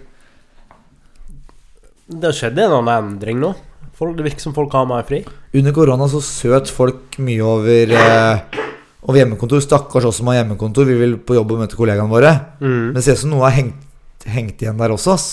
Det 2.09 2.25
har 2.25 2.35
skjedd 2.35 2.57
en 2.63 2.79
annen 2.79 3.11
endring 3.13 3.37
nå. 3.43 3.53
Folk, 3.95 4.17
det 4.17 4.25
virker 4.25 4.43
som 4.43 4.55
folk 4.57 4.73
har 4.75 4.89
mer 4.89 5.05
fri. 5.07 5.21
Under 5.55 5.75
korona 5.75 6.09
så 6.11 6.19
søt 6.25 6.71
folk 6.73 7.15
mye 7.23 7.45
over, 7.45 7.93
eh, 7.95 8.57
over 9.05 9.21
hjemmekontor. 9.21 9.61
Stakkars 9.63 10.09
oss 10.09 10.19
som 10.19 10.33
har 10.33 10.41
hjemmekontor. 10.41 10.89
Vi 10.89 10.97
vil 10.99 11.15
på 11.21 11.37
jobb 11.37 11.53
og 11.53 11.63
møte 11.63 11.79
kollegaene 11.79 12.11
våre. 12.11 12.33
Mm. 12.59 12.89
Men 12.89 12.97
det 12.97 13.05
ser 13.05 13.15
ut 13.15 13.23
som 13.23 13.31
noe 13.37 13.45
har 13.45 13.55
hengt, 13.61 14.27
hengt 14.27 14.65
igjen 14.65 14.81
der 14.81 14.97
også. 14.97 15.15
ass. 15.15 15.29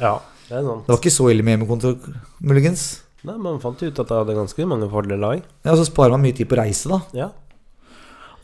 Ja, 0.00 0.20
det. 0.48 0.62
Det 0.86 0.92
var 0.92 1.00
ikke 1.00 1.12
så 1.14 1.28
ille 1.32 1.42
med 1.46 1.56
hjemmekontor, 1.56 1.96
muligens. 2.40 2.84
Nei, 3.26 3.34
Man 3.42 3.58
fant 3.62 3.80
ut 3.82 3.98
at 3.98 4.06
det 4.06 4.16
hadde 4.20 4.36
ganske 4.36 4.66
mange 4.70 4.86
fordeler 4.92 5.18
lag. 5.18 5.40
Ja, 5.66 5.74
Så 5.74 5.86
sparer 5.88 6.12
man 6.14 6.22
mye 6.22 6.36
tid 6.36 6.46
på 6.50 6.58
reise, 6.60 6.88
da. 6.92 7.00
Ja. 7.16 7.30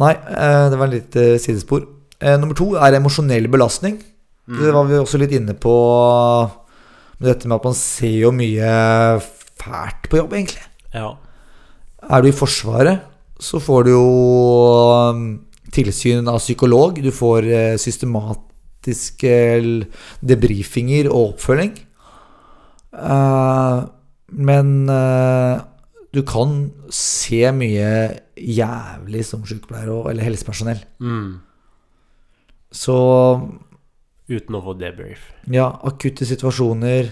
Nei, 0.02 0.14
eh, 0.16 0.64
det 0.72 0.78
var 0.80 0.90
litt 0.90 1.14
eh, 1.20 1.36
sidespor. 1.38 1.84
Eh, 2.18 2.34
nummer 2.40 2.56
to 2.58 2.72
er 2.74 2.96
emosjonell 2.98 3.46
belastning. 3.52 4.00
Det 4.52 4.72
var 4.74 4.84
vi 4.88 4.96
også 4.98 5.20
litt 5.22 5.30
inne 5.36 5.54
på 5.54 5.72
med 7.22 7.28
dette 7.28 7.46
med 7.46 7.60
at 7.60 7.66
man 7.68 7.76
ser 7.78 8.16
jo 8.24 8.32
mye 8.34 8.72
fælt 9.62 10.08
på 10.10 10.18
jobb, 10.18 10.32
egentlig. 10.34 10.64
ja. 10.96 11.12
Er 12.02 12.20
du 12.24 12.26
i 12.26 12.34
Forsvaret, 12.34 12.98
så 13.38 13.60
får 13.62 13.84
du 13.86 13.90
jo 13.92 14.08
tilsyn 15.70 16.26
av 16.26 16.40
psykolog. 16.42 16.98
Du 16.98 17.12
får 17.14 17.46
systematiske 17.78 19.36
debrifinger 20.26 21.06
og 21.12 21.36
oppfølging. 21.36 21.76
Eh, 22.92 23.78
men 24.32 24.68
uh, 24.88 25.60
du 26.12 26.20
kan 26.28 26.70
se 26.92 27.40
mye 27.56 27.88
jævlig 28.36 29.24
som 29.28 29.44
sykepleier 29.48 29.90
og, 29.92 30.10
eller 30.12 30.28
helsepersonell. 30.28 30.80
Mm. 31.00 31.40
Så 32.72 32.96
Uten 34.32 34.56
å 34.56 34.62
få 34.64 34.74
debrief. 34.80 35.26
ja, 35.52 35.66
akutte 35.84 36.24
situasjoner, 36.28 37.10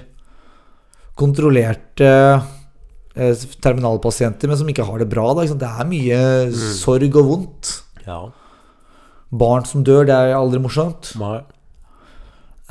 kontrollerte 1.21 2.09
eh, 2.09 3.43
terminalpasienter, 3.61 4.49
men 4.49 4.57
som 4.57 4.69
ikke 4.73 4.87
har 4.89 5.03
det 5.03 5.09
bra. 5.11 5.27
Da? 5.37 5.45
Det 5.45 5.69
er 5.69 5.89
mye 5.91 6.21
sorg 6.81 7.19
og 7.21 7.27
vondt. 7.29 7.73
Ja. 8.07 8.23
Barn 9.31 9.69
som 9.69 9.85
dør, 9.85 10.07
det 10.09 10.17
er 10.17 10.37
aldri 10.39 10.63
morsomt. 10.65 11.13
Nei. 11.21 11.43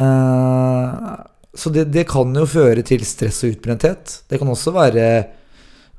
Eh, 0.02 1.12
så 1.60 1.72
det, 1.74 1.90
det 1.92 2.06
kan 2.10 2.32
jo 2.36 2.46
føre 2.48 2.84
til 2.88 3.04
stress 3.08 3.44
og 3.44 3.58
utbrenthet. 3.58 4.22
Det 4.32 4.40
kan 4.40 4.50
også 4.52 4.74
være 4.76 5.10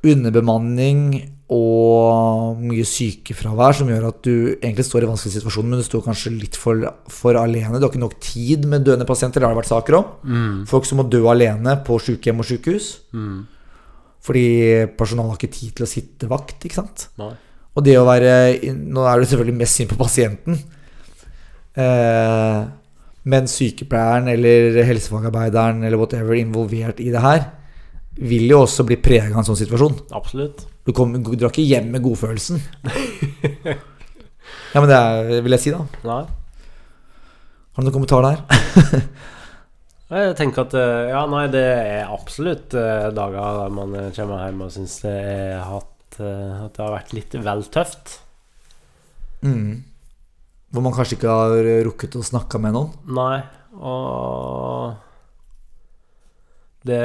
underbemanning 0.00 1.02
og 1.50 2.60
mye 2.62 2.84
sykefravær 2.86 3.74
som 3.80 3.88
gjør 3.90 4.06
at 4.12 4.20
du 4.22 4.34
egentlig 4.52 4.86
står 4.86 5.02
i 5.02 5.08
vanskelige 5.10 5.10
vanskelig 5.10 5.34
situasjon, 5.42 5.68
men 5.68 5.80
du 5.80 5.86
står 5.86 6.04
kanskje 6.04 6.32
litt 6.36 6.56
for, 6.58 6.84
for 7.10 7.38
alene. 7.40 7.74
Du 7.76 7.84
har 7.84 7.90
ikke 7.90 8.02
nok 8.04 8.16
tid 8.22 8.68
med 8.70 8.86
døende 8.86 9.06
pasienter. 9.08 9.42
Det 9.42 9.48
har 9.48 9.56
det 9.56 9.60
vært 9.64 9.72
saker 9.72 9.98
om. 9.98 10.12
Mm. 10.22 10.58
Folk 10.70 10.86
som 10.86 11.02
må 11.02 11.08
dø 11.10 11.24
alene 11.32 11.74
på 11.86 11.98
sykehjem 12.06 12.40
og 12.40 12.48
sykehus. 12.48 12.90
Mm. 13.10 13.40
Fordi 14.24 14.46
personalet 15.00 15.34
har 15.34 15.40
ikke 15.40 15.58
tid 15.58 15.74
til 15.74 15.88
å 15.88 15.90
sitte 15.90 16.30
vakt. 16.30 16.62
ikke 16.62 16.78
sant? 16.78 17.08
Nei. 17.20 17.32
Og 17.74 17.86
det 17.86 17.96
å 17.98 18.06
være 18.06 18.32
Nå 18.74 19.04
er 19.06 19.20
du 19.20 19.28
selvfølgelig 19.30 19.58
mest 19.58 19.78
synd 19.78 19.90
på 19.92 19.98
pasienten. 19.98 20.60
Eh, 21.74 22.60
men 23.28 23.48
sykepleieren 23.50 24.30
eller 24.32 24.80
helsefagarbeideren 24.88 25.84
eller 25.84 26.00
whatever 26.00 26.38
involvert 26.38 27.02
i 27.02 27.10
det 27.12 27.24
her, 27.24 27.46
vil 28.20 28.48
jo 28.50 28.62
også 28.64 28.84
bli 28.88 28.98
prega 29.00 29.32
av 29.32 29.42
en 29.42 29.48
sånn 29.50 29.60
situasjon. 29.60 29.98
Absolutt. 30.16 30.64
Du, 30.86 30.92
kommer, 30.96 31.20
du 31.22 31.34
drar 31.36 31.52
ikke 31.52 31.66
hjem 31.68 31.90
med 31.92 32.04
godfølelsen. 32.04 32.60
ja, 34.72 34.80
men 34.80 34.88
det 34.90 34.96
er, 34.96 35.34
vil 35.44 35.56
jeg 35.56 35.64
si, 35.66 35.74
da. 35.74 35.84
Nei. 36.08 36.22
Har 37.70 37.84
du 37.84 37.86
noen 37.86 37.96
kommentar 38.00 38.26
der? 38.26 38.40
Jeg 40.10 40.34
tenker 40.40 40.66
at 40.66 40.72
eh, 40.74 41.10
Ja, 41.12 41.20
nei, 41.30 41.44
det 41.52 41.62
er 41.62 42.10
absolutt 42.10 42.74
eh, 42.74 43.10
dager 43.14 43.60
der 43.60 43.74
man 43.74 43.92
eh, 43.94 44.08
kommer 44.16 44.42
hjem 44.42 44.64
og 44.66 44.72
syns 44.74 44.96
det 45.04 45.14
At 45.62 46.18
det 46.18 46.82
har 46.82 46.90
vært 46.96 47.12
litt 47.14 47.36
vel 47.38 47.62
tøft. 47.72 48.16
Mm. 49.46 49.86
Hvor 50.70 50.82
man 50.84 50.94
kanskje 50.94 51.16
ikke 51.18 51.32
har 51.34 51.70
rukket 51.88 52.14
å 52.20 52.22
snakke 52.22 52.60
med 52.62 52.76
noen. 52.76 52.92
Nei, 53.10 53.40
og 53.74 54.94
det, 56.86 57.00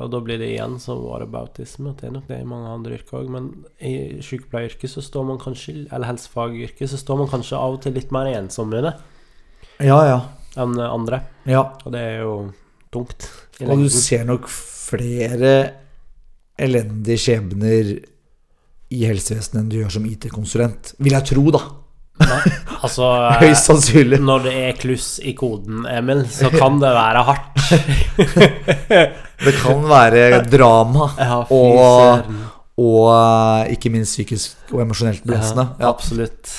Og 0.00 0.08
da 0.12 0.20
blir 0.24 0.38
det 0.40 0.52
igjen 0.54 0.78
så 0.80 0.94
whataboutisme. 0.96 1.92
Det 1.98 2.06
er 2.08 2.14
nok 2.14 2.28
det 2.30 2.38
i 2.40 2.46
mange 2.48 2.70
andre 2.72 2.96
yrker 2.96 3.18
òg, 3.20 3.28
men 3.34 3.50
i 3.84 4.22
sykepleieryrket 4.24 4.88
så 4.94 5.02
står 5.04 5.26
man 5.28 5.40
kanskje 5.42 5.74
Eller 5.92 6.08
helsefagyrket 6.08 6.88
så 6.92 7.00
står 7.00 7.20
man 7.20 7.28
kanskje 7.32 7.58
av 7.58 7.76
og 7.76 7.82
til 7.84 7.92
litt 7.98 8.14
mer 8.14 8.30
ensom 8.32 8.72
i 8.72 8.80
det 8.86 8.94
Ja, 9.82 9.98
ja. 10.06 10.18
enn 10.62 10.78
andre. 10.80 11.22
ja. 11.48 11.66
Og 11.84 11.92
det 11.92 12.00
er 12.00 12.18
jo 12.22 12.32
tungt. 12.92 13.28
Og 13.66 13.78
du 13.82 13.88
ser 13.92 14.24
nok 14.28 14.48
flere 14.48 15.52
elendige 16.60 17.18
skjebner 17.18 17.92
i 18.92 19.04
helsevesenet 19.08 19.60
enn 19.62 19.70
du 19.72 19.78
gjør 19.80 19.94
som 19.96 20.04
IT-konsulent. 20.06 20.94
Vil 21.00 21.16
jeg 21.16 21.24
tro, 21.32 21.44
da. 21.54 21.62
Altså 22.82 23.06
eh, 23.30 23.38
Høyst 23.42 23.68
sannsynlig. 23.70 24.18
Når 24.22 24.44
det 24.46 24.52
er 24.68 24.76
kluss 24.78 25.14
i 25.22 25.32
koden, 25.38 25.86
Emil, 25.90 26.24
så 26.30 26.50
kan 26.52 26.78
det 26.82 26.92
være 26.94 27.22
hardt. 27.28 27.48
Det 29.42 29.52
kan 29.58 29.80
være 29.90 30.42
drama 30.46 31.08
Ja, 31.18 31.40
og, 31.50 32.28
og 32.78 33.08
eh, 33.10 33.72
ikke 33.74 33.90
minst 33.90 34.14
psykisk 34.14 34.70
og 34.74 34.84
emosjonelt 34.84 35.24
belastende. 35.26 35.68
Ja, 35.78 35.86
Ja. 35.86 35.90
absolutt. 35.90 36.52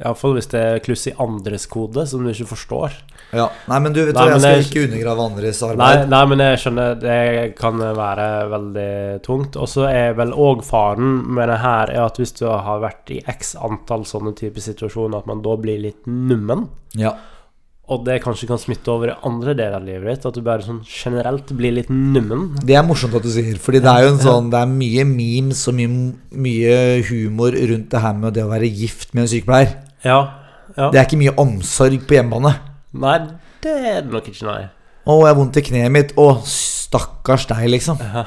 Iallfall 0.00 0.36
hvis 0.38 0.48
det 0.52 0.60
er 0.64 0.78
kluss 0.84 1.06
i 1.10 1.14
andres 1.20 1.64
kode, 1.68 2.06
som 2.08 2.22
du 2.24 2.30
ikke 2.32 2.48
forstår. 2.52 2.94
Ja. 3.36 3.46
Nei, 3.70 3.78
men 3.84 3.94
du 3.94 4.00
vet 4.02 4.16
Nei, 4.16 4.26
hva, 4.26 4.36
jeg 4.36 4.42
skal 4.42 4.56
jeg... 4.56 4.66
ikke 4.66 4.84
undergrave 4.88 5.26
andres 5.28 5.62
Nei, 5.62 5.70
arbeid. 5.70 6.04
nei, 6.10 6.22
men 6.32 6.44
jeg 6.44 6.60
skjønner 6.64 6.94
Det 6.98 7.18
kan 7.58 7.82
være 8.00 8.28
veldig 8.50 8.92
tungt. 9.26 9.58
Og 9.60 9.70
så 9.70 9.86
er 9.90 10.16
vel 10.18 10.34
òg 10.34 10.64
faren 10.66 11.18
med 11.36 11.50
det 11.52 11.60
her 11.62 11.94
er 11.94 12.04
at 12.08 12.18
hvis 12.20 12.34
du 12.40 12.46
har 12.50 12.82
vært 12.82 13.12
i 13.14 13.20
x 13.30 13.54
antall 13.60 14.06
sånne 14.08 14.34
typer 14.38 14.64
situasjoner, 14.64 15.22
at 15.22 15.30
man 15.30 15.44
da 15.44 15.54
blir 15.60 15.78
litt 15.84 16.08
nummen. 16.10 16.68
Ja. 16.98 17.14
Og 17.90 18.04
det 18.06 18.20
kanskje 18.22 18.46
kan 18.46 18.58
smitte 18.62 18.90
over 18.92 19.10
i 19.10 19.14
andre 19.26 19.54
deler 19.58 19.80
av 19.80 19.86
livet 19.86 20.06
ditt. 20.12 20.26
At 20.28 20.36
du 20.38 20.44
bare 20.46 20.62
sånn 20.62 20.82
generelt 20.86 21.50
blir 21.58 21.74
litt 21.74 21.90
nummen. 21.90 22.52
Det 22.62 22.76
er 22.78 22.86
morsomt 22.86 23.16
at 23.18 23.26
du 23.26 23.30
sier, 23.34 23.58
Fordi 23.58 23.82
det 23.82 23.90
er 23.90 24.06
jo 24.06 24.12
en 24.14 24.20
sånn 24.22 24.50
Det 24.52 24.60
er 24.62 24.70
mye 24.70 25.06
memes 25.08 25.62
og 25.70 25.74
mye, 25.78 26.02
mye 26.46 26.76
humor 27.10 27.56
rundt 27.72 27.90
det 27.90 28.02
her 28.04 28.18
med 28.18 28.38
det 28.38 28.46
å 28.46 28.52
være 28.52 28.70
gift 28.70 29.10
med 29.14 29.26
en 29.26 29.32
sykepleier. 29.34 29.74
Ja. 30.06 30.20
ja. 30.76 30.90
Det 30.90 31.00
er 31.00 31.08
ikke 31.08 31.22
mye 31.24 31.34
omsorg 31.42 32.06
på 32.06 32.18
hjemmebane. 32.20 32.54
Nei, 32.92 33.16
det 33.62 33.72
er 33.72 34.00
det 34.02 34.10
nok 34.12 34.28
ikke, 34.30 34.46
nei. 34.48 34.62
Å, 35.06 35.16
jeg 35.22 35.30
har 35.30 35.38
vondt 35.38 35.58
i 35.60 35.64
kneet 35.64 35.92
mitt. 35.94 36.14
Å, 36.18 36.26
stakkars 36.46 37.46
deg, 37.50 37.68
liksom. 37.70 38.00
Ja. 38.02 38.24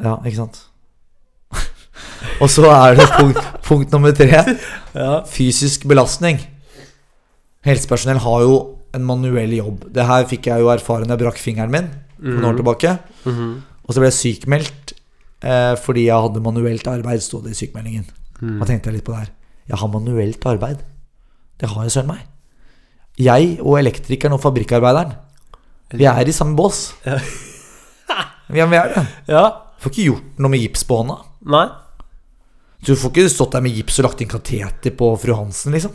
Ja, 0.00 0.14
ikke 0.24 0.38
sant. 0.38 0.62
og 2.42 2.48
så 2.52 2.64
er 2.72 2.96
det 2.96 3.06
punkt, 3.12 3.40
punkt 3.66 3.92
nummer 3.92 4.14
tre. 4.16 4.42
Ja. 4.96 5.20
Fysisk 5.28 5.84
belastning. 5.90 6.40
Helsepersonell 7.66 8.22
har 8.24 8.46
jo 8.46 8.54
en 8.96 9.04
manuell 9.06 9.52
jobb. 9.54 9.84
Det 9.92 10.06
her 10.08 10.24
fikk 10.30 10.48
jeg 10.50 10.64
jo 10.64 10.70
erfare 10.72 11.04
når 11.04 11.14
jeg 11.14 11.22
brakk 11.24 11.42
fingeren 11.42 11.74
min 11.74 11.90
for 12.16 12.38
noen 12.40 12.48
år 12.52 12.62
tilbake. 12.62 12.96
Mhm. 13.28 13.50
Og 13.84 13.94
så 13.94 14.02
ble 14.02 14.10
jeg 14.12 14.18
sykemeldt 14.20 14.92
eh, 15.42 15.74
fordi 15.82 16.04
jeg 16.06 16.22
hadde 16.26 16.42
manuelt 16.44 16.86
arbeid, 16.86 17.22
sto 17.24 17.40
det 17.42 17.56
i 17.56 17.58
sykemeldingen. 17.58 18.04
Mm. 18.38 18.60
Da 18.60 18.68
tenkte 18.68 18.86
jeg 18.90 19.00
litt 19.00 19.06
på 19.08 19.16
det 19.16 19.24
her. 19.24 19.32
Jeg 19.72 19.80
har 19.80 19.90
manuelt 19.90 20.46
arbeid. 20.46 20.84
Det 21.58 21.70
har 21.72 21.88
jeg 21.88 21.94
søren 21.96 22.12
meg. 22.12 22.20
Jeg 23.18 23.56
og 23.60 23.78
elektrikeren 23.80 24.36
og 24.36 24.42
fabrikkarbeideren, 24.42 25.14
vi 25.96 26.06
er 26.06 26.28
i 26.28 26.34
samme 26.36 26.56
bås. 26.58 26.90
Ja. 27.06 27.18
Ja, 28.50 28.64
vi 28.66 28.74
er 28.74 28.88
det. 28.90 29.02
ja. 29.30 29.40
Får 29.78 29.92
ikke 29.92 30.04
gjort 30.08 30.38
noe 30.42 30.50
med 30.50 30.58
gips 30.58 30.80
på 30.82 30.96
hånda. 30.98 31.20
Nei. 31.54 31.68
Du 32.82 32.88
får 32.98 33.12
ikke 33.12 33.28
stått 33.30 33.52
der 33.54 33.62
med 33.62 33.76
gips 33.78 34.00
og 34.00 34.08
lagt 34.08 34.24
inn 34.24 34.30
kateter 34.32 34.90
på 34.98 35.12
fru 35.22 35.36
Hansen, 35.38 35.70
liksom. 35.76 35.92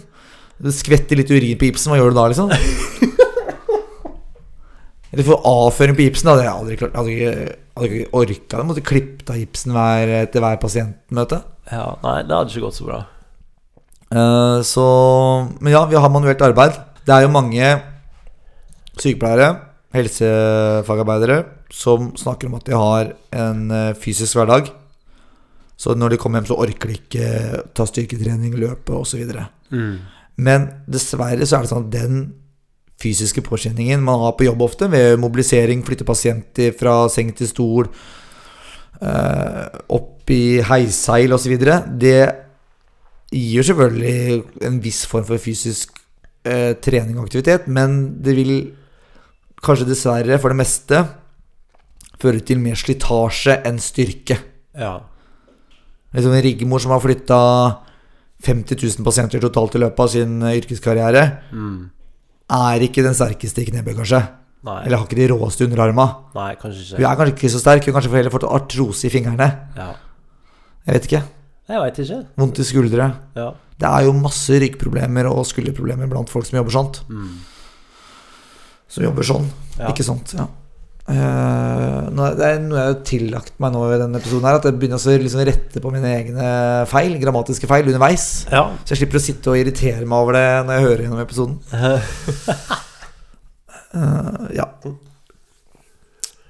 Det 0.63 0.72
skvetter 0.72 1.20
litt 1.20 1.34
urin 1.36 1.59
på 1.59 1.68
gipsen, 1.68 1.91
hva 1.91 1.97
gjør 1.99 2.13
du 2.13 2.16
da, 2.16 2.24
liksom? 2.32 2.53
Eller 5.11 5.28
få 5.28 5.36
avføring 5.51 5.99
på 5.99 6.05
gipsen, 6.07 6.32
da. 6.32 6.38
Det 6.39 6.45
hadde 6.45 6.47
jeg 6.47 6.61
aldri 6.61 6.80
klart. 6.80 6.95
Hadde 6.95 7.18
ikke, 7.18 7.36
hadde 7.76 7.91
ikke 7.91 8.22
orka 8.22 8.61
det. 8.61 8.68
Måtte 8.72 8.86
klippet 8.93 9.34
av 9.36 9.41
gipsen 9.43 9.76
hver, 9.76 10.16
etter 10.24 10.45
hver 10.47 10.61
pasientmøte. 10.63 11.41
Ja, 11.72 11.86
nei, 12.07 12.18
det 12.24 12.39
hadde 12.39 12.55
ikke 12.55 12.70
gått 12.70 12.80
så 12.80 12.88
bra. 12.88 13.03
Uh, 14.16 14.61
så 14.63 14.84
Men 15.59 15.74
ja, 15.76 15.84
vi 15.91 15.99
har 15.99 16.11
manuelt 16.13 16.39
arbeid. 16.45 16.78
Det 17.06 17.14
er 17.14 17.26
jo 17.26 17.34
mange 17.34 17.68
sykepleiere, 18.97 19.51
helsefagarbeidere, 19.95 21.43
som 21.72 22.10
snakker 22.18 22.49
om 22.49 22.58
at 22.58 22.66
de 22.68 22.76
har 22.78 23.12
en 23.36 23.70
eh, 23.72 23.93
fysisk 23.99 24.39
hverdag. 24.39 24.72
Så 25.78 25.95
når 25.95 26.14
de 26.14 26.20
kommer 26.22 26.39
hjem, 26.39 26.49
så 26.49 26.60
orker 26.64 26.91
de 26.91 26.97
ikke 26.97 27.62
ta 27.76 27.86
styrketrening, 27.88 28.56
løpe 28.58 28.95
osv. 28.95 29.26
Mm. 29.70 29.97
Men 30.36 30.68
dessverre 30.88 31.45
så 31.45 31.60
er 31.60 31.66
det 31.66 31.72
sånn 31.72 31.88
at 31.88 31.93
den 31.93 32.22
fysiske 33.01 33.43
påkjenningen 33.43 34.03
man 34.03 34.22
har 34.24 34.38
på 34.39 34.47
jobb 34.47 34.64
ofte, 34.66 34.88
ved 34.91 35.20
mobilisering, 35.22 35.84
flytte 35.86 36.08
pasienter 36.08 36.74
fra 36.80 37.03
seng 37.12 37.34
til 37.36 37.51
stol, 37.51 37.91
eh, 39.01 39.66
opp 39.99 40.32
i 40.32 40.62
heisseil 40.66 41.36
osv., 41.36 41.58
det 41.99 42.22
gir 43.36 43.68
selvfølgelig 43.68 44.66
en 44.70 44.80
viss 44.82 45.03
form 45.10 45.26
for 45.28 45.41
fysisk 45.41 46.05
eh, 46.46 46.74
trening 46.82 47.18
og 47.20 47.26
aktivitet, 47.28 47.68
men 47.68 48.22
det 48.24 48.36
vil 48.38 48.54
kanskje 49.66 49.88
dessverre 49.89 50.38
for 50.41 50.54
det 50.54 50.60
meste 50.62 51.02
føre 52.22 52.39
til 52.46 52.60
mer 52.64 52.78
slitasje 52.80 53.58
enn 53.68 53.80
styrke. 53.82 54.38
Ja. 54.78 55.00
Liksom 56.16 56.32
en 56.38 56.43
riggemor 56.46 56.80
som 56.84 56.93
har 56.96 57.02
flytta 57.04 57.39
50 58.46 58.78
000 59.00 59.06
pasienter 59.08 59.41
totalt 59.43 59.76
i 59.76 59.82
løpet 59.84 60.00
av 60.06 60.12
sin 60.14 60.41
eh, 60.43 60.58
yrkeskarriere, 60.62 61.26
Mm. 61.52 61.89
er 62.56 62.80
ikke 62.86 63.02
den 63.04 63.16
sterkeste 63.18 63.64
i 63.64 63.66
knebøy, 63.72 63.96
kanskje. 63.98 64.22
Nei. 64.66 64.80
Eller 64.86 64.98
har 64.98 65.06
ikke 65.06 65.18
de 65.20 65.28
råeste 65.30 65.66
underarma. 65.68 66.06
nei, 66.36 66.56
kanskje 66.56 66.96
Hun 66.96 67.00
ikke. 67.00 67.12
er 67.12 67.16
kanskje 67.20 67.34
ikke 67.36 67.52
så 67.54 67.60
sterk, 67.62 67.86
hun 67.86 67.93
kanskje 67.93 68.10
får 68.12 68.18
heller 68.22 68.34
fått 68.34 68.48
artrose 68.50 69.06
i 69.06 69.10
fingrene. 69.14 69.48
Ja. 69.78 69.91
Jeg 70.88 70.93
vet 70.96 71.06
ikke. 71.10 71.22
Jeg 71.70 71.80
veit 71.82 72.00
ikke. 72.00 72.20
Vondt 72.38 72.60
i 72.60 72.64
skuldre. 72.64 73.06
Ja. 73.36 73.52
Det 73.82 73.88
er 73.89 74.05
jo 74.07 74.13
masse 74.15 74.55
ryggproblemer 74.61 75.28
og 75.28 75.43
skulderproblemer 75.49 76.07
blant 76.11 76.32
folk 76.32 76.47
som 76.47 76.59
jobber 76.61 76.76
sånt. 76.76 77.01
Mm. 77.11 77.34
Som 78.88 79.03
jobber 79.03 79.28
sånn, 79.28 79.49
Ja. 79.80 79.89
ikke 79.91 80.05
sånt. 80.07 80.32
Ja. 80.38 80.47
Uh, 81.05 82.07
det 82.34 82.45
er 82.47 82.61
noe 82.63 82.80
jeg 82.80 82.88
har 82.88 83.01
tillagt 83.05 83.59
meg 83.61 83.76
nå 83.76 83.84
i 83.93 83.97
denne 84.01 84.17
episoden, 84.17 84.47
her 84.47 84.57
at 84.57 84.63
jeg 84.65 84.73
begynner 84.80 84.97
å 84.97 85.17
liksom 85.21 85.43
rette 85.45 85.82
på 85.84 85.91
mine 85.93 86.09
egne 86.17 86.47
feil, 86.89 87.13
grammatiske 87.21 87.67
feil, 87.69 87.86
underveis. 87.91 88.47
Ja. 88.49 88.63
Så 88.82 88.95
jeg 88.95 89.03
slipper 89.03 89.19
å 89.19 89.26
sitte 89.26 89.51
og 89.53 89.59
irritere 89.59 90.01
meg 90.07 90.17
over 90.17 90.34
det 90.39 90.47
når 90.65 90.73
jeg 90.80 90.86
hører 90.88 91.03
gjennom 91.05 91.21
episoden. 91.21 91.59
uh, 91.76 91.99
ja. 94.59 94.65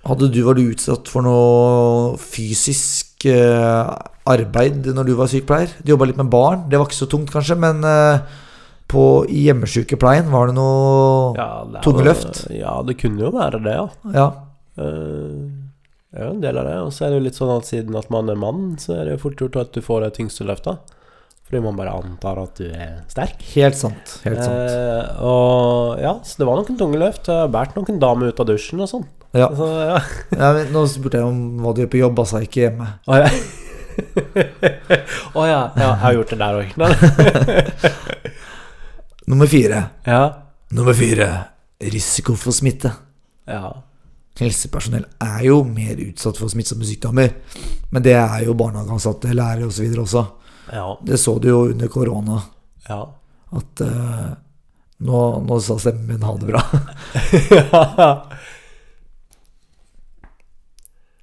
Hadde 0.05 0.29
du, 0.29 0.39
vært 0.45 0.61
utsatt 0.61 1.09
for 1.09 1.25
noe 1.25 2.13
fysisk 2.21 3.25
eh, 3.25 3.87
arbeid 4.29 4.87
når 4.95 5.09
du 5.09 5.13
var 5.19 5.29
sykepleier? 5.31 5.75
Du 5.83 5.93
jobba 5.93 6.09
litt 6.09 6.19
med 6.19 6.31
barn. 6.33 6.65
Det 6.69 6.79
var 6.79 6.89
ikke 6.89 6.97
så 6.97 7.09
tungt, 7.11 7.31
kanskje, 7.33 7.57
men 7.61 7.83
eh, 7.85 8.41
på, 8.91 9.03
hjemmesykepleien 9.29 10.31
var 10.33 10.49
det 10.49 10.57
noe 10.57 11.35
ja 11.37 11.49
det 11.69 11.83
Tunge 11.85 12.05
løft? 12.05 12.43
Ja, 12.53 12.77
det 12.85 12.97
kunne 13.01 13.25
jo 13.25 13.31
være 13.33 13.61
det, 13.65 13.77
ja. 13.77 13.87
Ja. 14.13 14.27
er 14.81 16.27
jo 16.27 16.33
en 16.35 16.43
del 16.43 16.59
av 16.61 16.69
det. 16.69 16.75
Og 16.85 16.91
så 16.93 17.05
er 17.05 17.13
det 17.13 17.21
jo 17.21 17.25
litt 17.27 17.39
sånn 17.39 17.55
at 17.55 17.69
siden 17.69 17.97
at 17.97 18.11
man 18.13 18.29
er 18.29 18.37
mann, 18.39 18.75
så 18.81 18.99
er 18.99 19.07
det 19.07 19.17
jo 19.17 19.23
fort 19.25 19.41
gjort 19.41 19.57
at 19.63 19.73
du 19.73 19.81
får 19.85 20.05
de 20.05 20.13
tyngste 20.19 20.47
løfta. 20.47 20.77
Fordi 21.45 21.61
man 21.61 21.77
bare 21.77 21.93
antar 21.93 22.39
at 22.41 22.57
du 22.57 22.71
er 22.71 23.03
sterk. 23.11 23.41
Helt 23.53 23.77
sant. 23.77 24.15
Helt 24.23 24.41
sant. 24.41 24.55
Eh, 24.65 25.19
og 25.21 26.01
ja, 26.01 26.15
så 26.25 26.41
det 26.41 26.47
var 26.49 26.57
noen 26.57 26.79
tunge 26.79 26.97
løft. 27.01 27.29
Jeg 27.29 27.43
har 27.43 27.51
båret 27.53 27.77
noen 27.77 28.01
damer 28.01 28.33
ut 28.33 28.41
av 28.41 28.49
dusjen 28.49 28.81
og 28.81 28.89
sånn. 28.89 29.05
Ja. 29.35 29.51
Så, 29.53 29.67
ja. 29.69 29.99
Ja, 30.41 30.49
nå 30.73 30.87
spurte 30.89 31.21
jeg 31.21 31.29
om 31.29 31.61
hva 31.61 31.75
du 31.75 31.83
gjør 31.83 31.93
på 31.93 32.01
jobb, 32.01 32.25
altså 32.25 32.41
ikke 32.45 32.65
hjemme. 32.65 32.89
Oh, 33.05 33.19
ja. 33.21 33.29
Å 35.35 35.45
ja. 35.45 35.61
ja. 35.75 35.79
Jeg 35.79 35.99
har 36.03 36.15
gjort 36.17 36.33
det 36.33 36.39
der 36.41 36.59
òg. 36.59 36.69
Nummer 39.31 39.49
fire. 39.49 39.83
ja. 40.05 40.23
Nummer 40.75 40.93
fire. 40.97 41.27
Risiko 41.79 42.35
for 42.39 42.55
smitte. 42.55 42.91
ja. 43.49 43.73
Helsepersonell 44.35 45.05
er 45.23 45.45
jo 45.47 45.61
mer 45.63 45.95
utsatt 46.03 46.35
for 46.35 46.51
smittsomme 46.51 46.83
sykdommer. 46.83 47.29
Men 47.95 48.03
det 48.03 48.17
er 48.19 48.41
jo 48.43 48.55
barnehageansatte, 48.59 49.31
lærere 49.31 49.69
osv. 49.69 49.93
også. 50.01 50.25
Ja. 50.73 50.89
Det 51.07 51.19
så 51.21 51.37
du 51.39 51.47
jo 51.47 51.61
under 51.69 51.87
korona. 51.87 52.41
Ja. 52.89 52.99
At 53.55 53.81
uh, 53.85 54.33
nå, 55.07 55.21
nå 55.45 55.59
sa 55.63 55.77
stemmen 55.79 56.09
min 56.09 56.27
ha 56.27 56.35
det 56.41 56.49
bra. 56.51 56.63
ja. 57.55 58.09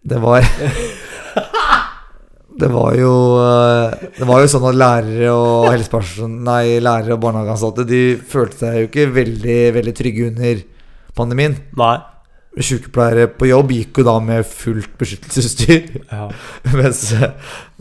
Det 0.03 0.19
var 0.19 0.43
Det 2.63 2.71
var 2.73 2.95
jo 2.99 3.11
eh, 3.43 4.07
Det 4.21 4.29
var 4.29 4.41
jo 4.45 4.51
sånn 4.53 4.69
at 4.71 4.79
lærere 4.79 5.33
og 5.35 5.67
helseperson 5.73 6.39
Nei, 6.47 6.79
lærere 6.85 7.17
og 7.17 7.21
barnehageansatte 7.27 7.85
De 7.89 8.03
følte 8.33 8.63
seg 8.63 8.79
jo 8.81 8.89
ikke 8.91 9.09
veldig, 9.19 9.59
veldig 9.81 9.95
trygge 9.99 10.31
under 10.31 10.63
pandemien. 11.19 11.59
Nei. 11.77 11.97
Sykepleiere 12.53 13.31
på 13.33 13.47
jobb 13.49 13.71
gikk 13.73 13.97
jo 14.03 14.05
da 14.05 14.15
med 14.21 14.45
fullt 14.45 14.91
beskyttelsesutstyr. 15.01 15.87
Ja. 16.13 16.27
Mens, 16.77 17.01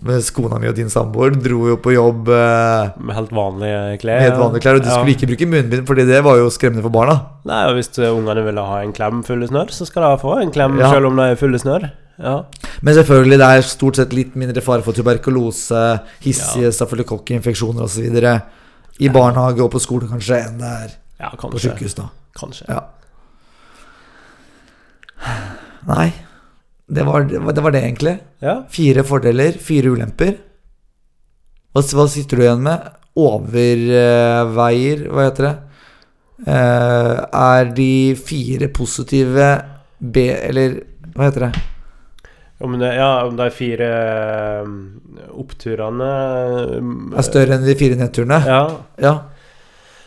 mens 0.01 0.29
kona 0.33 0.57
mi 0.63 0.69
og 0.71 0.77
din 0.77 0.87
samboer 0.89 1.35
dro 1.35 1.65
jo 1.73 1.75
på 1.83 1.91
jobb 1.93 2.31
eh, 2.31 2.93
Med 3.03 3.17
helt 3.17 3.33
vanlige 3.35 3.97
klær. 4.01 4.21
med 4.21 4.29
helt 4.29 4.39
vanlige 4.39 4.63
klær. 4.63 4.79
Og 4.79 4.85
de 4.85 4.87
Ja. 4.89 4.95
skulle 4.95 5.15
ikke 5.17 5.27
bruke 5.33 5.49
munnbind, 5.51 5.83
Fordi 5.89 6.05
det 6.07 6.21
var 6.23 6.39
jo 6.39 6.47
skremmende 6.55 6.85
for 6.87 6.95
barna. 6.95 7.17
Nei, 7.51 7.65
og 7.67 7.75
Hvis 7.81 7.91
ungene 7.99 8.45
ville 8.47 8.63
ha 8.71 8.79
en 8.85 8.95
klem 8.95 9.19
full 9.27 9.43
av 9.43 9.51
snørr, 9.51 9.75
så 9.75 9.85
skal 9.91 10.07
de 10.07 10.21
få 10.23 10.37
en 10.41 10.55
klem 10.55 10.79
Ja. 10.79 10.91
selv 10.95 11.11
om 11.11 11.19
de 11.19 11.27
er 11.33 11.35
fulle 11.43 11.59
av 11.59 11.65
snørr. 11.67 11.91
Ja. 12.21 12.35
Men 12.85 12.95
selvfølgelig, 12.97 13.37
det 13.41 13.49
er 13.49 13.65
stort 13.65 13.97
sett 13.99 14.13
litt 14.15 14.35
mindre 14.39 14.61
fare 14.63 14.85
for 14.85 14.97
tuberkulose, 14.97 15.83
hissige 16.23 16.71
stafylokokkinfeksjoner 16.77 17.85
osv. 17.87 18.17
I 19.01 19.09
barnehage 19.13 19.63
og 19.65 19.71
på 19.73 19.81
skole 19.81 20.09
kanskje 20.09 20.41
enn 20.45 20.59
det 20.61 20.71
er 20.71 20.91
ja, 21.21 21.31
på 21.33 21.57
sykehus. 21.61 21.95
da 21.97 22.09
Kanskje. 22.37 22.67
Ja. 22.69 22.81
Nei, 25.89 26.11
det 26.87 27.03
var 27.07 27.25
det, 27.27 27.41
var, 27.41 27.57
det 27.57 27.65
var 27.65 27.75
det 27.75 27.83
egentlig. 27.83 28.15
Ja. 28.43 28.61
Fire 28.71 29.03
fordeler, 29.07 29.57
fire 29.61 29.91
ulemper. 29.93 30.37
Hva, 31.71 31.83
hva 31.95 32.07
sitter 32.11 32.37
du 32.37 32.45
igjen 32.45 32.63
med? 32.65 32.87
Overveier, 33.21 35.05
hva 35.11 35.27
heter 35.27 35.47
det? 35.49 35.55
Uh, 36.41 37.17
er 37.37 37.69
de 37.77 37.91
fire 38.17 38.71
positive 38.73 39.49
B... 39.99 40.23
Eller 40.33 40.79
hva 41.13 41.27
heter 41.27 41.47
det? 41.47 41.51
Om, 42.61 42.77
det, 42.79 42.91
ja, 42.95 43.25
om 43.25 43.35
de 43.39 43.47
fire 43.53 43.87
um, 44.61 44.75
oppturene 45.41 46.09
um, 46.77 46.91
Er 47.17 47.25
større 47.25 47.55
enn 47.57 47.65
de 47.65 47.73
fire 47.79 47.97
nedturene? 47.97 48.37
Ja. 48.45 48.61
Ja. 49.01 49.13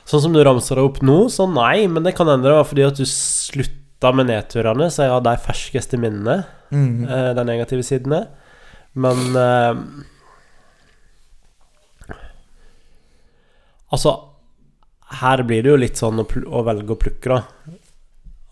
Sånn 0.06 0.22
som 0.26 0.34
du 0.36 0.42
ramser 0.44 0.78
det 0.78 0.84
opp 0.86 1.00
nå, 1.02 1.24
så 1.32 1.48
nei, 1.50 1.86
men 1.90 2.06
det 2.06 2.14
kan 2.14 2.28
hende 2.30 2.46
det 2.46 2.54
var 2.54 2.68
fordi 2.68 2.84
at 2.86 3.00
du 3.00 3.06
slutta 3.08 4.12
med 4.14 4.28
nedturene, 4.30 4.90
så 4.92 5.08
har 5.10 5.24
de 5.24 5.36
ferskeste 5.46 5.98
minnene, 6.00 6.44
Mm. 6.74 7.06
-hmm. 7.06 7.34
de 7.34 7.44
negative 7.44 7.82
sidene. 7.86 8.26
Men 8.94 9.36
eh, 9.36 9.74
Altså, 13.94 14.14
her 15.20 15.42
blir 15.46 15.62
det 15.62 15.70
jo 15.70 15.76
litt 15.76 16.00
sånn 16.00 16.18
å, 16.18 16.24
å 16.26 16.62
velge 16.66 16.94
å 16.94 16.98
plukke, 16.98 17.30
da. 17.30 17.76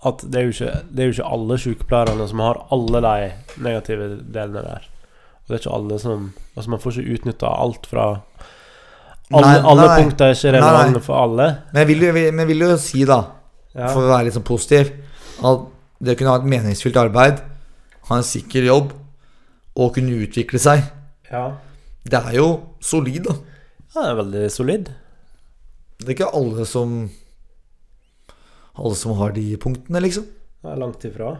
At 0.04 0.22
det 0.26 0.38
er, 0.40 0.48
jo 0.48 0.54
ikke, 0.56 0.72
det 0.90 1.02
er 1.02 1.06
jo 1.08 1.14
ikke 1.16 1.32
alle 1.36 1.56
sykepleierne 1.62 2.24
som 2.28 2.40
har 2.42 2.58
alle 2.74 3.00
de 3.04 3.28
negative 3.62 4.08
delene 4.34 4.62
der. 4.66 4.88
Og 5.42 5.50
det 5.52 5.54
er 5.56 5.60
ikke 5.62 5.76
alle 5.76 5.98
som 6.02 6.32
Altså, 6.56 6.70
man 6.70 6.80
får 6.82 6.96
ikke 7.00 7.14
utnytta 7.16 7.48
alt 7.62 7.86
fra 7.88 8.06
Alle, 9.32 9.46
Nei, 9.46 9.60
alle 9.72 9.86
punkter 9.96 10.26
er 10.26 10.34
ikke 10.36 10.50
Nei, 10.50 10.58
nei. 10.58 10.66
relevante 10.66 11.00
for 11.06 11.16
alle. 11.16 11.46
Men 11.72 11.80
jeg 11.80 11.88
vil 11.88 12.02
jo, 12.04 12.10
jeg 12.20 12.46
vil 12.50 12.64
jo 12.66 12.72
si, 12.82 13.04
da, 13.08 13.20
Ja. 13.74 13.86
for 13.88 14.02
å 14.04 14.10
være 14.10 14.26
litt 14.26 14.34
sånn 14.36 14.44
positiv, 14.44 14.90
at 15.40 15.62
det 16.04 16.12
å 16.12 16.18
kunne 16.18 16.34
ha 16.34 16.40
et 16.42 16.50
meningsfylt 16.52 16.98
arbeid, 17.00 17.38
ha 18.10 18.18
en 18.18 18.26
sikker 18.26 18.66
jobb 18.66 18.90
og 19.78 19.94
kunne 19.94 20.18
utvikle 20.26 20.60
seg, 20.60 20.82
ja. 21.30 21.46
det 22.04 22.20
er 22.20 22.34
jo 22.36 22.48
solid, 22.84 23.24
da. 23.24 23.38
Ja, 23.94 24.02
det 24.02 24.10
er 24.10 24.18
veldig 24.20 24.42
solid. 24.52 24.90
Det 26.02 26.08
er 26.10 26.12
ikke 26.18 26.34
alle 26.36 26.66
som 26.68 27.08
Alle 28.78 28.94
som 28.96 29.16
har 29.18 29.34
de 29.36 29.46
punktene, 29.60 30.00
liksom. 30.00 30.24
Det 30.62 30.70
er 30.72 30.78
langt 30.80 31.04
ifra. 31.04 31.34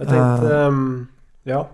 Jeg 0.00 0.08
tenkte 0.08 0.62
um, 0.70 1.08
Ja. 1.48 1.66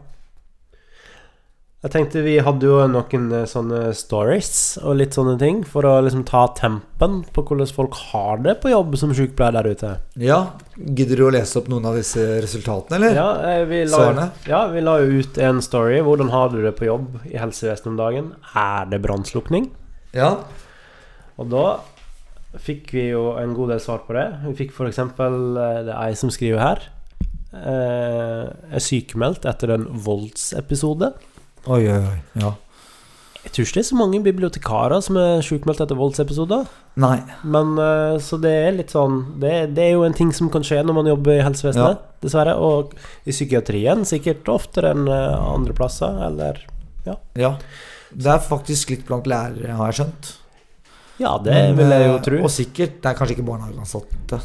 Jeg 1.84 1.92
tenkte 1.92 2.22
vi 2.24 2.32
hadde 2.42 2.66
jo 2.66 2.80
noen 2.90 3.26
eh, 3.36 3.44
sånne 3.46 3.80
stories 3.94 4.48
og 4.80 4.96
litt 4.98 5.14
sånne 5.14 5.36
ting 5.38 5.60
for 5.68 5.86
å 5.86 5.92
liksom 6.02 6.24
ta 6.26 6.40
tempen 6.58 7.20
på 7.36 7.44
hvordan 7.46 7.68
folk 7.70 7.94
har 8.10 8.40
det 8.42 8.56
på 8.64 8.72
jobb 8.72 8.96
som 8.98 9.12
sykepleier 9.14 9.54
der 9.54 9.68
ute. 9.70 9.90
Ja, 10.18 10.38
Gidder 10.74 11.20
du 11.20 11.26
å 11.28 11.30
lese 11.36 11.60
opp 11.60 11.68
noen 11.70 11.86
av 11.86 11.94
disse 12.00 12.24
resultatene, 12.42 12.98
eller? 12.98 13.14
Ja, 13.20 13.28
eh, 13.52 13.62
vi 13.70 13.84
la, 13.84 14.00
Svarene? 14.00 14.26
ja, 14.50 14.64
vi 14.72 14.82
la 14.82 14.96
jo 15.04 15.20
ut 15.20 15.38
en 15.38 15.62
story. 15.62 16.00
Hvordan 16.02 16.32
har 16.34 16.50
du 16.50 16.58
det 16.64 16.74
på 16.80 16.88
jobb 16.88 17.20
i 17.30 17.36
helsevesenet 17.38 17.92
om 17.92 18.00
dagen? 18.00 18.32
Er 18.56 18.90
det 18.90 19.02
brannslukning? 19.06 19.70
Ja. 20.16 20.32
Og 21.38 21.52
da 21.54 21.66
fikk 22.62 22.92
vi 22.96 23.08
jo 23.10 23.30
en 23.40 23.54
god 23.56 23.74
del 23.74 23.80
svar 23.82 24.04
på 24.06 24.16
det. 24.16 24.26
Vi 24.48 24.54
fikk 24.64 24.74
f.eks. 24.74 25.00
Det 25.16 25.64
er 25.66 25.90
ei 26.00 26.12
som 26.18 26.32
skriver 26.32 26.62
her. 26.62 26.84
Eh, 27.56 28.44
er 28.76 28.82
sykemeldt 28.82 29.46
etter 29.48 29.72
en 29.76 29.88
voldsepisode. 30.06 31.12
Oi, 31.66 31.82
oi, 31.88 31.98
oi. 31.98 32.18
Ja. 32.42 32.52
Jeg 33.46 33.52
tror 33.54 33.66
ikke 33.68 33.76
det 33.78 33.82
er 33.84 33.86
så 33.86 33.96
mange 33.98 34.20
bibliotekarer 34.24 35.02
som 35.06 35.18
er 35.22 35.44
sykemeldt 35.46 35.82
etter 35.84 35.98
voldsepisoder. 35.98 36.64
Nei. 36.98 37.20
Men 37.46 37.76
eh, 37.78 38.16
Så 38.22 38.40
det 38.42 38.50
er 38.50 38.74
litt 38.74 38.90
sånn 38.94 39.20
det, 39.42 39.52
det 39.76 39.84
er 39.84 39.92
jo 39.94 40.06
en 40.06 40.16
ting 40.16 40.32
som 40.34 40.50
kan 40.50 40.66
skje 40.66 40.80
når 40.82 40.96
man 40.98 41.10
jobber 41.12 41.36
i 41.36 41.44
helsevesenet, 41.46 42.02
dessverre. 42.24 42.56
Og 42.58 42.96
i 43.24 43.34
psykiatrien 43.34 44.02
sikkert 44.08 44.50
oftere 44.50 44.90
enn 44.96 45.06
eh, 45.06 45.36
andre 45.52 45.76
plasser, 45.78 46.18
eller 46.30 46.64
Ja. 47.06 47.52
Det 48.16 48.32
er 48.32 48.42
faktisk 48.42 48.90
litt 48.90 49.06
blant 49.06 49.26
lærere, 49.30 49.76
har 49.78 49.92
jeg 49.92 50.00
skjønt. 50.00 50.32
Ja, 51.18 51.38
det 51.42 51.52
Men, 51.54 51.76
vil 51.78 51.92
jeg 51.94 52.06
jo 52.06 52.14
eh, 52.16 52.22
tro. 52.26 52.38
Og 52.44 52.50
sikkert 52.52 52.98
Det 53.02 53.10
er 53.10 53.14
kanskje 53.16 53.36
ikke 53.38 53.46
barnehageansatte. 53.48 54.40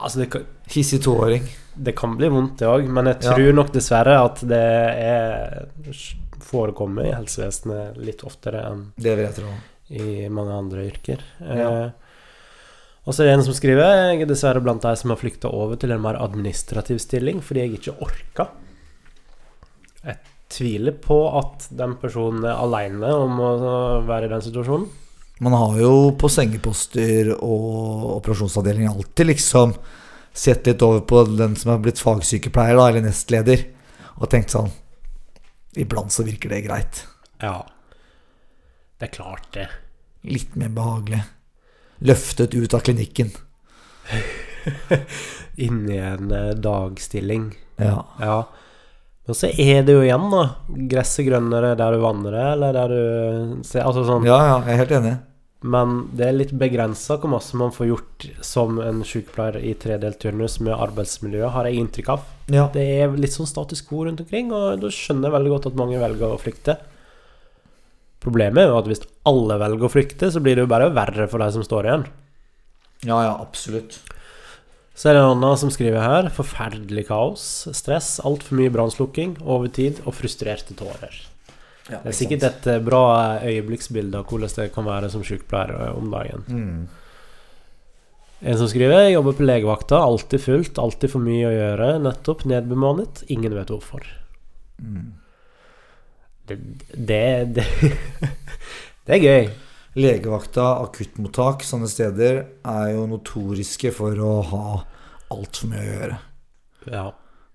Altså, 0.00 0.18
det 0.22 0.28
kan, 0.32 0.44
Hissig 0.70 1.00
toåring. 1.04 1.48
det 1.76 1.94
kan 1.98 2.14
bli 2.16 2.28
vondt, 2.32 2.58
det 2.58 2.68
òg, 2.68 2.86
men 2.88 3.06
jeg 3.10 3.22
Ja. 3.24 3.32
tror 3.34 3.52
nok 3.54 3.72
dessverre 3.72 4.14
at 4.24 4.40
det 4.46 4.60
er 4.60 5.66
forekommer 6.40 7.04
i 7.06 7.12
helsevesenet 7.14 7.96
litt 7.98 8.22
oftere 8.24 8.62
enn 8.70 8.92
Det 8.98 9.16
vil 9.16 9.26
jeg 9.26 9.34
tro. 9.34 9.50
i 9.90 10.28
mange 10.28 10.52
andre 10.56 10.86
yrker. 10.86 11.18
Ja. 11.40 11.68
Eh, 11.84 11.90
og 13.06 13.14
så 13.14 13.22
er 13.22 13.26
det 13.26 13.34
en 13.38 13.42
som 13.44 13.54
skriver 13.54 13.82
Jeg 14.12 14.22
er 14.22 14.26
dessverre 14.26 14.62
blant 14.62 14.82
de 14.82 14.94
som 14.96 15.10
har 15.10 15.16
flykta 15.18 15.50
over 15.52 15.76
til 15.76 15.90
en 15.92 16.00
mer 16.02 16.14
administrativ 16.20 16.98
stilling 17.00 17.40
fordi 17.42 17.60
jeg 17.66 17.80
ikke 17.80 17.96
orka. 18.00 18.48
Jeg 20.04 20.16
tviler 20.48 20.92
på 20.92 21.18
at 21.38 21.68
den 21.76 21.94
personen 21.96 22.44
er 22.44 22.56
aleine 22.56 23.10
om 23.14 23.38
å 23.40 24.06
være 24.06 24.24
i 24.26 24.28
den 24.32 24.40
situasjonen. 24.40 24.88
Man 25.40 25.56
har 25.56 25.78
jo 25.80 25.92
på 26.20 26.28
sengeposter 26.28 27.32
og 27.32 28.18
operasjonsavdeling 28.18 28.90
alltid 28.90 29.30
liksom 29.30 29.72
sett 30.36 30.66
litt 30.68 30.82
over 30.84 31.00
på 31.00 31.22
den 31.32 31.56
som 31.56 31.72
er 31.72 31.80
blitt 31.80 32.00
fagsykepleier, 32.02 32.76
da, 32.76 32.88
eller 32.90 33.06
nestleder, 33.06 33.64
og 34.20 34.28
tenkt 34.30 34.52
sånn 34.54 34.70
Iblant 35.80 36.10
så 36.10 36.24
virker 36.26 36.50
det 36.50 36.64
greit. 36.64 37.04
Ja. 37.38 37.62
Det 38.98 39.06
er 39.06 39.12
klart, 39.14 39.46
det. 39.54 39.68
Litt 40.26 40.56
mer 40.58 40.72
behagelig. 40.74 41.20
Løftet 42.02 42.56
ut 42.58 42.74
av 42.74 42.82
klinikken. 42.84 43.30
Inni 45.66 46.00
en 46.02 46.34
eh, 46.34 46.50
dagstilling. 46.58 47.52
Ja. 47.78 48.02
Ja. 48.18 48.40
Men 49.30 49.38
så 49.38 49.46
er 49.46 49.84
det 49.86 49.94
jo 49.94 50.02
igjen, 50.02 50.26
da. 50.34 50.42
Gresset 50.90 51.28
grønnere 51.30 51.76
der 51.78 51.94
du 51.94 52.02
vanner 52.02 52.34
det, 52.34 52.46
eller 52.56 52.76
der 52.80 52.94
du 52.96 53.64
ser 53.68 53.86
Altså 53.86 54.02
sånn 54.08 54.26
ja, 54.26 54.40
ja, 54.50 54.56
jeg 54.66 54.74
er 54.74 54.82
helt 54.82 54.96
enig. 54.98 55.16
Men 55.60 56.06
det 56.16 56.24
er 56.24 56.36
litt 56.38 56.52
begrensa 56.56 57.18
hvor 57.20 57.34
masse 57.34 57.56
man 57.58 57.72
får 57.74 57.90
gjort 57.90 58.26
som 58.44 58.78
en 58.80 59.02
sykepleier 59.04 59.58
i 59.60 59.74
tredelt 59.76 60.16
turnus 60.22 60.56
med 60.64 60.72
arbeidsmiljøet, 60.72 61.52
har 61.52 61.68
jeg 61.68 61.82
inntrykk 61.82 62.08
av. 62.14 62.22
Ja. 62.48 62.68
Det 62.72 62.84
er 63.02 63.18
litt 63.20 63.34
sånn 63.36 63.48
status 63.50 63.84
quo 63.84 64.06
rundt 64.06 64.22
omkring, 64.24 64.48
og 64.56 64.80
da 64.80 64.92
skjønner 64.94 65.28
jeg 65.28 65.36
veldig 65.36 65.52
godt 65.52 65.68
at 65.68 65.76
mange 65.80 66.00
velger 66.00 66.32
å 66.32 66.40
flykte. 66.40 66.78
Problemet 68.24 68.62
er 68.62 68.72
jo 68.72 68.78
at 68.80 68.88
hvis 68.88 69.04
alle 69.28 69.58
velger 69.60 69.88
å 69.88 69.92
flykte, 69.92 70.30
så 70.32 70.40
blir 70.44 70.56
det 70.56 70.64
jo 70.64 70.72
bare 70.72 70.88
verre 70.96 71.28
for 71.28 71.44
de 71.44 71.50
som 71.52 71.66
står 71.66 71.90
igjen. 71.90 72.08
ja, 73.04 73.20
ja, 73.28 73.36
absolutt. 73.36 74.00
Så 74.96 75.08
er 75.08 75.16
det 75.16 75.20
en 75.22 75.30
annen 75.38 75.56
som 75.56 75.70
skriver 75.72 76.02
her. 76.04 76.26
Forferdelig 76.34 77.06
kaos, 77.08 77.44
stress, 77.76 78.18
altfor 78.20 78.58
mye 78.58 78.72
brannslukking, 78.72 79.38
overtid 79.40 80.02
og 80.04 80.16
frustrerte 80.18 80.76
tårer. 80.76 81.14
Det 81.88 82.00
er 82.12 82.16
sikkert 82.16 82.44
et 82.46 82.66
eh, 82.70 82.82
bra 82.84 83.02
øyeblikksbilde 83.42 84.20
av 84.20 84.28
hvordan 84.28 84.52
det 84.56 84.72
kan 84.74 84.86
være 84.86 85.10
som 85.12 85.24
sykepleier 85.26 85.72
eh, 85.74 85.94
om 85.96 86.10
dagen. 86.12 86.44
Mm. 86.48 86.82
En 88.40 88.56
som 88.56 88.68
skriver 88.70 89.04
Jeg 89.04 89.16
jobber 89.18 89.36
på 89.36 89.44
legevakta, 89.44 90.00
alltid 90.00 90.40
fullt, 90.40 90.78
alltid 90.80 91.12
for 91.12 91.24
mye 91.24 91.48
å 91.48 91.54
gjøre, 91.54 91.88
nettopp 92.04 92.46
nedbemannet, 92.48 93.24
ingen 93.32 93.56
vet 93.56 93.72
hvorfor. 93.72 94.06
Mm. 94.80 95.10
Det 96.48 96.60
Det, 96.94 97.24
det, 97.56 97.66
det 99.06 99.18
er 99.18 99.26
gøy. 99.26 99.50
Legevakta, 100.00 100.70
akuttmottak, 100.84 101.64
sånne 101.66 101.90
steder 101.90 102.44
er 102.62 102.86
jo 102.94 103.08
notoriske 103.10 103.90
for 103.92 104.16
å 104.22 104.32
ha 104.52 104.64
altfor 105.34 105.72
mye 105.72 105.82
å 105.82 105.90
gjøre. 105.90 106.18
Ja. 106.90 107.04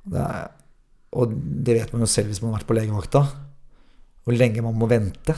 Det 0.05 0.21
er, 0.21 0.53
og 1.15 1.33
det 1.65 1.79
vet 1.79 1.93
man 1.95 2.03
jo 2.03 2.11
selv 2.11 2.29
hvis 2.29 2.43
man 2.43 2.51
har 2.51 2.59
vært 2.59 2.69
på 2.69 2.77
legevakta. 2.77 3.23
Hvor 4.25 4.37
lenge 4.37 4.63
man 4.65 4.77
må 4.79 4.87
vente. 4.89 5.35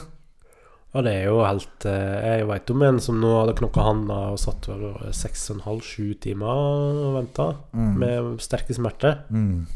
Ja, 0.95 1.01
det 1.03 1.11
er 1.13 1.25
jo 1.27 1.41
helt 1.43 1.85
eh, 1.85 2.37
Jeg 2.39 2.45
veit 2.47 2.69
om 2.71 2.81
en 2.87 2.99
som 3.03 3.17
nå 3.21 3.33
hadde 3.41 3.57
knokka 3.59 3.83
handa 3.83 4.19
og 4.31 4.39
satt 4.39 4.69
halv, 4.71 5.81
sju 5.83 6.13
timer 6.23 6.47
og 6.47 7.17
venta 7.19 7.49
Mm. 7.75 7.91
med 7.99 8.39
sterke 8.41 8.73
smerter. 8.73 9.19
Mm. 9.29 9.67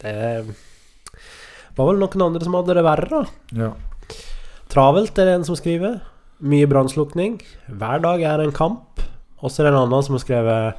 Det 0.00 0.14
var 1.76 1.90
vel 1.90 1.98
noen 2.00 2.22
andre 2.28 2.44
som 2.46 2.54
hadde 2.56 2.76
det 2.78 2.84
verre, 2.86 3.08
da. 3.10 3.24
Ja. 3.58 3.70
Travelt 4.72 5.18
er 5.18 5.28
det 5.28 5.34
en 5.40 5.44
som 5.44 5.56
skriver. 5.58 6.00
Mye 6.40 6.66
brannslukking. 6.68 7.40
Hver 7.68 8.00
dag 8.04 8.22
er 8.22 8.42
en 8.44 8.52
kamp. 8.56 9.00
Og 9.42 9.50
så 9.52 9.60
er 9.62 9.68
det 9.68 9.74
en 9.74 9.82
annen 9.84 10.02
som 10.04 10.16
har 10.16 10.22
skrevet 10.24 10.74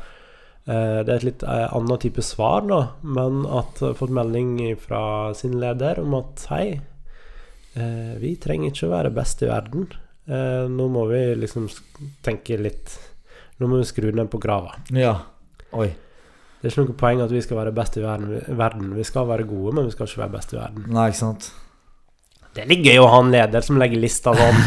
eh, 0.68 1.04
Det 1.06 1.10
er 1.12 1.16
et 1.20 1.28
litt 1.28 1.44
annet 1.48 2.02
type 2.02 2.24
svar, 2.26 2.66
da, 2.68 2.80
men 3.06 3.44
at 3.46 3.84
fått 4.00 4.10
melding 4.14 4.58
fra 4.82 5.34
sin 5.38 5.60
leder 5.62 6.02
om 6.02 6.16
at 6.18 6.48
hei, 6.50 6.66
eh, 6.74 6.82
vi 8.22 8.36
trenger 8.42 8.72
ikke 8.72 8.88
å 8.88 8.94
være 8.96 9.14
best 9.14 9.44
i 9.46 9.50
verden. 9.50 9.88
Eh, 10.28 10.66
nå 10.72 10.88
må 10.92 11.06
vi 11.12 11.22
liksom 11.40 11.70
tenke 12.26 12.58
litt 12.60 12.98
Nå 13.58 13.66
må 13.72 13.80
vi 13.80 13.88
skru 13.90 14.12
ned 14.14 14.28
på 14.30 14.38
grava. 14.42 14.76
ja. 14.94 15.16
Oi. 15.74 15.88
Det 16.58 16.68
er 16.68 16.74
ikke 16.74 16.84
noe 16.88 16.98
poeng 16.98 17.20
at 17.22 17.32
vi 17.34 17.42
skal 17.44 17.58
være 17.60 17.72
best 17.76 17.98
i 18.00 18.02
verden. 18.02 18.42
verden. 18.58 18.92
Vi 18.98 19.04
skal 19.06 19.28
være 19.30 19.46
gode, 19.46 19.76
men 19.76 19.86
vi 19.86 19.94
skal 19.94 20.08
ikke 20.08 20.22
være 20.24 20.34
best 20.34 20.54
i 20.54 20.58
verden. 20.58 20.86
Nei, 20.90 21.08
ikke 21.12 21.20
sant. 21.20 21.50
Det 22.58 22.64
er 22.64 22.70
litt 22.72 22.82
gøy 22.88 22.98
å 22.98 23.10
ha 23.14 23.20
en 23.22 23.30
leder 23.30 23.62
som 23.62 23.78
legger 23.78 24.02
lista 24.02 24.34
sånn. 24.34 24.62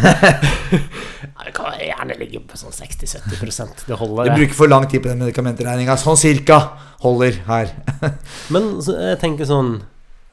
det 1.44 1.54
kan 1.56 1.74
gjerne 1.80 2.18
ligge 2.20 2.42
på 2.46 2.58
sånn 2.60 2.74
60-70% 2.76 3.82
Det 3.88 3.98
holder, 3.98 4.30
Du 4.30 4.38
bruker 4.38 4.58
for 4.60 4.70
lang 4.70 4.86
tid 4.86 5.02
på 5.02 5.10
den 5.10 5.24
medikamentregninga. 5.24 5.96
Sånn 5.98 6.20
cirka 6.20 6.60
holder 7.02 7.40
her. 7.48 7.72
Men 8.54 8.76
jeg 8.78 9.18
tenker 9.22 9.48
sånn 9.48 9.80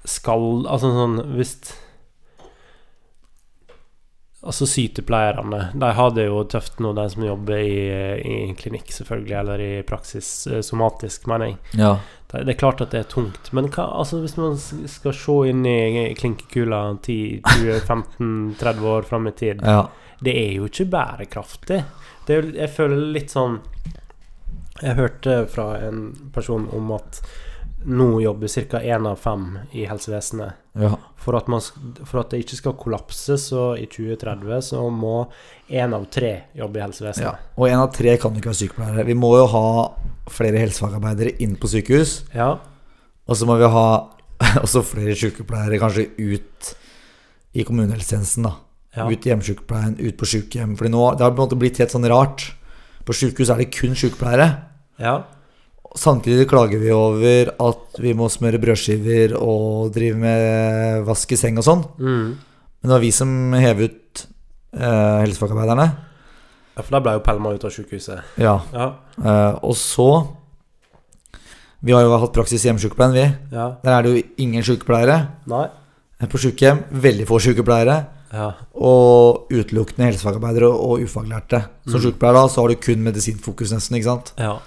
Skal 0.07 0.45
Altså 0.69 0.91
sånn 0.93 1.17
Hvis 1.33 1.55
Altså 4.47 4.65
sykepleierne 4.69 5.57
De 5.75 5.87
har 5.97 6.11
det 6.15 6.27
jo 6.29 6.39
tøft 6.47 6.79
nå, 6.79 6.93
de 6.95 7.03
som 7.11 7.25
jobber 7.25 7.59
i, 7.59 7.81
i 8.23 8.35
klinikk, 8.55 8.93
selvfølgelig, 8.95 9.35
eller 9.41 9.63
i 9.63 9.71
praksis 9.87 10.29
eh, 10.47 10.61
somatisk, 10.63 11.27
mener 11.27 11.51
jeg. 11.51 11.57
Ja. 11.81 11.97
Det, 12.31 12.45
det 12.47 12.53
er 12.55 12.59
klart 12.61 12.83
at 12.83 12.95
det 12.95 13.01
er 13.03 13.09
tungt, 13.11 13.51
men 13.55 13.67
hva, 13.73 13.89
altså 13.99 14.21
hvis 14.23 14.37
man 14.39 14.55
skal 14.59 15.15
se 15.15 15.37
inn 15.51 15.67
i 15.67 16.13
klinkekula 16.19 16.81
10-20-15-30 17.03 18.87
år 18.95 19.07
fram 19.09 19.27
i 19.27 19.35
tid 19.35 19.63
ja. 19.63 19.81
Det 20.23 20.33
er 20.33 20.55
jo 20.57 20.65
ikke 20.65 20.87
bærekraftig. 20.95 21.81
Det 22.25 22.37
er, 22.37 22.47
jeg 22.63 22.71
føler 22.73 23.03
litt 23.13 23.29
sånn 23.35 23.59
Jeg 24.81 24.97
hørte 24.97 25.35
fra 25.51 25.67
en 25.85 26.07
person 26.33 26.65
om 26.73 26.95
at 26.95 27.21
nå 27.85 28.21
jobber 28.21 28.47
ca. 28.69 28.81
én 28.81 29.05
av 29.07 29.15
fem 29.15 29.59
i 29.71 29.85
helsevesenet. 29.85 30.53
ja. 30.73 30.97
For 31.17 31.35
at, 31.35 31.47
man, 31.51 31.59
for 32.05 32.21
at 32.21 32.31
det 32.31 32.39
ikke 32.39 32.55
skal 32.55 32.75
kollapse, 32.79 33.35
så 33.41 33.73
i 33.75 33.83
2030 33.91 34.61
så 34.63 34.85
må 34.89 35.25
én 35.67 35.91
av 35.95 36.05
tre 36.13 36.31
jobbe 36.55 36.79
i 36.79 36.81
ja. 36.81 36.85
helsevesenet. 36.87 37.49
Og 37.57 37.67
én 37.67 37.81
av 37.81 37.89
tre 37.91 38.13
kan 38.21 38.31
jo 38.31 38.39
ikke 38.39 38.53
være 38.53 38.61
sykepleiere. 38.61 39.07
Vi 39.09 39.17
må 39.17 39.33
jo 39.35 39.47
ha 39.51 39.65
flere 40.31 40.61
helsefagarbeidere 40.63 41.35
inn 41.43 41.57
på 41.59 41.67
sykehus. 41.71 42.21
Ja. 42.35 42.53
Og 43.27 43.35
så 43.35 43.47
må 43.49 43.57
vi 43.59 43.67
ha 43.75 43.87
også 44.63 44.85
flere 44.87 45.17
sykepleiere 45.19 45.81
kanskje 45.81 46.07
ut 46.15 46.73
i 47.57 47.65
kommunehelsetjenesten, 47.67 48.47
da. 48.47 48.53
ja. 48.95 49.07
Ut 49.09 49.25
i 49.25 49.33
hjemmesykepleien, 49.33 49.97
ut 49.99 50.19
på 50.19 50.29
sykehjem. 50.29 50.77
For 50.79 50.87
det 50.87 50.95
har 50.95 51.33
på 51.33 51.41
en 51.41 51.43
måte 51.43 51.59
blitt 51.59 51.81
helt 51.81 51.91
sånn 51.91 52.07
rart. 52.07 52.53
På 53.07 53.15
sykehus 53.15 53.51
er 53.51 53.63
det 53.63 53.73
kun 53.75 53.97
sykepleiere. 53.97 54.51
ja. 55.01 55.17
Samtidig 55.95 56.47
klager 56.49 56.79
vi 56.81 56.91
over 56.91 57.51
at 57.69 57.99
vi 58.03 58.11
må 58.13 58.27
smøre 58.29 58.59
brødskiver 58.61 59.33
og 59.39 59.91
drive 59.95 60.15
med 60.19 61.03
vask 61.07 61.31
i 61.31 61.35
seng 61.39 61.57
og 61.57 61.63
sånn. 61.65 61.85
Mm. 61.99 62.27
Men 62.37 62.83
det 62.83 62.93
var 62.93 62.99
vi 63.01 63.11
som 63.15 63.31
hev 63.53 63.79
ut 63.87 64.25
eh, 64.77 65.21
helsefagarbeiderne. 65.23 65.87
ja. 66.75 66.83
For 66.83 66.91
da 66.93 66.99
ble 67.01 67.13
jo 67.17 67.23
pælma 67.25 67.53
ut 67.55 67.63
av 67.65 67.71
sykehuset. 67.73 68.19
Ja. 68.37 68.59
Ja. 68.73 68.91
Eh, 69.17 69.55
og 69.65 69.73
så 69.75 70.09
Vi 71.81 71.91
har 71.93 72.01
jo 72.01 72.17
hatt 72.17 72.33
praksis 72.33 72.63
i 72.65 72.69
hjemmesykepleien, 72.69 73.13
vi. 73.13 73.25
ja. 73.55 73.67
Der 73.83 73.91
er 73.93 74.01
det 74.03 74.11
jo 74.15 74.23
ingen 74.43 74.63
sykepleiere. 74.65 75.17
Nei. 75.47 75.67
Eh, 76.19 76.27
På 76.27 76.37
sykehjem 76.41 76.83
veldig 76.91 77.27
få 77.29 77.37
sykepleiere. 77.39 77.99
Ja. 78.33 78.51
Og 78.75 79.47
utelukkende 79.53 80.09
helsefagarbeidere 80.09 80.67
og 80.73 80.99
ufaglærte. 81.05 81.61
Som 81.87 81.99
Mm. 82.01 82.05
sykepleier 82.11 82.33
da, 82.33 82.47
så 82.47 82.61
har 82.61 82.67
du 82.69 82.75
kun 82.75 83.03
medisinfokus, 83.03 83.71
nesten. 83.71 83.95
ikke 83.97 84.03
sant? 84.09 84.33
ja. 84.37 84.57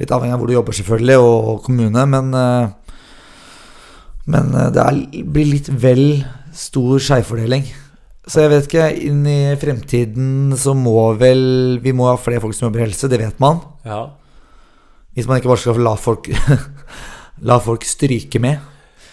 Litt 0.00 0.10
avhengig 0.10 0.34
av 0.34 0.40
hvor 0.42 0.50
du 0.50 0.56
jobber, 0.56 0.74
selvfølgelig, 0.74 1.18
og 1.22 1.62
kommune, 1.66 2.06
men 2.10 2.34
eh, 2.34 2.72
Men 4.26 4.54
eh, 4.56 4.70
det 4.72 4.80
er, 4.80 5.00
blir 5.28 5.50
litt 5.52 5.68
vel 5.68 6.24
stor 6.56 6.98
skjevfordeling. 7.02 7.66
Så 8.24 8.40
jeg 8.40 8.50
vet 8.54 8.68
ikke, 8.70 8.84
inn 9.04 9.24
i 9.28 9.54
fremtiden 9.60 10.54
så 10.56 10.72
må 10.72 11.10
vel 11.20 11.76
Vi 11.84 11.92
må 11.92 12.06
ha 12.08 12.14
flere 12.16 12.40
folk 12.40 12.56
som 12.56 12.70
jobber 12.70 12.80
i 12.80 12.86
helse, 12.86 13.10
det 13.12 13.18
vet 13.20 13.40
man. 13.42 13.60
ja. 13.84 14.06
Hvis 15.14 15.28
man 15.30 15.38
ikke 15.38 15.46
bare 15.52 15.60
skal 15.62 15.76
la 15.78 15.92
folk 15.94 16.26
La 17.46 17.58
folk 17.62 17.84
stryke 17.86 18.40
med. 18.42 18.58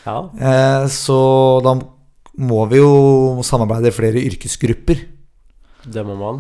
ja. 0.08 0.16
Eh, 0.40 0.86
så 0.90 1.18
da 1.62 1.76
må 2.42 2.64
vi 2.72 2.80
jo 2.80 3.44
samarbeide 3.46 3.92
i 3.92 3.94
flere 3.94 4.24
yrkesgrupper. 4.24 5.04
Det 5.84 6.06
må 6.08 6.16
man. 6.18 6.40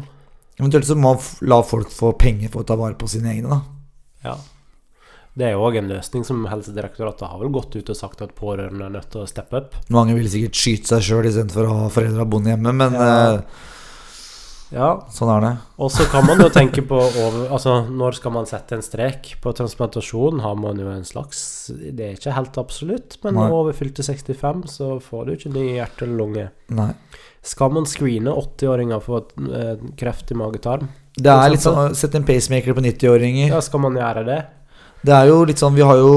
Eventuelt 0.57 0.87
så 0.87 0.95
må 0.95 1.11
man 1.13 1.21
la 1.51 1.59
folk 1.61 1.91
få 1.93 2.13
penger 2.17 2.49
for 2.49 2.63
å 2.63 2.67
ta 2.71 2.79
vare 2.79 2.95
på 2.97 3.09
sine 3.11 3.35
egne, 3.35 3.51
da. 3.51 3.59
Ja. 4.23 4.35
Det 5.33 5.45
er 5.47 5.53
jo 5.55 5.61
òg 5.63 5.77
en 5.79 5.87
løsning 5.87 6.25
som 6.27 6.41
Helsedirektoratet 6.51 7.23
har 7.31 7.39
vel 7.39 7.53
gått 7.55 7.75
ut 7.79 7.89
og 7.89 7.95
sagt 7.95 8.21
at 8.21 8.33
pårørende 8.35 8.83
er 8.89 8.95
nødt 8.97 9.09
til 9.13 9.21
å 9.23 9.27
steppe 9.31 9.61
opp. 9.61 9.75
Mange 9.89 10.13
vil 10.17 10.27
sikkert 10.27 10.59
skyte 10.59 10.91
seg 10.91 11.05
sjøl 11.07 11.29
istedenfor 11.29 11.69
å 11.69 11.77
ha 11.85 11.91
foreldra 11.93 12.25
boende 12.27 12.51
hjemme, 12.55 12.73
men 12.75 12.93
Ja. 12.93 13.35
eh, 13.35 13.41
Ja, 14.71 15.01
sånn 15.11 15.27
er 15.35 15.41
det. 15.43 15.57
og 15.83 15.89
så 15.91 16.05
kan 16.09 16.25
man 16.25 16.39
jo 16.39 16.47
tenke 16.49 16.79
på 16.87 16.95
over, 16.95 17.49
Altså, 17.51 17.85
når 17.91 18.13
skal 18.15 18.31
man 18.31 18.45
sette 18.45 18.71
en 18.77 18.81
strek? 18.81 19.33
På 19.41 19.51
transplantasjon 19.53 20.39
har 20.39 20.55
man 20.55 20.77
jo 20.79 20.87
en 20.87 21.03
slags 21.03 21.67
Det 21.75 21.99
er 21.99 22.13
ikke 22.15 22.31
helt 22.33 22.53
absolutt, 22.57 23.17
men 23.23 23.35
Nei. 23.35 23.49
over 23.51 23.73
fylte 23.73 24.01
65 24.01 24.63
så 24.67 25.01
får 25.01 25.25
du 25.25 25.31
ikke 25.35 25.51
ny 25.53 25.65
hjerte 25.75 26.03
eller 26.03 26.17
lunge. 26.17 26.49
Nei. 26.69 26.93
Skal 27.43 27.69
man 27.71 27.83
screene 27.85 28.31
80-åringer 28.31 29.01
for 29.01 29.25
eh, 29.51 29.75
kreft 29.97 30.31
i 30.31 30.35
magetarm? 30.35 30.87
Det 31.17 31.31
er 31.31 31.51
litt 31.51 31.63
sånn 31.63 31.95
Sett 31.97 32.15
en 32.15 32.27
pacemaker 32.27 32.75
på 32.77 32.83
90-åringer. 32.85 33.51
Ja, 33.51 33.61
skal 33.63 33.83
man 33.83 33.97
gjøre 33.99 34.23
det? 34.27 34.39
Det 35.01 35.15
er 35.15 35.31
jo 35.31 35.41
litt 35.49 35.61
sånn 35.61 35.75
Vi 35.75 35.85
har 35.85 35.99
jo 35.99 36.13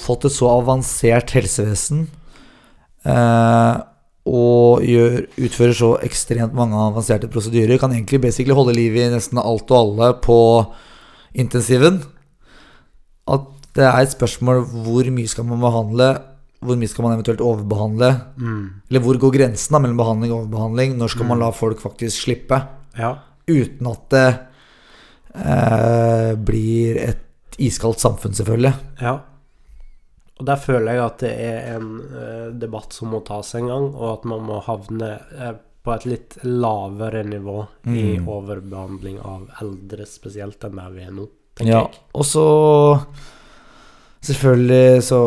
fått 0.00 0.24
et 0.28 0.34
så 0.34 0.48
avansert 0.54 1.32
helsevesen. 1.34 2.06
Eh, 3.04 3.80
og 4.30 4.84
gjør, 4.86 5.16
utfører 5.40 5.76
så 5.76 5.90
ekstremt 6.06 6.54
mange 6.56 6.78
avanserte 6.78 7.28
prosedyrer. 7.32 7.80
Kan 7.82 7.94
egentlig 7.96 8.20
basically 8.22 8.56
holde 8.56 8.76
liv 8.76 8.96
i 8.96 9.08
nesten 9.12 9.40
alt 9.42 9.70
og 9.72 9.78
alle 9.78 10.12
på 10.22 10.38
intensiven. 11.34 11.98
At 13.30 13.48
det 13.76 13.86
er 13.86 14.02
et 14.02 14.14
spørsmål 14.14 14.62
hvor 14.84 15.10
mye 15.14 15.30
skal 15.30 15.46
man 15.48 15.62
behandle, 15.62 16.10
hvor 16.60 16.78
mye 16.78 16.90
skal 16.90 17.06
man 17.06 17.16
eventuelt 17.16 17.42
overbehandle? 17.44 18.12
Mm. 18.36 18.64
Eller 18.90 19.04
hvor 19.04 19.18
går 19.20 19.34
grensen 19.38 19.74
da 19.74 19.82
mellom 19.82 20.00
behandling 20.00 20.32
og 20.34 20.44
overbehandling? 20.44 20.96
Når 21.00 21.14
skal 21.14 21.28
man 21.30 21.42
la 21.42 21.50
folk 21.56 21.82
faktisk 21.82 22.26
slippe? 22.26 22.62
Ja. 22.98 23.16
Uten 23.50 23.90
at 23.90 24.04
det 24.14 24.28
eh, 25.34 26.34
blir 26.36 27.00
et 27.08 27.58
iskaldt 27.60 28.00
samfunn, 28.00 28.32
selvfølgelig. 28.36 28.72
Ja. 29.02 29.16
Og 30.40 30.46
der 30.48 30.56
føler 30.56 30.94
jeg 30.96 31.04
at 31.04 31.18
det 31.24 31.32
er 31.44 31.74
en 31.76 31.88
eh, 32.16 32.46
debatt 32.62 32.94
som 32.96 33.10
må 33.12 33.20
tas 33.26 33.50
en 33.58 33.66
gang, 33.68 33.90
og 33.94 34.06
at 34.14 34.24
man 34.30 34.46
må 34.48 34.60
havne 34.64 35.10
eh, 35.36 35.52
på 35.84 35.92
et 35.94 36.06
litt 36.08 36.38
lavere 36.44 37.22
nivå 37.24 37.58
i 37.88 38.06
Mm. 38.20 38.26
overbehandling 38.28 39.18
av 39.24 39.46
eldre 39.62 40.04
spesielt 40.08 40.64
enn 40.68 40.76
der 40.76 40.90
vi 40.92 41.04
er 41.06 41.12
nå, 41.16 41.24
tenker 41.56 41.70
Ja, 41.72 41.84
jeg. 41.88 42.00
og 42.14 42.24
så 42.28 42.46
Selvfølgelig 44.20 45.00
så 45.06 45.18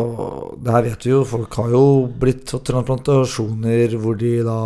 Det 0.62 0.70
her 0.70 0.82
vet 0.86 1.02
vi 1.06 1.10
jo, 1.10 1.24
folk 1.26 1.56
har 1.58 1.70
jo 1.74 1.80
blitt 2.06 2.52
fått 2.52 2.68
transplantasjoner 2.68 3.96
hvor 3.98 4.14
de 4.20 4.36
da 4.46 4.58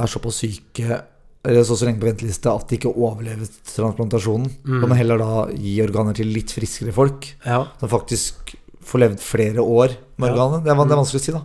er 0.00 0.08
såpass 0.08 0.38
syke 0.40 1.00
eller 1.44 1.64
så 1.64 1.76
så 1.76 1.86
lenge 1.88 2.02
på 2.02 2.08
venteliste 2.10 2.52
at 2.52 2.68
de 2.68 2.76
ikke 2.76 2.92
overlevet 2.92 3.54
transplantasjonen. 3.70 4.50
Mm. 4.64 4.80
Kan 4.82 4.90
man 4.92 4.98
heller 4.98 5.22
da 5.22 5.46
gi 5.54 5.78
organer 5.84 6.16
til 6.16 6.28
litt 6.34 6.52
friskere 6.52 6.92
folk, 6.92 7.30
Ja. 7.46 7.66
som 7.80 7.88
faktisk 7.88 8.56
får 8.84 9.00
levd 9.00 9.20
flere 9.20 9.62
år 9.62 9.96
med 10.18 10.28
Ja. 10.28 10.34
organet. 10.34 10.64
Det 10.64 10.70
er, 10.70 10.84
det 10.84 10.92
er 10.92 11.00
vanskelig 11.00 11.20
å 11.20 11.24
si, 11.24 11.32
da. 11.32 11.42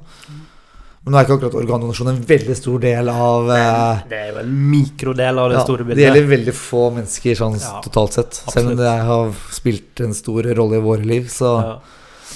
Men 1.06 1.14
nå 1.14 1.20
er 1.20 1.26
ikke 1.28 1.36
akkurat 1.38 1.56
organdonasjon 1.62 2.08
en 2.10 2.22
veldig 2.26 2.56
stor 2.58 2.80
del 2.82 3.10
av 3.10 3.50
eh, 3.54 4.00
Det 4.10 4.18
er 4.18 4.30
jo 4.32 4.40
en 4.42 4.54
mikrodel 4.72 5.38
av 5.38 5.52
det 5.52 5.60
ja, 5.60 5.64
store 5.68 5.86
Det 5.86 6.02
gjelder 6.02 6.26
veldig 6.32 6.56
få 6.58 6.82
mennesker 6.96 7.38
sånn 7.38 7.60
Ja, 7.62 7.82
totalt 7.86 8.18
sett. 8.18 8.40
Selv 8.50 8.72
om 8.72 8.80
det 8.80 8.90
har 8.90 9.36
spilt 9.54 10.02
en 10.02 10.18
stor 10.18 10.50
rolle 10.58 10.80
i 10.80 10.82
våre 10.82 11.06
liv, 11.06 11.30
så 11.30 11.52
Ja, 11.62 11.76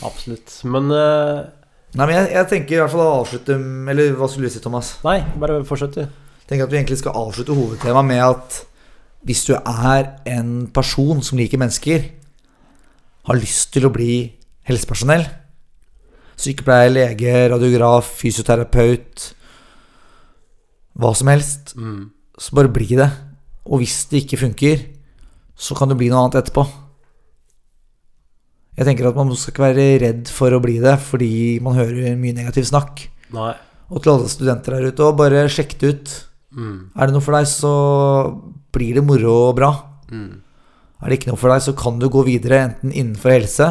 absolutt. 0.06 0.54
Men 0.70 0.92
uh... 0.94 1.50
Nei, 1.98 2.06
men 2.06 2.14
jeg, 2.14 2.30
jeg 2.36 2.50
tenker 2.52 2.76
i 2.76 2.82
hvert 2.84 2.94
fall 2.94 3.02
å 3.02 3.14
avslutte 3.24 3.56
Eller 3.90 4.14
hva 4.14 4.30
skulle 4.30 4.46
du 4.46 4.54
si, 4.54 4.62
Thomas? 4.62 5.00
Nei, 5.02 5.24
bare 5.42 5.64
fortsett, 5.66 5.98
du. 5.98 6.29
Tenker 6.50 6.66
at 6.66 6.74
vi 6.74 6.80
egentlig 6.80 6.98
skal 6.98 7.18
avslutte 7.18 7.54
hovedtemaet 7.54 8.08
med 8.10 8.24
at 8.26 8.64
hvis 9.28 9.44
du 9.46 9.54
er 9.60 10.08
en 10.32 10.68
person 10.74 11.20
som 11.22 11.38
liker 11.38 11.60
mennesker, 11.62 12.08
har 13.30 13.38
lyst 13.38 13.74
til 13.76 13.86
å 13.86 13.92
bli 13.94 14.32
helsepersonell, 14.66 15.28
sykepleier, 16.40 16.94
lege, 16.96 17.34
radiograf, 17.52 18.08
fysioterapeut, 18.22 19.34
hva 21.00 21.12
som 21.16 21.28
helst, 21.28 21.76
Mm. 21.76 22.10
så 22.40 22.56
bare 22.56 22.72
bli 22.74 22.96
det. 22.96 23.12
Og 23.66 23.80
hvis 23.80 24.10
det 24.10 24.24
ikke 24.24 24.40
funker, 24.40 24.86
så 25.56 25.76
kan 25.78 25.90
det 25.90 25.98
bli 25.98 26.10
noe 26.10 26.24
annet 26.24 26.42
etterpå. 26.42 26.66
Jeg 28.78 28.86
tenker 28.88 29.10
at 29.10 29.16
man 29.16 29.36
skal 29.36 29.52
ikke 29.54 29.68
være 29.68 30.00
redd 30.02 30.28
for 30.32 30.50
å 30.56 30.62
bli 30.64 30.80
det, 30.80 30.98
fordi 31.00 31.60
man 31.62 31.76
hører 31.76 32.16
mye 32.16 32.34
negativ 32.34 32.64
snakk. 32.64 33.10
Nei. 33.36 33.54
Og 33.92 34.02
til 34.02 34.14
alle 34.14 34.30
studenter 34.30 34.78
der 34.78 34.88
ute, 34.92 35.04
òg, 35.04 35.18
bare 35.18 35.48
sjekk 35.52 35.78
det 35.82 35.90
ut. 35.94 36.26
Mm. 36.56 36.78
Er 36.96 37.10
det 37.10 37.16
noe 37.16 37.24
for 37.24 37.38
deg, 37.38 37.50
så 37.50 37.74
blir 38.74 39.00
det 39.00 39.06
moro 39.06 39.36
og 39.50 39.58
bra. 39.60 39.74
Mm. 40.10 40.32
Er 41.00 41.12
det 41.12 41.20
ikke 41.20 41.32
noe 41.32 41.40
for 41.40 41.54
deg, 41.54 41.64
så 41.64 41.76
kan 41.78 42.00
du 42.02 42.10
gå 42.12 42.24
videre, 42.28 42.64
enten 42.68 42.92
innenfor 42.92 43.36
helse, 43.36 43.70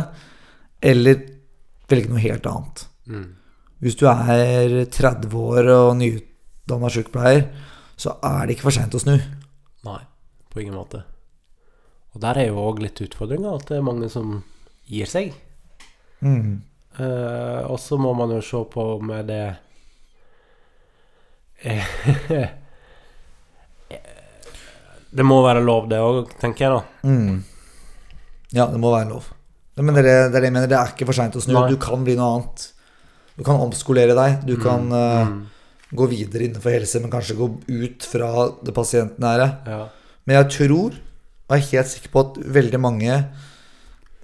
eller 0.80 1.24
velge 1.90 2.12
noe 2.12 2.22
helt 2.22 2.46
annet. 2.48 2.86
Mm. 3.08 3.26
Hvis 3.84 3.98
du 3.98 4.06
er 4.10 4.78
30 4.90 5.34
år 5.38 5.68
og 5.74 5.90
nyutdanna 5.98 6.90
sykepleier, 6.92 7.44
så 7.98 8.16
er 8.24 8.46
det 8.46 8.56
ikke 8.56 8.68
for 8.68 8.78
seint 8.78 8.94
å 8.94 9.02
snu. 9.02 9.16
Nei, 9.86 10.00
på 10.50 10.62
ingen 10.62 10.78
måte. 10.78 11.02
Og 12.14 12.22
der 12.22 12.40
er 12.40 12.48
jo 12.50 12.62
òg 12.62 12.80
litt 12.82 13.00
utfordringa, 13.04 13.52
at 13.58 13.68
det 13.70 13.78
er 13.78 13.86
mange 13.86 14.08
som 14.10 14.40
gir 14.88 15.10
seg. 15.10 15.34
Mm. 16.24 16.62
Eh, 16.98 17.60
og 17.68 17.78
så 17.82 17.98
må 18.00 18.14
man 18.18 18.32
jo 18.34 18.40
se 18.42 18.62
på 18.72 18.86
med 19.06 19.28
det 19.30 19.44
eh, 21.68 22.48
Det 25.14 25.24
må 25.24 25.38
være 25.44 25.62
lov, 25.64 25.88
det 25.88 25.98
òg, 26.04 26.28
tenker 26.40 26.66
jeg, 26.66 26.72
da. 26.74 27.08
Mm. 27.08 27.38
Ja, 28.52 28.66
det 28.68 28.80
må 28.80 28.90
være 28.92 29.08
lov. 29.08 29.24
Men 29.78 29.94
det 29.94 30.02
er 30.10 30.28
det, 30.32 30.42
jeg 30.42 30.52
mener. 30.52 30.66
Det 30.68 30.76
er 30.76 30.90
ikke 30.92 31.06
for 31.08 31.16
seint 31.16 31.36
å 31.38 31.40
snu. 31.40 31.54
Nei. 31.54 31.68
Du 31.70 31.76
kan 31.80 32.02
bli 32.04 32.16
noe 32.18 32.32
annet. 32.38 32.64
Du 33.38 33.44
kan 33.46 33.60
omskolere 33.62 34.16
deg. 34.18 34.40
Du 34.48 34.56
kan 34.60 34.88
uh, 34.92 35.28
Mm. 35.28 35.46
gå 35.94 36.08
videre 36.10 36.44
innenfor 36.48 36.74
helse, 36.74 37.00
men 37.00 37.10
kanskje 37.12 37.36
gå 37.38 37.46
ut 37.70 38.02
fra 38.04 38.30
det 38.66 38.74
pasientnære. 38.76 39.46
Ja. 39.70 39.84
Men 40.26 40.36
jeg 40.42 40.48
tror, 40.56 40.98
og 41.48 41.54
er 41.56 41.62
helt 41.70 41.88
sikker 41.88 42.10
på, 42.12 42.24
at 42.26 42.40
veldig 42.58 42.80
mange 42.82 43.14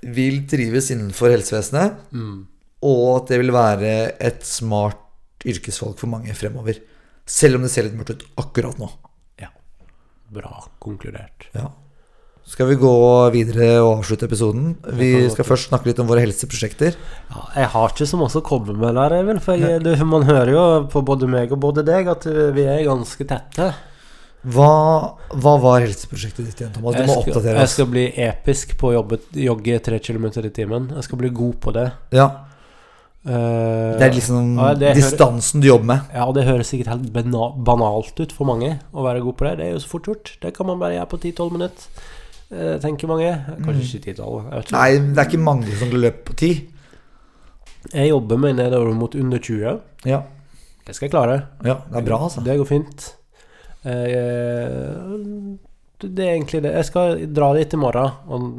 vil 0.05 0.43
trives 0.51 0.91
innenfor 0.93 1.31
helsevesenet, 1.33 1.95
Mm. 2.13 2.47
og 2.83 3.23
at 3.23 3.29
det 3.33 3.39
vil 3.41 3.53
være 3.55 3.95
et 4.21 4.43
smart 4.45 4.99
yrkesvalg 5.47 5.97
for 5.99 6.09
mange 6.09 6.35
fremover. 6.37 6.81
Selv 7.27 7.57
om 7.57 7.63
det 7.63 7.71
ser 7.71 7.85
litt 7.87 7.97
mørkt 7.97 8.11
ut 8.19 8.27
akkurat 8.37 8.77
nå. 8.79 8.91
Bra 10.33 10.65
konkludert. 10.83 11.49
Ja. 11.53 11.71
Skal 12.45 12.69
vi 12.69 12.75
gå 12.77 12.91
videre 13.33 13.69
og 13.81 14.03
avslutte 14.03 14.27
episoden? 14.29 14.75
Vi 14.99 15.09
skal 15.33 15.47
først 15.49 15.71
snakke 15.71 15.89
litt 15.89 16.01
om 16.03 16.09
våre 16.11 16.21
helseprosjekter. 16.21 16.97
Ja, 17.33 17.45
jeg 17.57 17.71
har 17.73 17.95
ikke 17.95 18.09
så 18.09 18.21
mye 18.21 18.29
å 18.29 18.45
komme 18.45 18.77
med 18.77 18.99
der, 18.99 19.15
Eivind. 19.17 19.41
For 19.45 19.57
jeg, 19.57 19.81
du, 19.85 19.95
man 20.05 20.27
hører 20.29 20.53
jo 20.53 20.65
på 20.93 21.01
både 21.09 21.29
meg 21.31 21.55
og 21.57 21.63
både 21.65 21.87
deg 21.89 22.11
at 22.13 22.29
vi 22.29 22.67
er 22.69 22.85
ganske 22.85 23.27
tette. 23.31 23.71
Hva, 24.45 24.73
hva 25.41 25.55
var 25.63 25.87
helseprosjektet 25.87 26.45
ditt 26.45 26.59
igjen, 26.61 26.75
Thomas? 26.75 26.99
Du 27.01 27.09
må 27.09 27.17
oppdatere 27.23 27.57
oss. 27.57 27.63
jeg 27.63 27.73
skal 27.79 27.89
bli 27.95 28.05
episk 28.27 28.75
på 28.77 28.91
å 28.91 28.97
jobbe, 28.99 29.23
jogge 29.41 29.79
tre 29.87 30.01
kilometer 30.05 30.45
i 30.45 30.53
timen. 30.53 30.91
Jeg 30.99 31.07
skal 31.09 31.23
bli 31.23 31.33
god 31.33 31.57
på 31.65 31.73
det. 31.73 31.87
Ja, 32.13 32.29
Eh, 33.25 33.95
det 33.99 34.05
er 34.05 34.13
liksom 34.13 34.51
ja, 34.59 34.75
det 34.77 34.91
hører- 34.91 34.99
distansen 35.01 35.61
du 35.63 35.69
jobber 35.71 35.87
med. 35.95 36.01
Ja, 36.13 36.27
og 36.29 36.35
det 36.37 36.45
høres 36.45 36.69
sikkert 36.69 36.91
helt 36.93 37.13
banalt 37.65 38.21
ut 38.21 38.33
for 38.37 38.45
mange 38.45 38.75
å 38.93 39.03
være 39.07 39.23
god 39.25 39.37
på 39.39 39.47
det. 39.49 39.55
Det 39.59 39.67
er 39.67 39.73
jo 39.73 39.81
så 39.81 39.89
fort 39.95 40.11
gjort. 40.11 40.35
Det 40.43 40.53
kan 40.57 40.67
man 40.69 40.79
bare 40.79 40.99
gjøre 40.99 41.09
på 41.15 41.21
10-12 41.23 41.53
minutter, 41.53 42.05
eh, 42.53 42.77
tenker 42.85 43.09
mange. 43.09 43.31
Kanskje 43.65 43.97
ikke 44.01 44.15
10-12. 44.15 44.45
jeg 44.45 44.53
vet 44.59 44.65
ikke. 44.69 44.77
Nei, 44.77 44.91
det 45.15 45.19
er 45.19 45.31
ikke 45.31 45.43
mange 45.47 45.79
som 45.81 45.91
løper 45.91 46.25
på 46.29 46.37
10. 46.37 46.69
Jeg 47.95 48.09
jobber 48.11 48.39
meg 48.39 48.57
nedover 48.57 48.95
mot 48.95 49.15
under 49.15 49.39
20. 49.39 49.81
Ja. 50.05 50.23
Det 50.87 50.95
skal 50.95 51.09
jeg 51.09 51.13
klare. 51.17 51.39
ja, 51.65 51.79
det 51.91 51.97
er 51.97 52.05
bra, 52.05 52.19
altså. 52.29 52.45
Det 52.45 52.59
går 52.59 52.67
fint. 52.69 53.15
Eh, 53.85 55.57
det 56.05 56.25
er 56.25 56.35
egentlig 56.37 56.61
det. 56.65 56.73
Jeg 56.75 56.85
skal 56.91 57.27
dra 57.33 57.55
dit 57.57 57.73
i 57.73 57.77
morgen, 57.81 58.11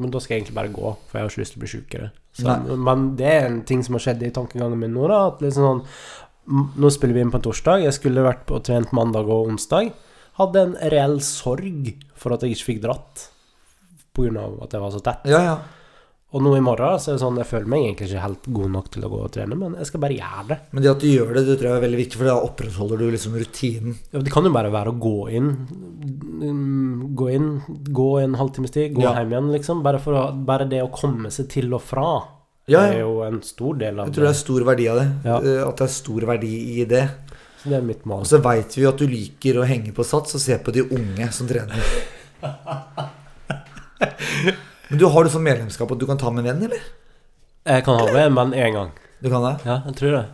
men 0.02 0.10
da 0.14 0.20
skal 0.20 0.36
jeg 0.36 0.42
egentlig 0.44 0.56
bare 0.58 0.74
gå. 0.74 0.96
For 1.10 1.20
jeg 1.20 1.22
har 1.26 1.30
ikke 1.30 1.44
lyst 1.44 1.54
til 1.54 1.60
å 1.60 1.64
bli 1.66 1.74
sjukere. 1.76 2.12
Så, 2.36 2.52
men 2.76 3.08
det 3.16 3.28
er 3.32 3.46
en 3.48 3.62
ting 3.68 3.84
som 3.86 3.96
har 3.96 4.04
skjedd 4.04 4.24
i 4.28 4.34
tankegangen 4.36 4.80
min 4.82 4.92
nå. 4.96 5.06
da 5.08 5.22
At 5.30 5.44
liksom 5.44 5.66
sånn 5.70 5.84
Nå 6.78 6.92
spiller 6.94 7.16
vi 7.18 7.22
inn 7.26 7.32
på 7.34 7.40
en 7.40 7.46
torsdag. 7.48 7.82
Jeg 7.88 7.96
skulle 7.96 8.22
vært 8.22 8.44
på 8.46 8.60
trent 8.62 8.92
mandag 8.94 9.26
og 9.34 9.48
onsdag. 9.50 9.88
Hadde 10.38 10.62
en 10.62 10.76
reell 10.94 11.16
sorg 11.26 11.88
for 12.14 12.36
at 12.36 12.44
jeg 12.46 12.54
ikke 12.54 12.68
fikk 12.68 12.84
dratt 12.84 13.24
pga. 14.14 14.44
at 14.62 14.76
jeg 14.76 14.84
var 14.84 14.94
så 14.94 15.02
tett. 15.02 15.26
Ja, 15.32 15.40
ja. 15.42 15.56
Og 16.36 16.42
nå 16.44 16.52
i 16.58 16.64
morgen 16.66 16.98
så 17.00 17.14
er 17.14 17.16
det 17.16 17.22
sånn 17.22 17.38
jeg 17.40 17.48
føler 17.48 17.70
meg 17.72 17.84
egentlig 17.86 18.10
ikke 18.10 18.24
helt 18.26 18.48
god 18.58 18.72
nok 18.74 18.88
til 18.92 19.06
å 19.08 19.10
gå 19.14 19.20
og 19.24 19.30
trene, 19.32 19.56
men 19.56 19.78
jeg 19.80 19.88
skal 19.88 20.02
bare 20.04 20.18
gjøre 20.18 20.42
det. 20.50 20.58
Men 20.76 20.84
det 20.84 20.90
at 20.92 21.04
du 21.06 21.08
gjør 21.08 21.30
det, 21.38 21.44
det 21.48 21.54
tror 21.62 21.70
jeg 21.70 21.78
er 21.80 21.84
veldig 21.86 22.00
viktig, 22.02 22.18
for 22.20 22.28
da 22.28 22.34
opprettholder 22.44 23.00
du 23.00 23.06
liksom 23.14 23.38
rutinen. 23.40 23.94
Ja, 24.12 24.20
det 24.26 24.34
kan 24.34 24.44
jo 24.44 24.52
bare 24.58 24.74
være 24.74 24.92
å 24.92 24.98
gå 25.00 25.14
inn 25.38 25.48
mm, 25.56 27.16
Gå 27.16 27.30
inn, 27.32 27.48
gå 27.96 28.08
en 28.20 28.36
halvtimes 28.36 28.74
tid, 28.76 28.92
gå 28.98 29.06
Ja. 29.06 29.14
hjem 29.22 29.32
igjen, 29.32 29.48
liksom. 29.56 29.80
Bare, 29.86 30.02
for 30.04 30.18
å, 30.20 30.26
bare 30.36 30.68
det 30.68 30.82
å 30.84 30.92
komme 30.92 31.32
seg 31.32 31.48
til 31.56 31.72
og 31.78 31.82
fra 31.88 32.10
Ja, 32.68 32.82
er 32.90 33.00
jo 33.06 33.22
en 33.24 33.40
stor 33.46 33.78
del 33.80 34.00
av 34.00 34.08
det. 34.08 34.12
Jeg 34.12 34.16
tror 34.20 34.26
det 34.28 34.34
er 34.34 34.42
stor 34.42 34.62
verdi 34.74 34.90
av 34.92 34.98
det. 35.00 35.08
Ja. 35.30 35.38
eh, 35.40 35.64
At 35.70 35.78
det 35.80 35.86
er 35.88 35.94
stor 35.96 36.22
verdi 36.34 36.54
i 36.82 36.86
det. 36.90 37.06
Så 37.64 37.70
det 37.72 37.78
er 37.80 37.86
mitt 37.86 38.04
mål. 38.10 38.26
Og 38.26 38.30
så 38.30 38.42
veit 38.44 38.76
vi 38.76 38.86
at 38.90 38.98
du 39.00 39.08
liker 39.08 39.62
å 39.62 39.66
henge 39.70 39.94
på 39.96 40.04
sats 40.04 40.36
og 40.36 40.42
se 40.44 40.58
på 40.60 40.74
de 40.76 40.84
unge 40.90 41.32
som 41.32 41.48
trener. 41.48 41.80
Men 44.90 45.02
du 45.02 45.08
har 45.10 45.26
du 45.26 45.32
sånn 45.34 45.46
medlemskap 45.46 45.92
at 45.92 46.02
du 46.02 46.06
kan 46.10 46.20
ta 46.22 46.32
med 46.34 46.46
en 46.46 46.52
venn, 46.54 46.70
eller? 46.70 46.86
Jeg 47.66 47.86
kan 47.88 47.98
ha 47.98 48.10
med, 48.14 48.34
men 48.36 48.54
én 48.54 48.76
gang. 48.76 48.94
Du 49.24 49.32
kan 49.32 49.42
det? 49.46 49.56
Ja, 49.66 49.80
jeg 49.88 49.98
tror 49.98 50.16
det. 50.20 50.26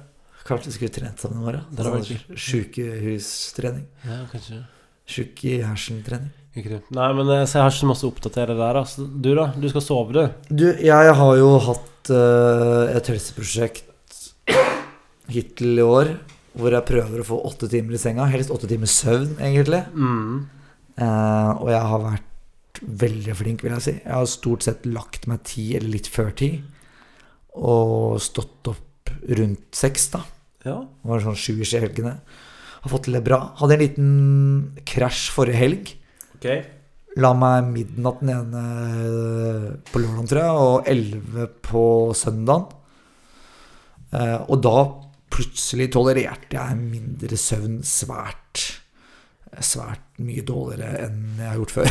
Kanskje 0.47 0.72
vi 0.72 0.76
skulle 0.76 0.93
trent 0.95 1.22
sammen 1.22 1.39
i 1.39 1.45
morgen? 1.45 1.66
Det 1.70 1.84
hadde 1.84 1.95
vært 1.95 2.10
Sånn 2.10 2.43
Sjukehustrening. 2.45 3.86
Ja, 4.08 4.22
kanskje 4.32 4.64
Sjuk 5.12 5.43
i 5.47 5.58
hersen-trening. 5.64 6.32
Nei, 6.52 7.08
men 7.16 7.30
eh, 7.32 7.45
jeg 7.45 7.62
har 7.62 7.72
ikke 7.72 7.80
så 7.80 7.88
masse 7.89 8.06
å 8.08 8.12
oppdatere 8.12 8.56
der. 8.56 8.80
Altså. 8.82 9.06
Du, 9.08 9.32
da? 9.38 9.49
Du 9.56 9.68
skal 9.72 9.84
sove, 9.84 10.16
du? 10.16 10.52
Du, 10.52 10.66
jeg 10.84 11.16
har 11.20 11.34
jo 11.39 11.49
hatt 11.68 12.12
uh, 12.12 12.91
et 12.91 13.12
helseprosjekt 13.12 13.88
hittil 15.32 15.80
i 15.80 15.86
år 15.86 16.14
hvor 16.60 16.76
jeg 16.76 16.88
prøver 16.88 17.22
å 17.22 17.28
få 17.28 17.38
åtte 17.47 17.70
timer 17.72 17.95
i 17.95 18.02
senga. 18.02 18.28
Helst 18.32 18.52
åtte 18.52 18.68
timer 18.72 18.91
søvn, 18.91 19.38
egentlig. 19.39 19.84
Mm. 19.95 20.41
Uh, 20.99 21.52
og 21.62 21.72
jeg 21.72 21.84
har 21.93 22.04
vært 22.04 22.31
veldig 22.82 23.36
flink, 23.38 23.64
vil 23.66 23.76
jeg 23.78 23.86
si. 23.86 23.96
Jeg 24.00 24.14
har 24.14 24.30
stort 24.30 24.66
sett 24.66 24.88
lagt 24.90 25.28
meg 25.30 25.44
ti 25.48 25.72
eller 25.78 25.94
litt 25.96 26.10
før 26.12 26.32
ti. 26.38 26.52
Og 27.62 28.20
stått 28.24 28.72
opp 28.72 29.12
rundt 29.38 29.76
seks, 29.76 30.10
da. 30.14 30.24
Ja. 30.66 30.78
Det 30.82 31.10
var 31.10 31.24
sånn 31.24 31.40
sju 31.40 31.62
i 31.62 31.68
helgene. 31.84 32.18
Har 32.82 32.94
fått 32.94 33.08
til 33.08 33.18
det 33.18 33.24
bra. 33.26 33.42
Hadde 33.60 33.78
en 33.78 33.84
liten 33.84 34.12
krasj 34.88 35.30
forrige 35.36 35.62
helg. 35.62 35.92
Okay. 36.40 36.64
La 37.22 37.34
meg 37.38 37.68
midnatt 37.74 38.22
den 38.24 38.32
ene 38.34 38.66
på 39.92 40.02
lørdag, 40.02 40.30
tror 40.32 40.42
jeg, 40.42 40.66
og 40.66 40.90
elleve 40.90 41.48
på 41.68 41.86
søndagen. 42.18 42.70
Eh, 44.12 44.40
og 44.48 44.62
da 44.64 44.78
plutselig 45.32 45.92
tolererte 45.94 46.58
jeg 46.58 46.80
mindre 46.80 47.38
søvn 47.40 47.80
svært 47.88 48.81
Svært 49.60 49.99
mye 50.24 50.41
dårligere 50.47 51.08
enn 51.08 51.38
jeg 51.41 51.49
har 51.49 51.58
gjort 51.60 51.74
før. 51.76 51.89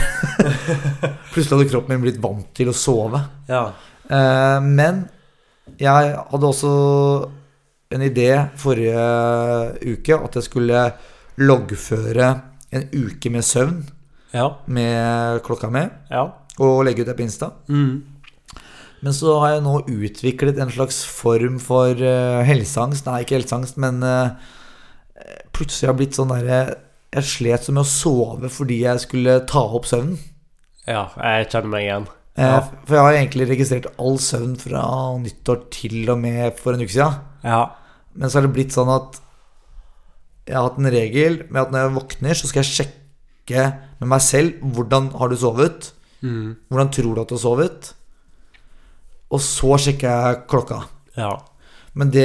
plutselig 1.34 1.58
hadde 1.58 1.68
kroppen 1.70 1.92
min 1.98 2.04
blitt 2.06 2.20
vant 2.22 2.46
til 2.56 2.70
å 2.72 2.76
sove. 2.76 3.20
Ja. 3.50 3.66
Eh, 4.08 4.61
men 4.64 5.02
jeg 5.80 6.14
hadde 6.30 6.48
også 6.48 6.70
en 7.92 8.04
idé 8.06 8.30
forrige 8.58 9.04
uke 9.92 10.16
at 10.24 10.38
jeg 10.38 10.46
skulle 10.46 10.84
loggføre 11.40 12.30
en 12.72 12.84
uke 12.94 13.32
med 13.34 13.44
søvn 13.46 13.80
Ja. 14.32 14.46
med 14.66 15.42
klokka 15.42 15.70
mi 15.74 15.84
Ja. 16.11 16.24
og 16.58 16.84
legge 16.86 17.02
ut 17.02 17.06
det 17.11 17.16
på 17.18 17.26
Insta. 17.26 17.52
Mm. 17.68 18.02
Men 19.02 19.12
så 19.16 19.38
har 19.40 19.54
jeg 19.54 19.62
nå 19.64 19.78
utviklet 19.88 20.58
en 20.61 20.70
slags 20.70 21.04
form 21.08 21.58
for 21.58 21.88
eh, 21.96 22.42
helseangst. 22.44 23.06
Nei, 23.06 23.22
ikke 23.24 23.38
helseangst, 23.40 23.76
men 23.80 24.02
eh, 24.02 24.30
plutselig 25.56 25.88
har 25.88 25.94
jeg 25.94 26.00
blitt 26.02 26.18
sånn 26.18 26.32
derre 26.34 26.61
Jeg 27.14 27.26
slet 27.26 27.64
så 27.66 27.72
med 27.74 27.82
å 27.82 27.90
sove 27.90 28.50
fordi 28.52 28.82
jeg 28.84 29.02
skulle 29.02 29.40
ta 29.50 29.62
opp 29.74 29.88
søvnen. 29.90 30.18
Ja, 30.86 31.08
jeg 31.18 31.48
kjenner 31.50 31.72
meg 31.72 31.86
igjen. 31.86 32.06
Eh, 32.38 32.44
Ja. 32.46 32.61
For 32.86 32.94
jeg 32.96 33.02
har 33.04 33.16
egentlig 33.18 33.48
registrert 33.50 33.88
all 33.98 34.16
søvn 34.22 34.54
fra 34.58 34.82
nyttår 35.18 35.64
til 35.74 36.08
og 36.11 36.18
med 36.22 36.56
for 36.58 36.72
en 36.72 36.80
uke 36.84 36.94
siden. 36.94 37.18
Ja. 37.44 37.64
Men 38.14 38.30
så 38.30 38.38
har 38.38 38.46
det 38.46 38.54
blitt 38.54 38.72
sånn 38.74 38.88
at 38.94 39.18
jeg 40.46 40.56
har 40.56 40.68
hatt 40.70 40.78
en 40.78 40.90
regel 40.90 41.36
med 41.50 41.61
at 41.62 41.70
når 41.70 41.82
jeg 41.84 41.94
våkner, 41.98 42.34
så 42.34 42.48
skal 42.48 42.62
jeg 42.62 42.72
sjekke 42.78 43.66
med 44.00 44.08
meg 44.08 44.20
selv 44.24 44.62
hvordan 44.62 45.11
har 45.18 45.28
du 45.28 45.36
sovet. 45.36 45.92
Mm. 46.22 46.56
Hvordan 46.70 46.90
tror 46.94 47.14
du 47.14 47.20
at 47.22 47.28
du 47.28 47.34
har 47.36 47.42
sovet? 47.44 47.92
Og 49.30 49.40
så 49.44 49.76
sjekker 49.78 50.08
jeg 50.11 50.40
klokka. 50.50 50.80
Ja. 51.18 51.36
Men 51.99 52.11
det 52.14 52.22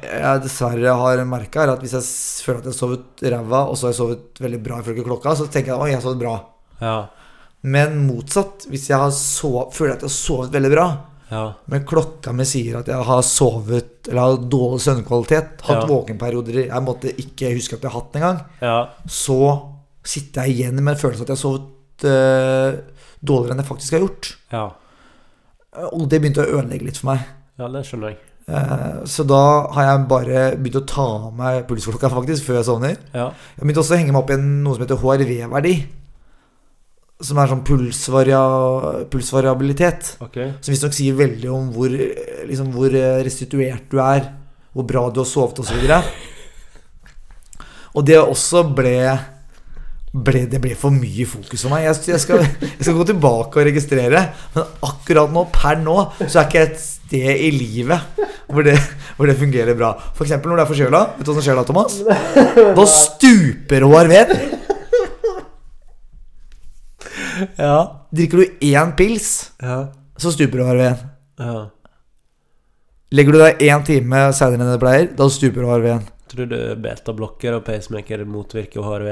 jeg 0.00 0.42
dessverre 0.42 0.94
har 0.96 1.20
merka, 1.28 1.62
er 1.66 1.72
at 1.74 1.82
hvis 1.84 1.92
jeg 1.92 2.06
føler 2.46 2.58
at 2.62 2.64
jeg 2.64 2.72
har 2.72 2.78
sovet 2.78 3.24
ræva, 3.34 3.58
og 3.68 3.76
så 3.76 3.86
har 3.86 3.92
jeg 3.92 3.98
sovet 4.00 4.40
veldig 4.40 4.60
bra 4.64 4.78
ifølge 4.80 5.04
klokka, 5.04 5.34
så 5.36 5.48
tenker 5.52 5.74
jeg 5.74 5.80
at 5.80 5.90
jeg 5.92 5.98
har 5.98 6.04
sovet 6.06 6.22
bra. 6.22 6.36
Ja. 6.80 6.94
Men 7.62 7.98
motsatt, 8.08 8.64
hvis 8.72 8.88
jeg 8.88 8.98
har 8.98 9.12
sov, 9.14 9.68
føler 9.76 9.92
at 9.98 10.00
jeg 10.06 10.08
har 10.08 10.16
sovet 10.16 10.50
veldig 10.56 10.70
bra, 10.72 10.86
Ja. 11.32 11.44
men 11.66 11.84
klokka 11.88 12.32
mi 12.36 12.44
sier 12.44 12.78
at 12.80 12.86
jeg 12.88 13.04
har 13.08 13.22
sovet 13.24 14.08
eller 14.08 14.20
har 14.20 14.36
dårlig 14.52 14.80
søvnkvalitet, 14.84 15.62
hatt 15.64 15.82
Ja. 15.82 15.86
våkenperioder 15.88 16.66
jeg 16.66 16.82
måtte 16.84 17.08
ikke 17.16 17.54
huske 17.54 17.74
at 17.76 17.82
jeg 17.82 17.90
har 17.90 18.00
hatt 18.00 18.12
den 18.12 18.22
engang, 18.22 18.40
Ja. 18.60 18.88
så 19.06 19.68
sitter 20.04 20.42
jeg 20.44 20.56
igjen 20.56 20.74
med 20.82 20.92
en 20.96 21.00
følelse 21.00 21.20
av 21.22 21.30
at 21.30 21.32
jeg 21.32 21.36
har 21.36 21.44
sovet 21.44 21.68
eh, 22.04 22.80
dårligere 23.24 23.52
enn 23.52 23.62
jeg 23.62 23.68
faktisk 23.68 23.92
har 23.92 24.00
gjort. 24.00 24.36
Ja. 24.52 24.70
Og 25.92 26.08
det 26.08 26.20
begynte 26.20 26.44
å 26.44 26.50
ødelegge 26.58 26.84
litt 26.84 26.96
for 26.98 27.14
meg. 27.14 27.24
Ja, 27.58 27.68
det 27.68 27.84
skjønner 27.86 28.08
jeg. 28.10 28.18
Eh, 28.48 29.02
Så 29.06 29.24
da 29.28 29.68
har 29.72 29.84
jeg 29.86 30.06
bare 30.10 30.44
begynt 30.58 30.80
å 30.82 30.86
ta 30.88 31.04
av 31.28 31.32
meg 31.38 31.64
pulsklokka 31.68 32.10
faktisk 32.10 32.48
før 32.48 32.58
jeg 32.60 32.68
sovner. 32.68 32.96
Ja. 33.14 33.30
Jeg 33.56 33.64
begynte 33.66 33.82
også 33.84 33.94
å 33.96 34.00
henge 34.00 34.14
meg 34.14 34.22
opp 34.24 34.32
i 34.34 34.38
noe 34.42 34.76
som 34.76 34.84
heter 34.86 35.02
HRV-verdi. 35.02 35.74
Som 37.22 37.38
er 37.38 37.52
sånn 37.52 37.62
pulsvaria, 37.62 38.40
pulsvariabilitet. 39.12 40.16
Okay. 40.26 40.54
Som 40.60 40.74
visstnok 40.74 40.96
sier 40.96 41.14
veldig 41.14 41.50
om 41.54 41.68
hvor, 41.74 41.92
liksom, 42.48 42.72
hvor 42.74 42.94
eh, 42.98 43.20
restituert 43.22 43.86
du 43.92 44.00
er. 44.02 44.26
Hvor 44.72 44.88
bra 44.88 45.04
du 45.12 45.20
har 45.22 45.28
sovet 45.28 45.60
osv. 45.62 45.84
Og, 45.86 46.02
og 47.92 48.06
det 48.08 48.16
også 48.18 48.64
ble, 48.74 48.96
ble 50.12 50.46
Det 50.50 50.58
ble 50.64 50.72
for 50.80 50.90
mye 50.96 51.26
fokus 51.28 51.62
for 51.62 51.74
meg. 51.76 51.84
Jeg, 51.86 52.00
jeg, 52.14 52.20
skal, 52.24 52.42
jeg 52.42 52.82
skal 52.82 52.96
gå 52.98 53.06
tilbake 53.12 53.60
og 53.60 53.68
registrere. 53.68 54.24
Men 54.56 54.74
akkurat 54.88 55.30
nå, 55.32 55.46
per 55.54 55.78
nå, 55.84 55.98
så 56.24 56.42
er 56.42 56.48
ikke 56.48 56.66
et 56.70 56.88
sted 57.12 57.44
i 57.46 57.50
livet 57.54 58.00
hvor 58.52 58.64
det, 58.66 58.74
hvor 59.16 59.28
det 59.28 59.36
fungerer 59.40 59.76
bra. 59.78 59.92
F.eks. 60.16 60.32
når 60.42 60.56
du 60.58 60.62
er 60.64 60.68
forkjøla. 60.72 61.02
Vet 61.18 61.24
du 61.24 61.30
hva 61.32 61.36
som 61.38 61.44
skjer 61.46 61.60
da, 61.60 61.64
Thomas? 61.68 62.00
Da 62.80 62.84
stuper 62.88 63.86
HRV-en. 63.88 64.32
Ja. 67.58 67.76
Drikker 68.12 68.42
du 68.42 68.66
én 68.68 68.92
pils, 68.96 69.52
Ja. 69.62 69.88
så 70.20 70.32
stuper 70.34 70.58
HRV-en. 70.66 70.98
ja. 71.40 71.68
Legger 73.12 73.32
du 73.34 73.38
deg 73.42 73.58
én 73.60 73.82
time 73.84 74.20
senere 74.32 74.62
enn 74.64 74.70
det 74.72 74.80
pleier, 74.80 75.08
da 75.16 75.26
stuper 75.28 75.66
HRV-en. 75.68 76.04
Tror 76.32 76.46
du 76.48 76.56
betablokker 76.80 77.58
og 77.58 77.64
pacemaker 77.66 78.22
motvirker 78.24 78.80
HRV? 78.86 79.08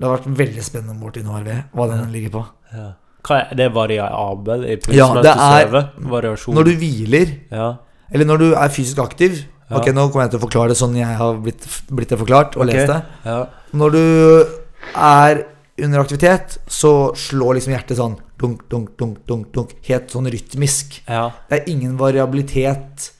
Det 0.00 0.06
har 0.08 0.14
vært 0.16 0.30
veldig 0.38 0.62
spennende 0.64 0.96
Martin 0.96 1.28
HRV, 1.28 1.50
hva 1.76 1.88
den 1.90 2.06
ligger 2.14 2.32
på. 2.38 2.44
Ja. 2.72 2.86
Hva 3.22 3.38
er 3.44 3.54
det 3.58 3.68
variabel 3.74 4.64
i 4.66 4.76
puls 4.82 4.96
Ja, 4.96 5.08
det 5.22 5.30
er- 5.30 5.90
Variasjon? 6.10 6.54
Når 6.54 6.64
du 6.64 6.72
hviler, 6.76 7.38
Ja. 7.50 7.76
eller 8.10 8.24
når 8.24 8.38
du 8.38 8.54
er 8.54 8.68
fysisk 8.68 8.98
aktiv 8.98 9.44
Ja. 9.70 9.78
Ok, 9.78 9.86
nå 9.86 10.10
kommer 10.10 10.28
jeg 10.28 10.32
til 10.32 10.40
å 10.40 10.42
forklare 10.42 10.68
det 10.68 10.76
sånn 10.76 10.94
jeg 10.94 11.16
har 11.16 11.34
blitt, 11.34 11.64
blitt 11.88 12.08
det 12.08 12.18
forklart 12.18 12.56
og 12.56 12.66
okay. 12.66 12.74
lest 12.74 12.92
det. 12.92 13.02
Ja. 13.24 13.46
Når 13.72 13.92
du 13.92 14.46
er 14.94 15.46
under 15.80 16.00
aktivitet, 16.02 16.58
så 16.68 17.14
slår 17.16 17.56
liksom 17.56 17.72
hjertet 17.72 17.96
sånn 17.96 18.18
dunk, 18.38 18.68
dunk, 18.68 18.90
dunk, 18.98 19.26
dunk, 19.26 19.50
dunk 19.54 19.72
helt 19.86 20.12
sånn 20.12 20.28
rytmisk. 20.30 21.00
Ja. 21.08 21.30
Det 21.48 21.60
er 21.62 21.72
ingen 21.72 21.96
variabilitet 21.96 23.12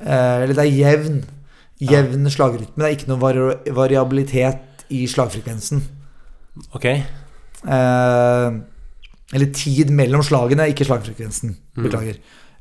eh, 0.00 0.42
Eller 0.44 0.54
det 0.54 0.64
er 0.64 0.78
jevn. 0.78 1.24
Jevn 1.80 2.28
slagrytme. 2.30 2.76
Det 2.76 2.88
er 2.88 2.96
ikke 2.96 3.08
noe 3.10 3.20
vari 3.20 3.72
variabilitet 3.72 4.84
i 4.92 5.06
slagfrekvensen. 5.10 5.82
Ok. 6.76 6.86
Eh, 6.86 8.50
eller 9.32 9.52
tid 9.54 9.90
mellom 9.94 10.22
slagene, 10.26 10.66
ikke 10.72 10.86
slagfrekvensen. 10.88 11.54
Mm. 11.76 11.84
Beklager. 11.86 12.16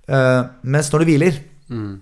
Eh, 0.09 0.43
mens 0.63 0.89
når 0.91 0.99
du 0.99 1.05
hviler, 1.05 1.39
Mm. 1.69 2.01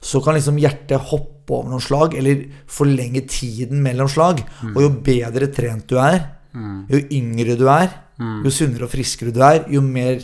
så 0.00 0.20
kan 0.22 0.34
liksom 0.34 0.58
hjertet 0.60 1.00
hoppe 1.10 1.50
over 1.50 1.70
noen 1.70 1.80
slag, 1.80 2.14
eller 2.14 2.44
forlenge 2.66 3.26
tiden 3.28 3.82
mellom 3.82 4.08
slag. 4.08 4.44
Og 4.74 4.80
jo 4.82 4.88
bedre 5.02 5.48
trent 5.52 5.86
du 5.86 5.96
er, 5.98 6.20
Mm. 6.54 6.86
jo 6.88 6.98
yngre 7.10 7.56
du 7.58 7.66
er, 7.68 7.90
Mm. 8.20 8.44
jo 8.44 8.50
sunnere 8.50 8.84
og 8.84 8.90
friskere 8.90 9.32
du 9.32 9.40
er, 9.42 9.64
jo 9.70 9.80
mer 9.80 10.20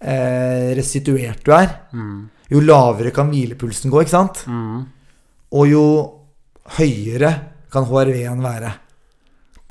eh, 0.00 0.74
restituert 0.76 1.42
du 1.44 1.50
er, 1.52 1.68
Mm. 1.92 2.28
jo 2.50 2.60
lavere 2.60 3.10
kan 3.12 3.30
hvilepulsen 3.30 3.90
gå, 3.90 4.00
ikke 4.02 4.08
sant? 4.10 4.44
Mm. 4.46 4.86
Og 5.52 5.68
jo 5.68 6.14
høyere 6.78 7.40
kan 7.70 7.84
HRV-en 7.84 8.40
være. 8.40 8.72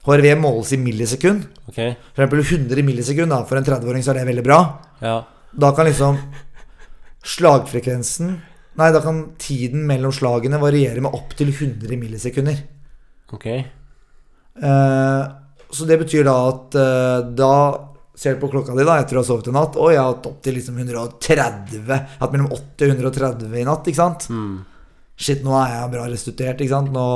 HRV 0.05 0.35
måles 0.39 0.71
i 0.73 0.77
millisekund. 0.77 1.47
Ok. 1.67 1.79
For 2.15 2.23
eksempel 2.23 2.43
100 2.43 2.83
millisekund, 2.87 3.31
da, 3.33 3.41
for 3.47 3.59
en 3.59 3.67
30-åring 3.67 4.05
så 4.05 4.13
er 4.13 4.21
det 4.21 4.29
veldig 4.29 4.45
bra. 4.45 4.59
Ja. 5.03 5.17
Da 5.51 5.71
kan 5.75 5.89
liksom 5.89 6.19
slagfrekvensen 7.27 8.37
Nei, 8.77 8.91
da 8.93 8.99
kan 9.01 9.23
tiden 9.41 9.87
mellom 9.89 10.11
slagene 10.13 10.59
variere 10.61 11.01
med 11.01 11.15
opptil 11.17 11.49
100 11.49 11.97
millisekunder. 11.97 12.59
Ok. 13.33 13.47
Eh, 13.49 15.23
så 15.73 15.87
det 15.89 15.97
betyr 16.03 16.27
da 16.27 16.35
at 16.51 16.77
eh, 16.77 17.31
da 17.39 17.53
ser 18.17 18.35
du 18.35 18.43
på 18.43 18.51
klokka 18.53 18.75
di 18.77 18.85
da 18.85 18.99
etter 19.01 19.17
å 19.17 19.23
ha 19.23 19.27
sovet 19.27 19.49
en 19.49 19.57
natt. 19.57 19.77
Å, 19.77 19.87
jeg 19.89 20.01
har 20.01 20.11
hatt 20.11 20.29
opptil 20.29 20.59
liksom 20.59 20.77
130. 20.77 21.89
Hatt 21.89 22.35
mellom 22.35 22.53
80 22.53 22.93
og 22.93 23.01
130 23.01 23.57
i 23.57 23.65
natt, 23.65 23.89
ikke 23.89 24.01
sant? 24.01 24.29
Mm. 24.29 24.55
Shit, 25.17 25.41
nå 25.45 25.57
er 25.57 25.73
jeg 25.73 25.91
bra 25.93 26.05
restituert, 26.09 26.61
ikke 26.61 26.75
sant? 26.75 26.93
Nå, 26.93 27.07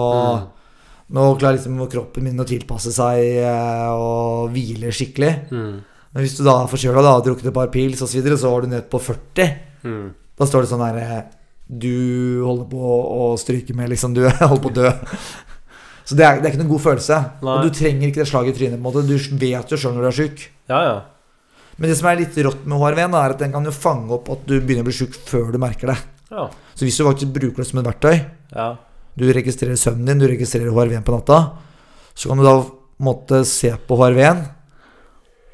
nå 1.11 1.27
klarer 1.39 1.57
liksom 1.57 1.79
kroppen 1.91 2.25
min 2.27 2.39
å 2.39 2.47
tilpasse 2.47 2.93
seg 2.95 3.19
eh, 3.43 3.89
og 3.91 4.51
hvile 4.53 4.93
skikkelig. 4.95 5.31
Mm. 5.51 5.75
Men 6.11 6.25
hvis 6.25 6.37
du 6.37 6.43
da 6.43 6.57
er 6.61 6.71
forkjøla 6.71 7.03
og 7.03 7.09
har 7.09 7.27
drukket 7.27 7.51
et 7.51 7.55
par 7.55 7.71
pils 7.73 8.01
osv., 8.01 8.09
så, 8.11 8.17
videre, 8.19 8.39
så 8.39 8.51
var 8.51 8.63
du 8.63 8.71
ned 8.71 8.89
på 8.91 8.99
40. 8.99 9.53
Mm. 9.87 10.09
Da 10.39 10.47
står 10.47 10.65
det 10.65 10.71
sånn 10.71 10.83
her 10.83 10.99
eh, 11.01 11.21
Du 11.67 12.43
holder 12.45 12.67
på 12.71 12.97
å 13.21 13.29
stryke 13.39 13.75
med, 13.77 13.91
liksom. 13.93 14.15
Du 14.17 14.25
holder 14.39 14.63
på 14.63 14.73
å 14.73 14.77
dø. 14.81 14.91
Så 16.07 16.17
det 16.19 16.25
er, 16.27 16.41
det 16.41 16.49
er 16.49 16.53
ikke 16.53 16.63
noen 16.63 16.73
god 16.73 16.85
følelse. 16.87 17.19
Nei. 17.43 17.55
Og 17.55 17.67
du 17.67 17.75
trenger 17.77 18.09
ikke 18.09 18.23
det 18.23 18.29
slaget 18.31 18.55
i 18.55 18.59
trynet. 18.59 18.77
på 18.77 18.81
en 18.81 18.87
måte 18.89 19.07
Du 19.07 19.39
vet 19.39 19.71
jo 19.71 19.79
sjøl 19.79 19.95
når 19.95 20.07
du 20.07 20.09
er 20.11 20.17
sjuk. 20.19 20.45
Ja, 20.71 20.81
ja. 20.87 20.95
Men 21.77 21.89
det 21.89 21.97
som 21.97 22.09
er 22.11 22.19
litt 22.19 22.35
rått 22.45 22.65
med 22.69 22.77
HRV-en, 22.77 23.15
er 23.17 23.33
at 23.33 23.39
den 23.41 23.53
kan 23.53 23.65
jo 23.65 23.71
fange 23.73 24.11
opp 24.17 24.27
at 24.33 24.43
du 24.45 24.57
begynner 24.59 24.83
å 24.83 24.89
bli 24.89 24.95
sjuk 24.95 25.15
før 25.27 25.53
du 25.53 25.59
merker 25.61 25.93
det. 25.93 25.97
Ja. 26.31 26.47
Så 26.75 26.85
hvis 26.85 26.99
du 26.99 27.05
faktisk 27.07 27.31
bruker 27.35 27.63
det 27.63 27.67
som 27.71 27.81
et 27.81 27.87
verktøy, 27.87 28.15
Ja. 28.53 28.69
Du 29.17 29.27
registrerer 29.33 29.79
søvnen 29.79 30.07
din, 30.13 30.21
du 30.23 30.27
registrerer 30.31 30.71
HRV-en 30.71 31.03
på 31.07 31.15
natta, 31.15 31.39
så 32.13 32.29
kan 32.31 32.39
du 32.39 32.45
da 32.47 32.55
måtte 33.01 33.43
se 33.49 33.71
på 33.87 33.97
HRV-en 33.99 34.43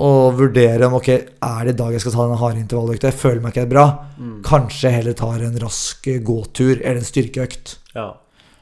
og 0.06 0.36
vurdere 0.38 0.86
om 0.86 0.98
ok, 1.00 1.08
er 1.10 1.62
det 1.66 1.74
i 1.74 1.78
dag 1.80 1.96
jeg 1.96 2.04
skal 2.04 2.14
ta 2.14 2.26
den 2.30 2.38
harde 2.38 2.62
intervalløkta. 2.62 3.10
Jeg 3.10 3.18
føler 3.18 3.42
meg 3.42 3.56
ikke 3.56 3.72
bra. 3.72 3.86
Mm. 4.22 4.36
Kanskje 4.46 4.92
heller 4.94 5.16
tar 5.18 5.42
en 5.42 5.58
rask 5.64 6.06
gåtur 6.28 6.76
eller 6.78 7.02
en 7.02 7.08
styrkeøkt. 7.08 7.78
ja. 7.98 8.12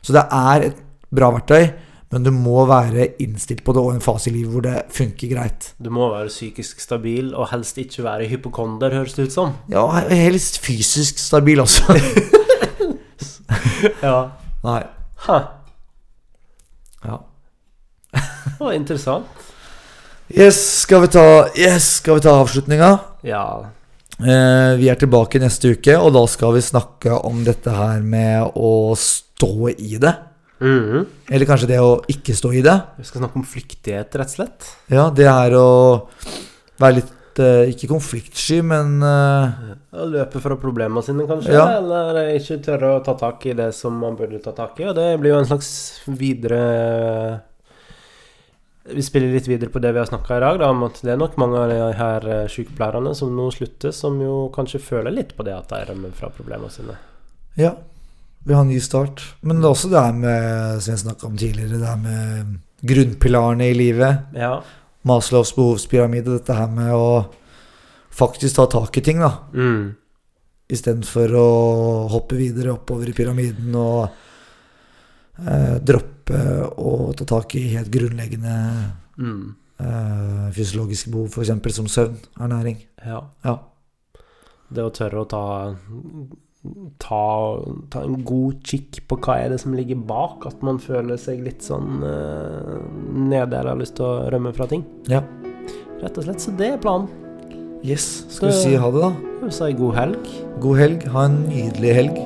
Så 0.06 0.14
det 0.14 0.22
er 0.32 0.68
et 0.68 0.78
bra 1.18 1.32
verktøy, 1.34 1.72
men 2.14 2.24
du 2.24 2.30
må 2.32 2.62
være 2.70 3.08
innstilt 3.24 3.64
på 3.66 3.74
det 3.74 3.82
og 3.82 3.96
en 3.96 4.04
fase 4.06 4.30
i 4.30 4.36
livet 4.36 4.54
hvor 4.54 4.62
det 4.62 4.76
funker 4.93 5.32
greit. 5.32 5.72
Du 5.82 5.89
må 5.89 6.12
være 6.12 6.30
psykisk 6.30 6.80
stabil, 6.80 7.32
og 7.34 7.50
helst 7.50 7.80
ikke 7.82 8.06
være 8.06 8.28
hypokonder, 8.30 8.93
høres 8.93 9.18
det 9.18 9.26
ut 9.28 9.34
som. 9.34 9.56
Ja, 9.74 9.82
helst 10.14 10.62
fysisk 10.64 11.18
stabil 11.20 11.60
også. 11.66 11.84
Ja. 14.02 14.32
Nei. 14.66 14.82
Ha. 15.28 15.39
Ja. 17.05 17.20
Det 18.57 18.59
var 18.63 18.74
interessant. 18.74 19.26
Yes, 20.28 20.57
skal 20.82 21.03
vi 21.03 21.09
ta, 21.13 21.26
yes, 21.53 21.89
skal 21.99 22.18
vi 22.18 22.24
ta 22.26 22.34
avslutninga? 22.39 22.91
Ja. 23.28 23.45
Eh, 24.18 24.72
vi 24.80 24.88
er 24.89 24.97
tilbake 24.97 25.41
neste 25.43 25.76
uke, 25.76 25.97
og 25.99 26.16
da 26.16 26.24
skal 26.32 26.55
vi 26.55 26.63
snakke 26.66 27.13
om 27.28 27.43
dette 27.45 27.74
her 27.76 28.01
med 28.01 28.55
å 28.57 28.95
stå 28.97 29.70
i 29.76 29.99
det. 30.01 30.16
Mhm. 30.63 31.05
Eller 31.30 31.49
kanskje 31.49 31.70
det 31.70 31.82
å 31.84 31.99
ikke 32.09 32.34
stå 32.34 32.53
i 32.55 32.63
det. 32.66 32.76
Vi 32.97 33.05
skal 33.05 33.22
snakke 33.22 33.41
om 33.41 33.45
flyktighet, 33.45 34.18
rett 34.18 34.32
og 34.32 34.34
slett. 34.34 34.72
Ja, 34.89 35.09
det 35.13 35.28
er 35.30 35.57
å 35.59 35.70
være 36.82 37.01
litt 37.03 37.13
Ikke 37.42 37.90
konfliktsky, 37.90 38.62
men 38.66 39.00
uh, 39.04 39.74
Å 39.96 40.06
løpe 40.08 40.42
fra 40.44 40.58
problemene 40.60 41.04
sine, 41.06 41.26
kanskje. 41.30 41.56
Ja. 41.56 41.66
Eller 41.80 42.32
ikke 42.36 42.62
tørre 42.66 42.94
å 42.96 43.02
ta 43.06 43.16
tak 43.20 43.44
i 43.50 43.56
det 43.58 43.72
som 43.78 43.98
man 44.02 44.18
burde 44.20 44.40
ta 44.44 44.54
tak 44.56 44.80
i. 44.80 44.88
Og 44.90 44.96
det 44.98 45.10
blir 45.22 45.34
jo 45.34 45.42
en 45.42 45.50
slags 45.50 45.70
videre 46.06 46.62
Vi 48.92 49.04
spiller 49.04 49.34
litt 49.34 49.50
videre 49.50 49.74
på 49.74 49.82
det 49.84 49.92
vi 49.96 50.02
har 50.04 50.08
snakka 50.10 50.38
i 50.38 50.46
dag, 50.46 50.62
da, 50.62 50.70
om 50.72 50.86
at 50.88 51.02
det 51.02 51.16
er 51.16 51.20
nok 51.20 51.40
mange 51.42 51.58
av 51.64 51.74
de 51.74 51.82
her 51.98 52.30
eh, 52.30 52.46
sykepleierne 52.54 53.16
som 53.18 53.34
nå 53.34 53.50
slutter, 53.56 53.92
som 53.96 54.20
jo 54.22 54.46
kanskje 54.54 54.84
føler 54.84 55.16
litt 55.16 55.34
på 55.36 55.46
det 55.48 55.56
at 55.58 55.74
de 55.74 55.82
rømmer 55.90 56.14
fra 56.16 56.30
problemene 56.34 56.72
sine. 56.74 57.00
ja. 57.60 57.74
Vi 58.46 58.54
har 58.54 58.62
en 58.62 58.70
ny 58.70 58.78
start. 58.78 59.24
Men 59.42 59.58
det 59.58 59.66
er 59.66 59.74
også 59.74 59.90
det 59.90 60.02
her 60.06 60.14
med, 60.14 60.82
som 60.86 60.92
jeg 60.94 61.02
snakka 61.02 61.26
om 61.26 61.38
tidligere, 61.42 61.80
det 61.82 61.88
her 61.90 61.98
med 61.98 62.58
grunnpilarene 62.86 63.72
i 63.72 63.78
livet. 63.78 64.28
Ja. 64.38 64.60
Maslows 65.06 65.51
behovspyramide. 65.56 66.39
Dette 66.39 66.56
her 66.58 66.68
med 66.72 66.93
å 66.93 67.26
faktisk 68.16 68.56
ta 68.58 68.66
tak 68.72 68.97
i 68.97 69.03
ting, 69.06 69.20
da. 69.22 69.32
Mm. 69.53 69.91
Istedenfor 70.72 71.36
å 71.38 71.49
hoppe 72.10 72.38
videre 72.39 72.74
oppover 72.74 73.12
i 73.12 73.14
pyramiden 73.14 73.76
og 73.78 74.08
eh, 75.45 75.76
droppe 75.86 76.39
å 76.82 77.12
ta 77.18 77.28
tak 77.36 77.53
i 77.60 77.68
helt 77.76 77.91
grunnleggende 77.93 78.56
Mm. 79.16 79.53
eh, 79.80 80.47
fysiologiske 80.51 81.12
behov, 81.14 81.30
f.eks. 81.32 81.76
som 81.76 81.86
søvn, 81.88 82.18
ernæring. 82.39 82.82
Ja. 83.06 83.22
Ja. 83.45 83.60
Det 84.68 84.84
å 84.84 84.91
tørre 84.91 85.22
å 85.22 85.28
ta, 85.30 85.43
ta 87.01 87.24
Ta 87.93 88.03
en 88.05 88.22
god 88.28 88.61
kikk 88.66 89.01
på 89.09 89.18
hva 89.26 89.38
er 89.43 89.53
det 89.53 89.59
som 89.63 89.76
ligger 89.78 89.99
bak 90.07 90.45
at 90.49 90.63
man 90.66 90.80
føler 90.82 91.20
seg 91.22 91.43
litt 91.45 91.66
sånn 91.66 92.03
uh, 92.03 92.80
nede 93.16 93.59
eller 93.59 93.74
har 93.74 93.82
lyst 93.82 93.97
til 93.99 94.07
å 94.07 94.30
rømme 94.34 94.53
fra 94.55 94.70
ting. 94.72 94.86
Ja. 95.11 95.24
Rett 96.01 96.18
og 96.18 96.28
slett. 96.28 96.43
Så 96.43 96.55
det 96.59 96.74
er 96.76 96.82
planen. 96.82 97.09
Yes. 97.86 98.26
Skal 98.34 98.49
vi 98.49 98.55
si 98.57 98.78
ha 98.82 98.89
det, 98.91 99.01
da? 99.03 99.11
Vi 99.43 99.51
si 99.53 99.74
god 99.78 99.99
helg. 99.99 100.32
God 100.63 100.82
helg. 100.82 101.05
Ha 101.13 101.28
en 101.30 101.43
nydelig 101.49 101.99
helg. 101.99 102.24